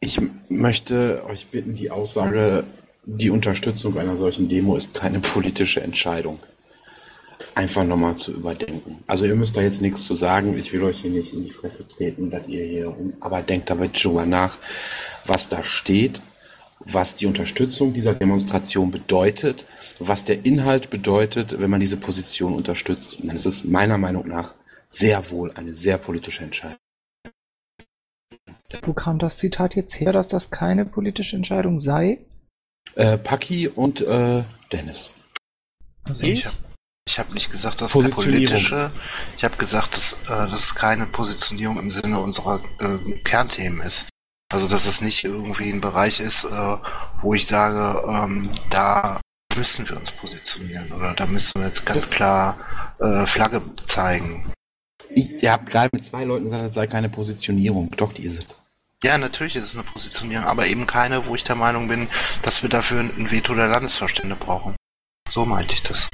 Ich 0.01 0.21
möchte 0.49 1.25
euch 1.25 1.47
bitten, 1.47 1.75
die 1.75 1.91
Aussage, 1.91 2.65
die 3.05 3.31
Unterstützung 3.31 3.99
einer 3.99 4.17
solchen 4.17 4.49
Demo 4.49 4.77
ist 4.77 4.95
keine 4.95 5.21
politische 5.21 5.81
Entscheidung 5.81 6.39
einfach 7.55 7.85
nochmal 7.85 8.17
zu 8.17 8.33
überdenken. 8.33 9.03
Also 9.07 9.27
ihr 9.27 9.35
müsst 9.35 9.57
da 9.57 9.61
jetzt 9.61 9.83
nichts 9.83 10.05
zu 10.05 10.15
sagen. 10.15 10.57
Ich 10.59 10.73
will 10.73 10.83
euch 10.83 11.01
hier 11.01 11.11
nicht 11.11 11.33
in 11.33 11.45
die 11.45 11.51
Fresse 11.51 11.87
treten, 11.87 12.31
dass 12.31 12.49
ihr 12.49 12.65
hier, 12.65 12.97
aber 13.21 13.43
denkt 13.43 13.71
da 13.71 13.75
bitte 13.75 13.99
schon 13.99 14.15
mal 14.15 14.27
nach, 14.27 14.59
was 15.25 15.49
da 15.49 15.63
steht, 15.65 16.21
was 16.81 17.17
die 17.17 17.27
Unterstützung 17.27 17.93
dieser 17.93 18.15
Demonstration 18.15 18.91
bedeutet, 18.91 19.65
was 19.99 20.25
der 20.25 20.45
Inhalt 20.45 20.91
bedeutet, 20.91 21.61
wenn 21.61 21.71
man 21.71 21.81
diese 21.81 21.97
Position 21.97 22.55
unterstützt. 22.55 23.21
Und 23.21 23.29
dann 23.29 23.37
ist 23.37 23.47
es 23.47 23.65
meiner 23.65 23.99
Meinung 23.99 24.29
nach 24.29 24.55
sehr 24.89 25.31
wohl 25.31 25.53
eine 25.53 25.75
sehr 25.75 25.99
politische 25.99 26.45
Entscheidung. 26.45 26.79
Wo 28.83 28.93
kam 28.93 29.19
das 29.19 29.37
Zitat 29.37 29.77
jetzt 29.77 29.99
her, 30.01 30.13
dass 30.13 30.29
das 30.29 30.51
keine 30.51 30.85
politische 30.85 31.37
Entscheidung 31.37 31.79
sei? 31.79 32.19
Äh, 32.97 33.19
Paki 33.19 33.69
und 33.69 34.01
äh, 34.01 34.43
Dennis. 34.73 35.13
Also 36.05 36.27
ich 36.27 36.47
habe 36.47 36.57
ich 37.07 37.19
habe 37.19 37.33
nicht 37.35 37.51
gesagt, 37.51 37.81
dass 37.81 37.95
es 37.95 38.11
politische. 38.11 38.91
Ich 39.37 39.45
habe 39.45 39.57
gesagt, 39.57 39.97
dass 39.97 40.15
äh, 40.25 40.51
das 40.51 40.75
keine 40.75 41.07
Positionierung 41.07 41.79
im 41.79 41.93
Sinne 41.93 42.19
unserer 42.19 42.63
äh, 42.81 43.13
Kernthemen 43.25 43.81
ist. 43.81 44.09
Also 44.53 44.69
dass 44.69 44.87
es 44.87 45.01
nicht 45.01 45.25
irgendwie 45.25 45.71
ein 45.73 45.81
Bereich 45.81 46.21
ist, 46.21 46.45
äh, 46.45 46.77
wo 47.23 47.35
ich 47.35 47.47
sage, 47.47 48.03
ähm, 48.09 48.51
da 48.71 49.21
müssen 49.57 49.89
wir 49.89 49.97
uns 49.97 50.13
positionieren 50.13 50.93
oder 50.93 51.13
da 51.15 51.27
müssen 51.27 51.53
wir 51.57 51.67
jetzt 51.67 51.87
ganz 51.87 52.09
klar 52.11 52.59
äh, 53.01 53.27
Flagge 53.27 53.63
zeigen. 53.85 54.53
Ich, 55.11 55.43
ihr 55.43 55.53
habt 55.53 55.71
gerade 55.71 55.91
mit 55.93 56.05
zwei 56.05 56.25
Leuten 56.25 56.45
gesagt, 56.45 56.65
es 56.65 56.75
sei 56.75 56.87
keine 56.87 57.09
Positionierung. 57.09 57.91
Doch, 57.97 58.13
die 58.13 58.25
ist 58.25 58.39
es. 58.39 58.47
Ja, 59.05 59.19
natürlich 59.19 59.55
ist 59.57 59.67
es 59.67 59.75
eine 59.75 59.85
Positionierung, 59.85 60.47
aber 60.47 60.67
eben 60.67 60.87
keine, 60.87 61.27
wo 61.27 61.35
ich 61.35 61.45
der 61.45 61.57
Meinung 61.57 61.89
bin, 61.89 62.09
dass 62.43 62.63
wir 62.63 62.71
dafür 62.71 63.01
ein 63.01 63.31
Veto 63.31 63.55
der 63.55 63.69
Landesvorstände 63.69 64.35
brauchen. 64.35 64.75
So 65.29 65.45
meinte 65.45 65.75
ich 65.75 65.83
das. 65.83 66.09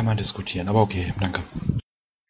Kann 0.00 0.06
man 0.06 0.16
diskutieren, 0.16 0.66
aber 0.66 0.80
okay, 0.80 1.12
danke. 1.20 1.42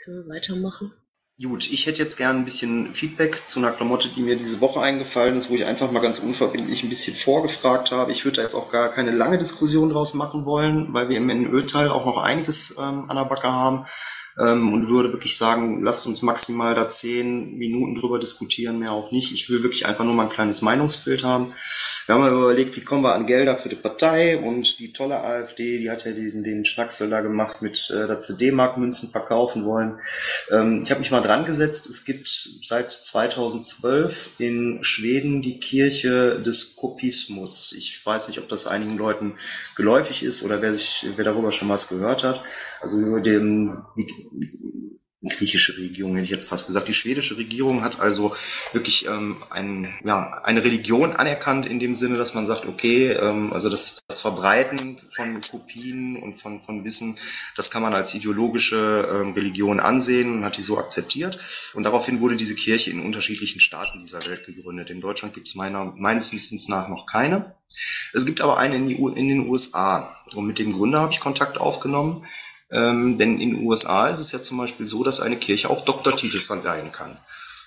Können 0.02 0.26
wir 0.26 0.34
weitermachen? 0.34 0.92
Gut, 1.40 1.70
ich 1.70 1.86
hätte 1.86 2.02
jetzt 2.02 2.16
gern 2.16 2.38
ein 2.38 2.44
bisschen 2.44 2.92
Feedback 2.94 3.46
zu 3.46 3.60
einer 3.60 3.70
Klamotte, 3.70 4.08
die 4.08 4.22
mir 4.22 4.34
diese 4.34 4.60
Woche 4.60 4.80
eingefallen 4.80 5.36
ist, 5.36 5.50
wo 5.50 5.54
ich 5.54 5.64
einfach 5.64 5.92
mal 5.92 6.00
ganz 6.00 6.18
unverbindlich 6.18 6.82
ein 6.82 6.88
bisschen 6.88 7.14
vorgefragt 7.14 7.92
habe. 7.92 8.10
Ich 8.10 8.24
würde 8.24 8.38
da 8.38 8.42
jetzt 8.42 8.56
auch 8.56 8.72
gar 8.72 8.88
keine 8.88 9.12
lange 9.12 9.38
Diskussion 9.38 9.88
draus 9.88 10.14
machen 10.14 10.46
wollen, 10.46 10.92
weil 10.92 11.08
wir 11.10 11.16
im 11.16 11.28
NÖ-Teil 11.28 11.90
auch 11.90 12.04
noch 12.04 12.20
einiges 12.20 12.76
ähm, 12.76 13.08
an 13.08 13.16
der 13.16 13.26
Backe 13.26 13.52
haben 13.52 13.86
ähm, 14.40 14.72
und 14.72 14.88
würde 14.88 15.12
wirklich 15.12 15.36
sagen, 15.36 15.82
lasst 15.82 16.06
uns 16.06 16.22
maximal 16.22 16.74
da 16.74 16.88
zehn 16.88 17.56
Minuten 17.58 17.94
drüber 17.94 18.18
diskutieren, 18.18 18.78
mehr 18.78 18.92
auch 18.92 19.12
nicht. 19.12 19.32
Ich 19.32 19.50
will 19.50 19.62
wirklich 19.62 19.86
einfach 19.86 20.04
nur 20.04 20.14
mal 20.14 20.24
ein 20.24 20.30
kleines 20.30 20.62
Meinungsbild 20.62 21.24
haben. 21.24 21.52
Wir 22.06 22.14
haben 22.14 22.22
mal 22.22 22.32
überlegt, 22.32 22.76
wie 22.76 22.80
kommen 22.80 23.04
wir 23.04 23.14
an 23.14 23.26
Gelder 23.26 23.56
für 23.56 23.68
die 23.68 23.76
Partei 23.76 24.38
und 24.38 24.80
die 24.80 24.92
tolle 24.92 25.22
AfD, 25.22 25.78
die 25.78 25.90
hat 25.90 26.04
ja 26.04 26.12
den, 26.12 26.42
den 26.42 26.64
Schnacksel 26.64 27.08
da 27.08 27.20
gemacht 27.20 27.62
mit, 27.62 27.90
äh, 27.90 28.06
dass 28.06 28.26
sie 28.26 28.36
D-Mark-Münzen 28.36 29.10
verkaufen 29.10 29.64
wollen. 29.64 30.00
Ähm, 30.50 30.82
ich 30.82 30.90
habe 30.90 31.00
mich 31.00 31.10
mal 31.10 31.20
dran 31.20 31.44
gesetzt, 31.44 31.88
es 31.88 32.04
gibt 32.04 32.28
seit 32.28 32.90
2012 32.90 34.30
in 34.38 34.82
Schweden 34.82 35.42
die 35.42 35.60
Kirche 35.60 36.40
des 36.40 36.74
Kopismus. 36.74 37.72
Ich 37.76 38.04
weiß 38.04 38.28
nicht, 38.28 38.38
ob 38.38 38.48
das 38.48 38.66
einigen 38.66 38.96
Leuten 38.96 39.34
geläufig 39.76 40.22
ist 40.22 40.42
oder 40.42 40.62
wer 40.62 40.74
sich, 40.74 41.06
wer 41.16 41.24
darüber 41.24 41.52
schon 41.52 41.68
was 41.68 41.88
gehört 41.88 42.24
hat. 42.24 42.42
Also 42.80 43.00
über 43.00 43.20
dem, 43.20 43.84
die 43.96 44.08
griechische 45.28 45.76
Regierung 45.76 46.14
hätte 46.14 46.24
ich 46.24 46.30
jetzt 46.30 46.48
fast 46.48 46.66
gesagt. 46.66 46.88
Die 46.88 46.94
schwedische 46.94 47.36
Regierung 47.36 47.82
hat 47.82 48.00
also 48.00 48.34
wirklich 48.72 49.06
ähm, 49.06 49.36
ein, 49.50 49.94
ja, 50.02 50.40
eine 50.44 50.64
Religion 50.64 51.12
anerkannt 51.12 51.66
in 51.66 51.78
dem 51.78 51.94
Sinne, 51.94 52.16
dass 52.16 52.32
man 52.32 52.46
sagt, 52.46 52.66
okay, 52.66 53.12
ähm, 53.12 53.52
also 53.52 53.68
das, 53.68 54.00
das 54.08 54.22
Verbreiten 54.22 54.78
von 55.14 55.38
Kopien 55.42 56.16
und 56.16 56.32
von, 56.32 56.60
von 56.60 56.84
Wissen, 56.84 57.18
das 57.54 57.70
kann 57.70 57.82
man 57.82 57.92
als 57.92 58.14
ideologische 58.14 59.08
ähm, 59.12 59.32
Religion 59.34 59.78
ansehen 59.78 60.32
und 60.32 60.44
hat 60.44 60.56
die 60.56 60.62
so 60.62 60.78
akzeptiert. 60.78 61.38
Und 61.74 61.82
daraufhin 61.82 62.20
wurde 62.20 62.36
diese 62.36 62.54
Kirche 62.54 62.90
in 62.90 63.04
unterschiedlichen 63.04 63.60
Staaten 63.60 64.00
dieser 64.00 64.26
Welt 64.26 64.46
gegründet. 64.46 64.88
In 64.88 65.02
Deutschland 65.02 65.34
gibt 65.34 65.48
es 65.48 65.54
meiner, 65.54 65.92
meines 65.96 66.32
Wissens 66.32 66.68
nach 66.68 66.88
noch 66.88 67.04
keine. 67.04 67.54
Es 68.14 68.24
gibt 68.24 68.40
aber 68.40 68.56
eine 68.56 68.76
in, 68.76 68.88
in 68.88 69.28
den 69.28 69.48
USA. 69.48 70.16
Und 70.34 70.46
mit 70.46 70.58
dem 70.58 70.72
Gründer 70.72 71.00
habe 71.00 71.12
ich 71.12 71.20
Kontakt 71.20 71.58
aufgenommen 71.58 72.24
ähm, 72.72 73.18
denn 73.18 73.40
in 73.40 73.56
den 73.56 73.66
USA 73.66 74.08
ist 74.08 74.20
es 74.20 74.32
ja 74.32 74.40
zum 74.40 74.58
Beispiel 74.58 74.88
so, 74.88 75.02
dass 75.02 75.20
eine 75.20 75.36
Kirche 75.36 75.70
auch 75.70 75.84
Doktortitel 75.84 76.38
verleihen 76.38 76.92
kann. 76.92 77.18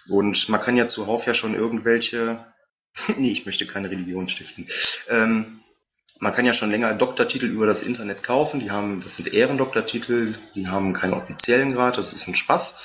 Und 0.09 0.49
man 0.49 0.61
kann 0.61 0.77
ja 0.77 0.87
zuhauf 0.87 1.25
ja 1.25 1.33
schon 1.33 1.55
irgendwelche, 1.55 2.45
nee, 3.17 3.31
ich 3.31 3.45
möchte 3.45 3.65
keine 3.67 3.89
Religion 3.89 4.27
stiften. 4.27 4.67
Ähm, 5.09 5.59
man 6.19 6.31
kann 6.31 6.45
ja 6.45 6.53
schon 6.53 6.71
länger 6.71 6.93
Doktortitel 6.93 7.47
über 7.47 7.65
das 7.65 7.83
Internet 7.83 8.23
kaufen. 8.23 8.59
Die 8.61 8.71
haben, 8.71 9.01
das 9.01 9.17
sind 9.17 9.33
Ehrendoktortitel, 9.33 10.35
die 10.55 10.67
haben 10.67 10.93
keinen 10.93 11.13
offiziellen 11.13 11.73
Grad, 11.73 11.97
das 11.97 12.13
ist 12.13 12.27
ein 12.27 12.35
Spaß. 12.35 12.79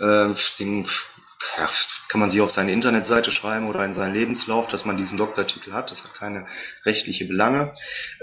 Äh, 0.00 0.28
den 0.58 0.86
ja, 1.58 1.68
kann 2.08 2.20
man 2.20 2.30
sich 2.30 2.40
auf 2.40 2.50
seine 2.50 2.72
Internetseite 2.72 3.30
schreiben 3.30 3.68
oder 3.68 3.84
in 3.84 3.94
seinen 3.94 4.14
Lebenslauf, 4.14 4.68
dass 4.68 4.84
man 4.84 4.96
diesen 4.96 5.18
Doktortitel 5.18 5.72
hat. 5.72 5.90
Das 5.90 6.04
hat 6.04 6.14
keine 6.14 6.46
rechtliche 6.84 7.24
Belange. 7.24 7.72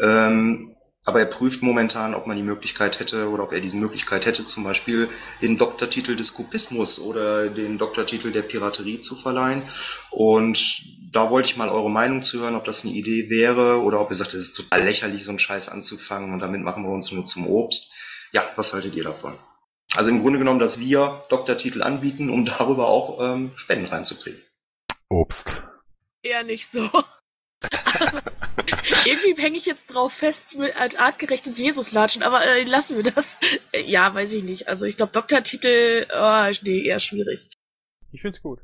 Ähm, 0.01 0.75
aber 1.05 1.19
er 1.19 1.25
prüft 1.25 1.61
momentan, 1.61 2.13
ob 2.13 2.27
man 2.27 2.35
die 2.35 2.43
Möglichkeit 2.43 2.99
hätte 2.99 3.29
oder 3.29 3.43
ob 3.43 3.53
er 3.53 3.61
diese 3.61 3.77
Möglichkeit 3.77 4.25
hätte, 4.25 4.45
zum 4.45 4.63
Beispiel 4.63 5.09
den 5.41 5.55
Doktortitel 5.55 6.15
des 6.15 6.33
Kopismus 6.33 6.99
oder 6.99 7.49
den 7.49 7.77
Doktortitel 7.77 8.31
der 8.31 8.41
Piraterie 8.41 8.99
zu 8.99 9.15
verleihen. 9.15 9.63
Und 10.11 10.83
da 11.11 11.29
wollte 11.29 11.49
ich 11.49 11.57
mal 11.57 11.69
eure 11.69 11.89
Meinung 11.89 12.21
zu 12.21 12.39
hören, 12.39 12.55
ob 12.55 12.65
das 12.65 12.83
eine 12.83 12.93
Idee 12.93 13.29
wäre 13.29 13.81
oder 13.81 14.01
ob 14.01 14.09
ihr 14.09 14.15
sagt, 14.15 14.33
es 14.33 14.41
ist 14.41 14.53
total 14.53 14.83
lächerlich, 14.83 15.23
so 15.23 15.31
einen 15.31 15.39
Scheiß 15.39 15.69
anzufangen 15.69 16.33
und 16.33 16.39
damit 16.39 16.61
machen 16.61 16.83
wir 16.83 16.91
uns 16.91 17.11
nur 17.11 17.25
zum 17.25 17.47
Obst. 17.47 17.91
Ja, 18.31 18.47
was 18.55 18.73
haltet 18.73 18.95
ihr 18.95 19.03
davon? 19.03 19.37
Also 19.95 20.11
im 20.11 20.19
Grunde 20.19 20.37
genommen, 20.37 20.59
dass 20.59 20.79
wir 20.79 21.23
Doktortitel 21.29 21.81
anbieten, 21.81 22.29
um 22.29 22.45
darüber 22.45 22.89
auch 22.89 23.19
ähm, 23.21 23.53
Spenden 23.55 23.85
reinzukriegen. 23.85 24.41
Obst. 25.09 25.63
Eher 26.21 26.43
nicht 26.43 26.69
so. 26.69 26.89
Irgendwie 29.05 29.41
hänge 29.41 29.57
ich 29.57 29.66
jetzt 29.66 29.88
drauf 29.88 30.14
fest 30.14 30.57
mit 30.57 30.76
als 30.76 30.95
artgerecht 30.95 31.47
und 31.47 31.57
Jesus 31.57 31.91
latschen, 31.91 32.24
aber 32.24 32.45
äh, 32.45 32.64
lassen 32.64 32.95
wir 32.95 33.12
das. 33.12 33.38
Äh, 33.72 33.84
ja, 33.84 34.14
weiß 34.14 34.34
ich 34.34 34.43
nicht. 34.43 34.68
Also 34.68 34.86
ich 34.86 34.97
glaube 34.97 35.12
Doktortitel, 35.12 36.07
oh, 36.12 36.51
nee, 36.64 36.86
eher 36.86 36.99
schwierig. 36.99 37.47
Ich 38.12 38.22
find's 38.22 38.41
gut. 38.41 38.60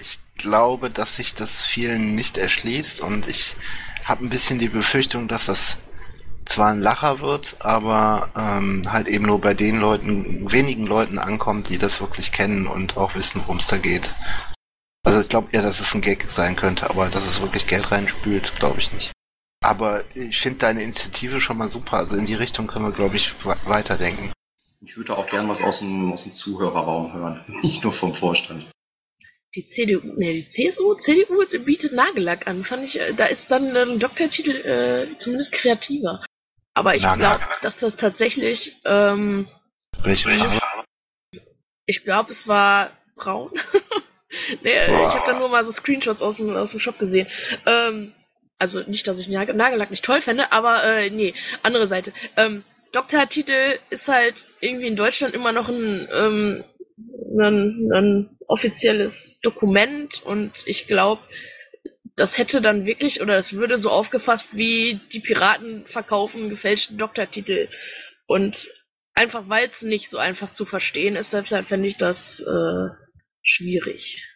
Ich 0.00 0.18
glaube, 0.36 0.90
dass 0.90 1.16
sich 1.16 1.34
das 1.34 1.64
vielen 1.64 2.16
nicht 2.16 2.36
erschließt 2.36 3.00
und 3.00 3.28
ich 3.28 3.54
habe 4.04 4.24
ein 4.24 4.30
bisschen 4.30 4.58
die 4.58 4.68
Befürchtung, 4.68 5.28
dass 5.28 5.46
das 5.46 5.78
zwar 6.46 6.72
ein 6.72 6.80
Lacher 6.80 7.20
wird, 7.20 7.56
aber 7.60 8.30
ähm, 8.36 8.82
halt 8.88 9.08
eben 9.08 9.24
nur 9.24 9.40
bei 9.40 9.54
den 9.54 9.80
Leuten, 9.80 10.50
wenigen 10.50 10.86
Leuten 10.86 11.18
ankommt, 11.18 11.68
die 11.68 11.78
das 11.78 12.00
wirklich 12.00 12.32
kennen 12.32 12.66
und 12.66 12.96
auch 12.96 13.14
wissen, 13.14 13.40
worum 13.42 13.58
es 13.58 13.68
da 13.68 13.78
geht. 13.78 14.10
Ich 15.24 15.30
glaube 15.30 15.48
eher, 15.52 15.62
dass 15.62 15.80
es 15.80 15.94
ein 15.94 16.02
Gag 16.02 16.30
sein 16.30 16.54
könnte, 16.54 16.90
aber 16.90 17.08
dass 17.08 17.26
es 17.26 17.40
wirklich 17.40 17.66
Geld 17.66 17.90
reinspült, 17.90 18.54
glaube 18.56 18.78
ich 18.78 18.92
nicht. 18.92 19.10
Aber 19.64 20.04
ich 20.14 20.38
finde 20.38 20.58
deine 20.58 20.82
Initiative 20.82 21.40
schon 21.40 21.56
mal 21.56 21.70
super. 21.70 21.96
Also 21.96 22.16
in 22.16 22.26
die 22.26 22.34
Richtung 22.34 22.66
können 22.66 22.84
wir, 22.84 22.92
glaube 22.92 23.16
ich, 23.16 23.32
weiterdenken. 23.64 24.30
Ich 24.82 24.98
würde 24.98 25.16
auch 25.16 25.26
gern 25.26 25.48
was 25.48 25.62
aus 25.62 25.78
dem, 25.78 26.12
aus 26.12 26.24
dem 26.24 26.34
Zuhörerraum 26.34 27.14
hören, 27.14 27.42
nicht 27.62 27.82
nur 27.82 27.92
vom 27.92 28.12
Vorstand. 28.12 28.66
Die 29.54 29.66
CDU, 29.66 30.00
ne, 30.14 30.34
die 30.34 30.46
CSU, 30.46 30.94
CDU 30.94 31.42
bietet 31.64 31.94
Nagellack 31.94 32.46
an. 32.46 32.62
Fand 32.62 32.84
ich, 32.84 33.00
äh, 33.00 33.14
da 33.14 33.24
ist 33.24 33.50
dann 33.50 33.74
ein 33.74 33.98
Doktortitel 33.98 34.50
äh, 34.50 35.16
zumindest 35.16 35.52
kreativer. 35.52 36.22
Aber 36.74 36.94
ich 36.96 37.02
glaube, 37.02 37.40
dass 37.62 37.80
das 37.80 37.96
tatsächlich, 37.96 38.76
ähm, 38.84 39.48
Welche 40.02 40.28
Farbe? 40.30 40.60
ich 41.86 42.04
glaube, 42.04 42.32
es 42.32 42.46
war 42.46 42.90
braun. 43.14 43.52
nee, 44.62 44.70
äh, 44.70 44.86
ich 44.86 45.14
habe 45.14 45.32
da 45.32 45.38
nur 45.38 45.48
mal 45.48 45.64
so 45.64 45.72
Screenshots 45.72 46.22
aus 46.22 46.36
dem, 46.36 46.54
aus 46.56 46.70
dem 46.70 46.80
Shop 46.80 46.98
gesehen. 46.98 47.26
Ähm, 47.66 48.12
also 48.58 48.80
nicht, 48.82 49.06
dass 49.08 49.18
ich 49.18 49.28
Nagellack 49.28 49.90
nicht 49.90 50.04
toll 50.04 50.20
fände, 50.20 50.52
aber 50.52 50.84
äh, 50.84 51.10
nee, 51.10 51.34
andere 51.62 51.88
Seite. 51.88 52.12
Ähm, 52.36 52.62
Doktortitel 52.92 53.78
ist 53.90 54.08
halt 54.08 54.46
irgendwie 54.60 54.86
in 54.86 54.96
Deutschland 54.96 55.34
immer 55.34 55.52
noch 55.52 55.68
ein, 55.68 56.08
ähm, 56.12 56.64
ein, 57.38 57.90
ein 57.92 58.38
offizielles 58.46 59.40
Dokument 59.40 60.22
und 60.24 60.62
ich 60.66 60.86
glaube, 60.86 61.22
das 62.16 62.38
hätte 62.38 62.60
dann 62.60 62.86
wirklich, 62.86 63.20
oder 63.20 63.36
es 63.36 63.54
würde 63.54 63.78
so 63.78 63.90
aufgefasst 63.90 64.50
wie 64.56 65.00
die 65.12 65.20
Piraten 65.20 65.84
verkaufen 65.84 66.48
gefälschten 66.48 66.96
Doktortitel. 66.96 67.68
Und 68.26 68.68
einfach 69.14 69.48
weil 69.48 69.66
es 69.66 69.82
nicht 69.82 70.08
so 70.08 70.18
einfach 70.18 70.50
zu 70.50 70.64
verstehen 70.64 71.16
ist, 71.16 71.32
deshalb 71.32 71.66
fände 71.66 71.88
ich 71.88 71.96
das 71.96 72.40
äh, 72.40 73.03
schwierig. 73.44 74.26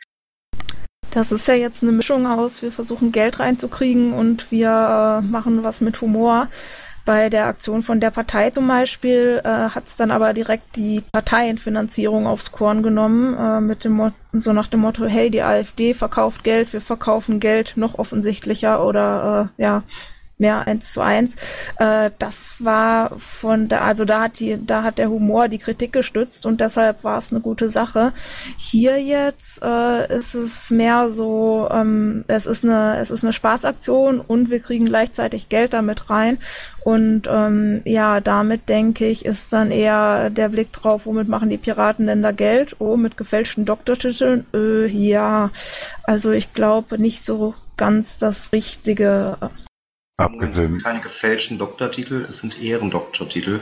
Das 1.11 1.33
ist 1.33 1.49
ja 1.49 1.55
jetzt 1.55 1.83
eine 1.83 1.93
Mischung 1.93 2.27
aus, 2.27 2.63
wir 2.63 2.71
versuchen 2.71 3.13
Geld 3.13 3.41
reinzukriegen 3.41 4.13
und 4.13 4.51
wir 4.51 4.69
äh, 4.69 5.27
machen 5.27 5.65
was 5.65 5.81
mit 5.81 6.01
Humor. 6.01 6.49
Bei 7.07 7.31
der 7.31 7.47
Aktion 7.47 7.83
von 7.83 8.01
der 8.01 8.11
Partei 8.11 8.51
zum 8.51 8.69
Beispiel 8.69 9.41
äh, 9.43 9.49
hat 9.49 9.87
es 9.87 9.97
dann 9.97 10.11
aber 10.11 10.35
direkt 10.35 10.77
die 10.77 11.03
Parteienfinanzierung 11.11 12.27
aufs 12.27 12.53
Korn 12.53 12.83
genommen, 12.83 13.35
äh, 13.35 13.63
mit 13.63 13.85
dem 13.85 14.13
so 14.35 14.53
nach 14.53 14.67
dem 14.67 14.81
Motto, 14.81 15.07
hey, 15.07 15.31
die 15.31 15.41
AfD 15.41 15.95
verkauft 15.95 16.45
Geld, 16.45 16.71
wir 16.75 16.83
verkaufen 16.83 17.41
Geld, 17.41 17.73
noch 17.77 17.99
offensichtlicher 17.99 18.85
oder 18.85 19.51
äh, 19.57 19.63
ja, 19.63 19.85
mehr 20.39 20.67
eins 20.67 20.93
zu 20.93 21.01
eins. 21.01 21.37
Äh, 21.79 22.11
das 22.19 22.55
war 22.59 23.11
von 23.19 23.69
da, 23.69 23.81
also 23.83 24.05
da 24.05 24.23
hat 24.23 24.39
die, 24.39 24.59
da 24.65 24.83
hat 24.83 24.99
der 24.99 25.11
Humor 25.11 25.49
die 25.49 25.59
Kritik 25.59 25.93
gestützt 25.93 26.47
und 26.47 26.61
deshalb 26.61 27.05
war 27.05 27.19
es 27.19 27.33
eine 27.33 27.41
gute 27.41 27.69
Sache. 27.69 28.13
Hier 28.57 29.03
jetzt 29.03 29.63
äh, 29.63 30.17
ist 30.17 30.35
es 30.35 30.71
mehr 30.71 31.11
so, 31.11 31.69
ähm, 31.71 32.25
es 32.29 32.47
ist 32.47 32.65
eine, 32.65 32.99
es 32.99 33.11
ist 33.11 33.25
eine 33.25 33.33
Spaßaktion 33.33 34.21
und 34.21 34.51
wir 34.51 34.61
kriegen 34.61 34.87
gleichzeitig 34.87 35.49
Geld 35.49 35.75
damit 35.75 36.11
rein 36.11 36.39
und 36.89 37.29
ähm, 37.31 37.83
ja, 37.85 38.21
damit 38.21 38.69
denke 38.69 39.07
ich, 39.07 39.27
ist 39.27 39.53
dann 39.53 39.71
eher 39.71 40.31
der 40.31 40.49
Blick 40.49 40.73
drauf, 40.73 41.03
womit 41.05 41.29
machen 41.29 41.51
die 41.51 41.59
Piraten 41.59 42.07
denn 42.07 42.23
da 42.23 42.33
Geld? 42.33 42.77
Oh, 42.79 42.97
mit 42.97 43.17
gefälschten 43.17 43.67
Doktortiteln? 43.67 44.47
Äh, 44.55 44.87
ja, 44.87 45.51
also 46.05 46.31
ich 46.31 46.55
glaube 46.55 46.99
nicht 46.99 47.23
so 47.23 47.55
ganz 47.77 48.17
das 48.17 48.53
Richtige. 48.53 49.37
Abgesehen. 50.19 50.49
Es 50.49 50.55
sind 50.57 50.83
keine 50.83 51.01
gefälschten 51.01 51.59
Doktortitel, 51.59 52.27
es 52.29 52.41
sind 52.41 52.61
Ehrendoktortitel. 52.61 53.61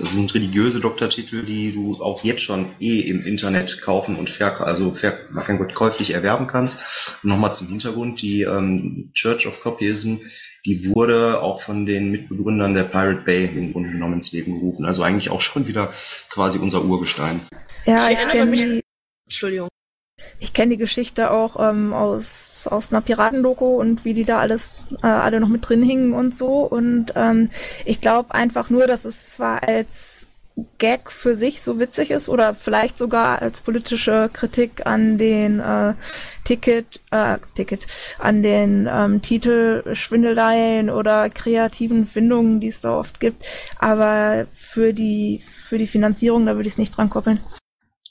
Es 0.00 0.12
sind 0.12 0.32
religiöse 0.34 0.78
Doktortitel, 0.78 1.42
die 1.44 1.72
du 1.72 2.00
auch 2.00 2.22
jetzt 2.22 2.42
schon 2.42 2.76
eh 2.78 3.00
im 3.00 3.24
Internet 3.24 3.82
kaufen 3.82 4.14
und 4.14 4.30
verk 4.30 4.60
also 4.60 4.92
ver 4.92 5.10
kein 5.44 5.58
Gott, 5.58 5.74
käuflich 5.74 6.14
erwerben 6.14 6.46
kannst. 6.46 7.18
Nochmal 7.24 7.52
zum 7.52 7.66
Hintergrund, 7.66 8.22
die 8.22 8.42
ähm, 8.42 9.10
Church 9.14 9.48
of 9.48 9.60
Copyism, 9.60 10.18
die 10.64 10.94
wurde 10.94 11.42
auch 11.42 11.60
von 11.60 11.86
den 11.86 12.12
Mitbegründern 12.12 12.74
der 12.74 12.84
Pirate 12.84 13.22
Bay 13.22 13.46
im 13.46 13.72
Grunde 13.72 13.90
genommen 13.90 14.14
ins 14.14 14.30
Leben 14.30 14.52
gerufen. 14.52 14.86
Also 14.86 15.02
eigentlich 15.02 15.30
auch 15.30 15.40
schon 15.40 15.66
wieder 15.66 15.92
quasi 16.30 16.58
unser 16.58 16.84
Urgestein. 16.84 17.40
Ja, 17.84 18.10
ich, 18.10 18.20
ich 18.20 18.28
kenne 18.28 18.52
die. 18.52 18.80
Entschuldigung. 19.24 19.68
Ich 20.38 20.52
kenne 20.52 20.72
die 20.72 20.76
Geschichte 20.76 21.30
auch 21.30 21.56
ähm, 21.58 21.92
aus, 21.92 22.66
aus 22.70 22.92
einer 22.92 23.00
Piratendoku 23.00 23.80
und 23.80 24.04
wie 24.04 24.14
die 24.14 24.24
da 24.24 24.38
alles 24.38 24.84
äh, 25.02 25.06
alle 25.06 25.40
noch 25.40 25.48
mit 25.48 25.68
drin 25.68 25.82
hingen 25.82 26.12
und 26.12 26.34
so. 26.34 26.60
Und 26.60 27.12
ähm, 27.14 27.50
ich 27.84 28.00
glaube 28.00 28.34
einfach 28.34 28.70
nur, 28.70 28.86
dass 28.86 29.04
es 29.04 29.30
zwar 29.30 29.66
als 29.66 30.28
Gag 30.78 31.12
für 31.12 31.36
sich 31.36 31.60
so 31.62 31.78
witzig 31.78 32.10
ist 32.10 32.30
oder 32.30 32.54
vielleicht 32.54 32.96
sogar 32.96 33.42
als 33.42 33.60
politische 33.60 34.30
Kritik 34.32 34.86
an 34.86 35.18
den 35.18 35.60
äh, 35.60 35.92
Ticket, 36.44 37.00
äh, 37.10 37.36
Ticket, 37.54 37.86
an 38.18 38.42
den 38.42 38.88
ähm, 38.90 39.20
Titelschwindeleien 39.20 40.88
oder 40.88 41.28
kreativen 41.28 42.06
Findungen, 42.06 42.60
die 42.60 42.68
es 42.68 42.80
da 42.80 42.98
oft 42.98 43.20
gibt. 43.20 43.44
Aber 43.78 44.46
für 44.54 44.94
die 44.94 45.42
für 45.44 45.76
die 45.76 45.86
Finanzierung, 45.86 46.46
da 46.46 46.56
würde 46.56 46.68
ich 46.68 46.74
es 46.74 46.78
nicht 46.78 46.96
dran 46.96 47.10
koppeln. 47.10 47.40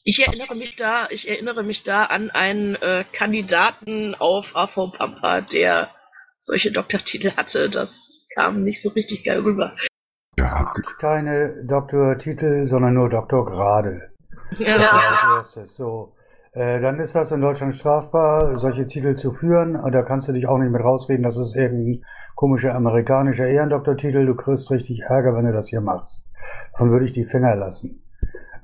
Ich 0.08 0.24
erinnere 0.26 0.56
mich 0.56 0.76
da, 0.76 1.08
ich 1.10 1.28
erinnere 1.28 1.64
mich 1.64 1.84
da 1.84 2.06
an 2.06 2.30
einen 2.30 2.76
äh, 2.76 3.06
Kandidaten 3.12 4.14
auf 4.20 4.56
AV 4.56 4.92
Pampa, 4.96 5.42
der 5.42 5.90
solche 6.38 6.72
Doktortitel 6.72 7.32
hatte. 7.36 7.72
Das 7.72 8.28
kam 8.36 8.62
nicht 8.62 8.84
so 8.84 8.90
richtig 8.90 9.26
geil 9.26 9.40
rüber. 9.40 9.72
Es 10.38 10.54
gibt 10.76 11.00
keine 11.00 11.64
Doktortitel, 11.66 12.68
sondern 12.68 12.94
nur 12.94 13.10
Doktorgrade. 13.10 14.14
Ja. 14.60 14.78
Das 14.78 14.94
als 14.94 15.28
erstes. 15.40 15.76
So. 15.76 16.14
Äh, 16.52 16.82
dann 16.82 17.00
ist 17.00 17.16
das 17.16 17.32
in 17.32 17.42
Deutschland 17.42 17.76
strafbar, 17.76 18.60
solche 18.60 18.86
Titel 18.86 19.16
zu 19.16 19.34
führen. 19.34 19.76
Und 19.76 19.92
da 19.92 20.04
kannst 20.04 20.28
du 20.28 20.34
dich 20.34 20.46
auch 20.46 20.60
nicht 20.60 20.72
mit 20.72 20.84
rausreden, 20.84 21.24
das 21.24 21.40
ist 21.40 21.56
irgendein 21.56 22.06
komischer 22.36 22.76
amerikanischer 22.76 23.48
Ehrendoktortitel. 23.48 24.24
Du 24.28 24.36
kriegst 24.36 24.70
richtig 24.70 25.02
Ärger, 25.02 25.36
wenn 25.36 25.46
du 25.46 25.52
das 25.52 25.70
hier 25.70 25.82
machst. 25.82 26.30
Dann 26.78 26.92
würde 26.92 27.08
ich 27.08 27.14
die 27.14 27.26
Finger 27.26 27.56
lassen. 27.56 28.05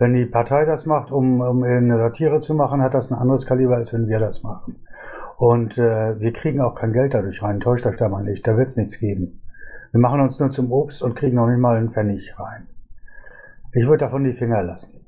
Wenn 0.02 0.16
die 0.16 0.26
Partei 0.26 0.66
das 0.66 0.88
macht, 0.88 1.12
um, 1.12 1.42
um 1.42 1.62
eine 1.62 1.96
Satire 1.96 2.42
zu 2.42 2.56
machen, 2.56 2.82
hat 2.82 2.96
das 2.96 3.12
ein 3.12 3.20
anderes 3.20 3.46
Kaliber, 3.46 3.76
als 3.76 3.94
wenn 3.94 4.08
wir 4.08 4.18
das 4.18 4.42
machen. 4.42 4.84
Und 5.38 5.78
äh, 5.78 6.20
wir 6.20 6.34
kriegen 6.34 6.60
auch 6.60 6.74
kein 6.74 6.92
Geld 6.92 7.14
dadurch 7.14 7.44
rein. 7.44 7.60
Täuscht 7.60 7.86
euch 7.86 7.98
da 7.98 8.10
mal 8.10 8.24
nicht. 8.24 8.48
Da 8.48 8.58
wird 8.58 8.70
es 8.70 8.78
nichts 8.78 8.98
geben. 8.98 9.44
Wir 9.92 10.00
machen 10.00 10.20
uns 10.20 10.40
nur 10.40 10.50
zum 10.50 10.72
Obst 10.72 11.04
und 11.04 11.14
kriegen 11.14 11.36
noch 11.36 11.46
nicht 11.46 11.60
mal 11.60 11.78
einen 11.78 11.92
Pfennig 11.92 12.34
rein. 12.40 12.68
Ich 13.74 13.86
würde 13.86 14.06
davon 14.06 14.24
die 14.24 14.34
Finger 14.34 14.64
lassen. 14.64 15.06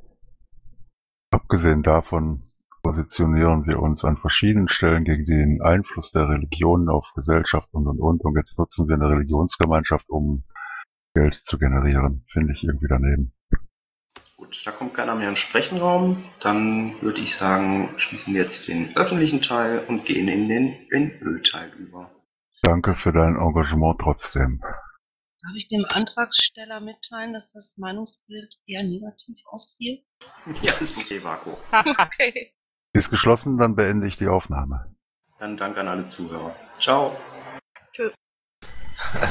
Abgesehen 1.32 1.82
davon 1.82 2.44
positionieren 2.84 3.66
wir 3.66 3.82
uns 3.82 4.06
an 4.06 4.18
verschiedenen 4.18 4.68
Stellen 4.68 5.06
gegen 5.06 5.26
den 5.26 5.62
Einfluss 5.64 6.12
der 6.12 6.30
Religionen 6.30 6.90
auf 6.90 7.08
Gesellschaft 7.16 7.70
und 7.74 7.88
und 7.88 8.00
und. 8.00 8.24
Und 8.24 8.38
jetzt 8.38 8.60
nutzen 8.60 8.88
wir 8.88 8.94
eine 8.94 9.10
Religionsgemeinschaft, 9.10 10.08
um 10.12 10.44
Geld 11.16 11.34
zu 11.34 11.58
generieren. 11.58 12.26
Finde 12.32 12.54
ich 12.54 12.64
irgendwie 12.64 12.88
daneben. 12.88 13.34
Gut, 14.54 14.68
da 14.68 14.72
kommt 14.72 14.94
keiner 14.94 15.16
mehr 15.16 15.30
in 15.30 15.34
den 15.34 15.36
Sprechenraum. 15.36 16.24
Dann 16.40 17.02
würde 17.02 17.22
ich 17.22 17.36
sagen, 17.36 17.90
schließen 17.98 18.36
wir 18.36 18.42
jetzt 18.42 18.68
den 18.68 18.96
öffentlichen 18.96 19.42
Teil 19.42 19.80
und 19.88 20.06
gehen 20.06 20.28
in 20.28 20.48
den 20.48 20.78
NÖ-Teil 20.92 21.72
über. 21.80 22.12
Danke 22.62 22.94
für 22.94 23.12
dein 23.12 23.36
Engagement 23.36 24.00
trotzdem. 24.00 24.62
Darf 24.62 25.56
ich 25.56 25.68
dem 25.70 25.84
Antragsteller 25.90 26.82
mitteilen, 26.82 27.34
dass 27.34 27.52
das 27.52 27.78
Meinungsbild 27.78 28.60
eher 28.68 28.84
negativ 28.84 29.42
ausfiel? 29.48 30.04
Ja, 30.62 30.74
ist 30.74 31.00
okay, 31.00 31.24
Vako. 31.24 31.58
okay. 31.72 32.54
Ist 32.94 33.10
geschlossen, 33.10 33.58
dann 33.58 33.76
beende 33.76 34.08
ich 34.08 34.18
die 34.18 34.28
Aufnahme. 34.28 34.96
Dann 35.40 35.58
danke 35.58 35.80
an 35.80 35.88
alle 35.88 36.06
Zuhörer. 36.06 36.56
Ciao. 36.70 37.18
Tschö. 37.92 38.12
Also 39.14 39.28